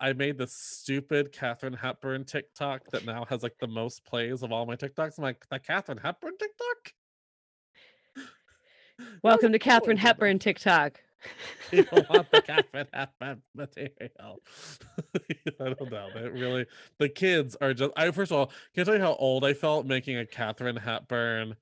I 0.00 0.12
made 0.12 0.38
this 0.38 0.54
stupid 0.54 1.32
Katharine 1.32 1.72
Hepburn 1.72 2.24
TikTok 2.24 2.90
that 2.90 3.04
now 3.04 3.24
has 3.28 3.42
like 3.42 3.56
the 3.60 3.68
most 3.68 4.04
plays 4.04 4.42
of 4.42 4.52
all 4.52 4.66
my 4.66 4.76
TikToks. 4.76 5.18
I'm 5.18 5.24
like, 5.24 5.46
the 5.48 5.58
Katharine 5.58 5.98
Hepburn 5.98 6.32
TikTok? 6.38 6.92
Welcome 9.22 9.52
to 9.52 9.58
Katharine 9.58 9.96
Hepburn 9.96 10.38
TikTok. 10.38 11.00
People 11.70 12.04
want 12.10 12.30
the 12.30 12.40
Katharine 12.46 12.86
Hepburn 12.92 13.42
material. 13.54 14.40
I 15.60 15.74
don't 15.74 15.90
know. 15.90 16.08
They 16.14 16.28
really, 16.28 16.66
the 16.98 17.08
kids 17.08 17.56
are 17.60 17.74
just. 17.74 17.92
I 17.96 18.10
first 18.10 18.30
of 18.32 18.38
all, 18.38 18.46
can 18.74 18.82
I 18.82 18.84
tell 18.84 18.94
you 18.94 19.00
how 19.00 19.14
old 19.14 19.44
I 19.44 19.54
felt 19.54 19.86
making 19.86 20.16
a 20.18 20.26
Katharine 20.26 20.76
Hepburn 20.76 21.56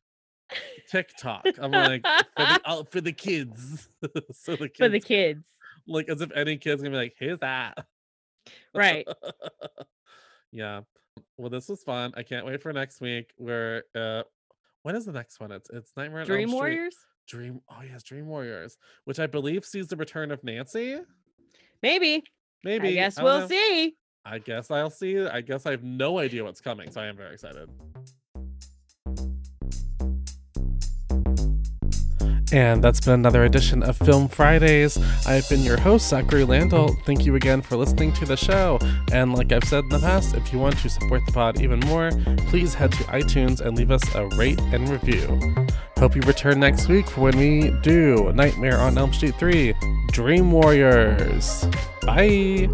TikTok? 0.91 1.47
I'm 1.59 1.71
like 1.71 2.03
for 2.07 2.23
the, 2.45 2.61
uh, 2.65 2.83
for 2.91 3.01
the 3.01 3.13
kids, 3.13 3.89
so 4.33 4.57
the 4.57 4.69
kids, 4.69 4.79
For 4.79 4.89
the 4.89 5.01
kids. 5.01 5.45
like 5.87 6.09
as 6.09 6.21
if 6.21 6.31
any 6.35 6.57
kid's 6.57 6.83
gonna 6.83 6.91
be 6.91 6.97
like, 6.97 7.15
"Here's 7.19 7.39
that." 7.41 7.87
Right. 8.75 9.07
yeah. 10.53 10.81
Well, 11.39 11.49
this 11.51 11.69
was 11.69 11.83
fun. 11.83 12.13
I 12.17 12.23
can't 12.23 12.45
wait 12.45 12.61
for 12.63 12.73
next 12.73 13.01
week. 13.01 13.33
Where 13.37 13.85
uh 13.95 14.23
when 14.83 14.97
is 14.97 15.07
the 15.07 15.13
next 15.13 15.41
one? 15.41 15.51
It's 15.53 15.71
it's 15.71 15.93
Nightmare 15.97 16.25
Dream 16.25 16.51
Street. 16.51 16.93
Dream 17.27 17.61
oh 17.71 17.83
yes, 17.89 18.03
Dream 18.03 18.27
Warriors, 18.27 18.77
which 19.05 19.19
I 19.19 19.27
believe 19.27 19.65
sees 19.65 19.89
the 19.89 19.97
return 19.97 20.31
of 20.31 20.43
Nancy. 20.45 20.99
Maybe. 21.83 22.23
Maybe 22.63 22.89
I 22.89 22.93
guess 22.93 23.17
don't 23.17 23.25
we'll 23.25 23.41
know. 23.41 23.49
see. 23.49 23.95
I 24.25 24.39
guess 24.39 24.71
I'll 24.71 24.91
see. 24.91 25.19
I 25.21 25.43
guess 25.43 25.67
I 25.67 25.73
have 25.73 25.83
no 25.83 26.19
idea 26.19 26.45
what's 26.45 26.61
coming, 26.61 26.91
so 26.91 27.01
I 27.01 27.07
am 27.07 27.17
very 27.17 27.35
excited. 27.35 27.69
And 32.55 32.85
that's 32.85 33.01
been 33.01 33.15
another 33.15 33.43
edition 33.43 33.83
of 33.83 33.97
Film 33.97 34.29
Fridays. 34.29 34.97
I've 35.27 35.49
been 35.49 35.63
your 35.63 35.77
host, 35.77 36.09
Zachary 36.09 36.45
Landau. 36.45 36.87
Thank 37.05 37.27
you 37.27 37.35
again 37.35 37.61
for 37.61 37.77
listening 37.77 38.13
to 38.13 38.25
the 38.25 38.37
show. 38.37 38.79
And 39.11 39.35
like 39.35 39.51
I've 39.51 39.65
said 39.65 39.83
in 39.83 39.91
the 39.91 39.99
past, 39.99 40.37
if 40.37 40.53
you 40.53 40.61
want 40.61 40.79
to 40.79 40.89
support 40.89 41.27
the 41.27 41.33
pod 41.33 41.61
even 41.61 41.81
more, 41.81 42.13
please 42.47 42.73
head 42.73 42.93
to 42.93 43.03
iTunes 43.05 43.61
and 43.61 43.77
leave 43.77 43.91
us 43.91 44.03
a 44.15 44.29
rate 44.37 44.61
and 44.73 44.89
review. 44.89 45.67
Hope 45.99 46.15
you 46.15 46.23
return 46.23 46.61
next 46.61 46.87
week 46.87 47.11
for 47.11 47.23
when 47.23 47.37
we 47.37 47.71
do 47.83 48.31
Nightmare 48.33 48.79
on 48.79 48.99
Elm 48.99 49.13
Street 49.13 49.35
3 49.35 49.75
Dream 50.13 50.53
Warriors. 50.53 51.67
Bye. 52.03 52.69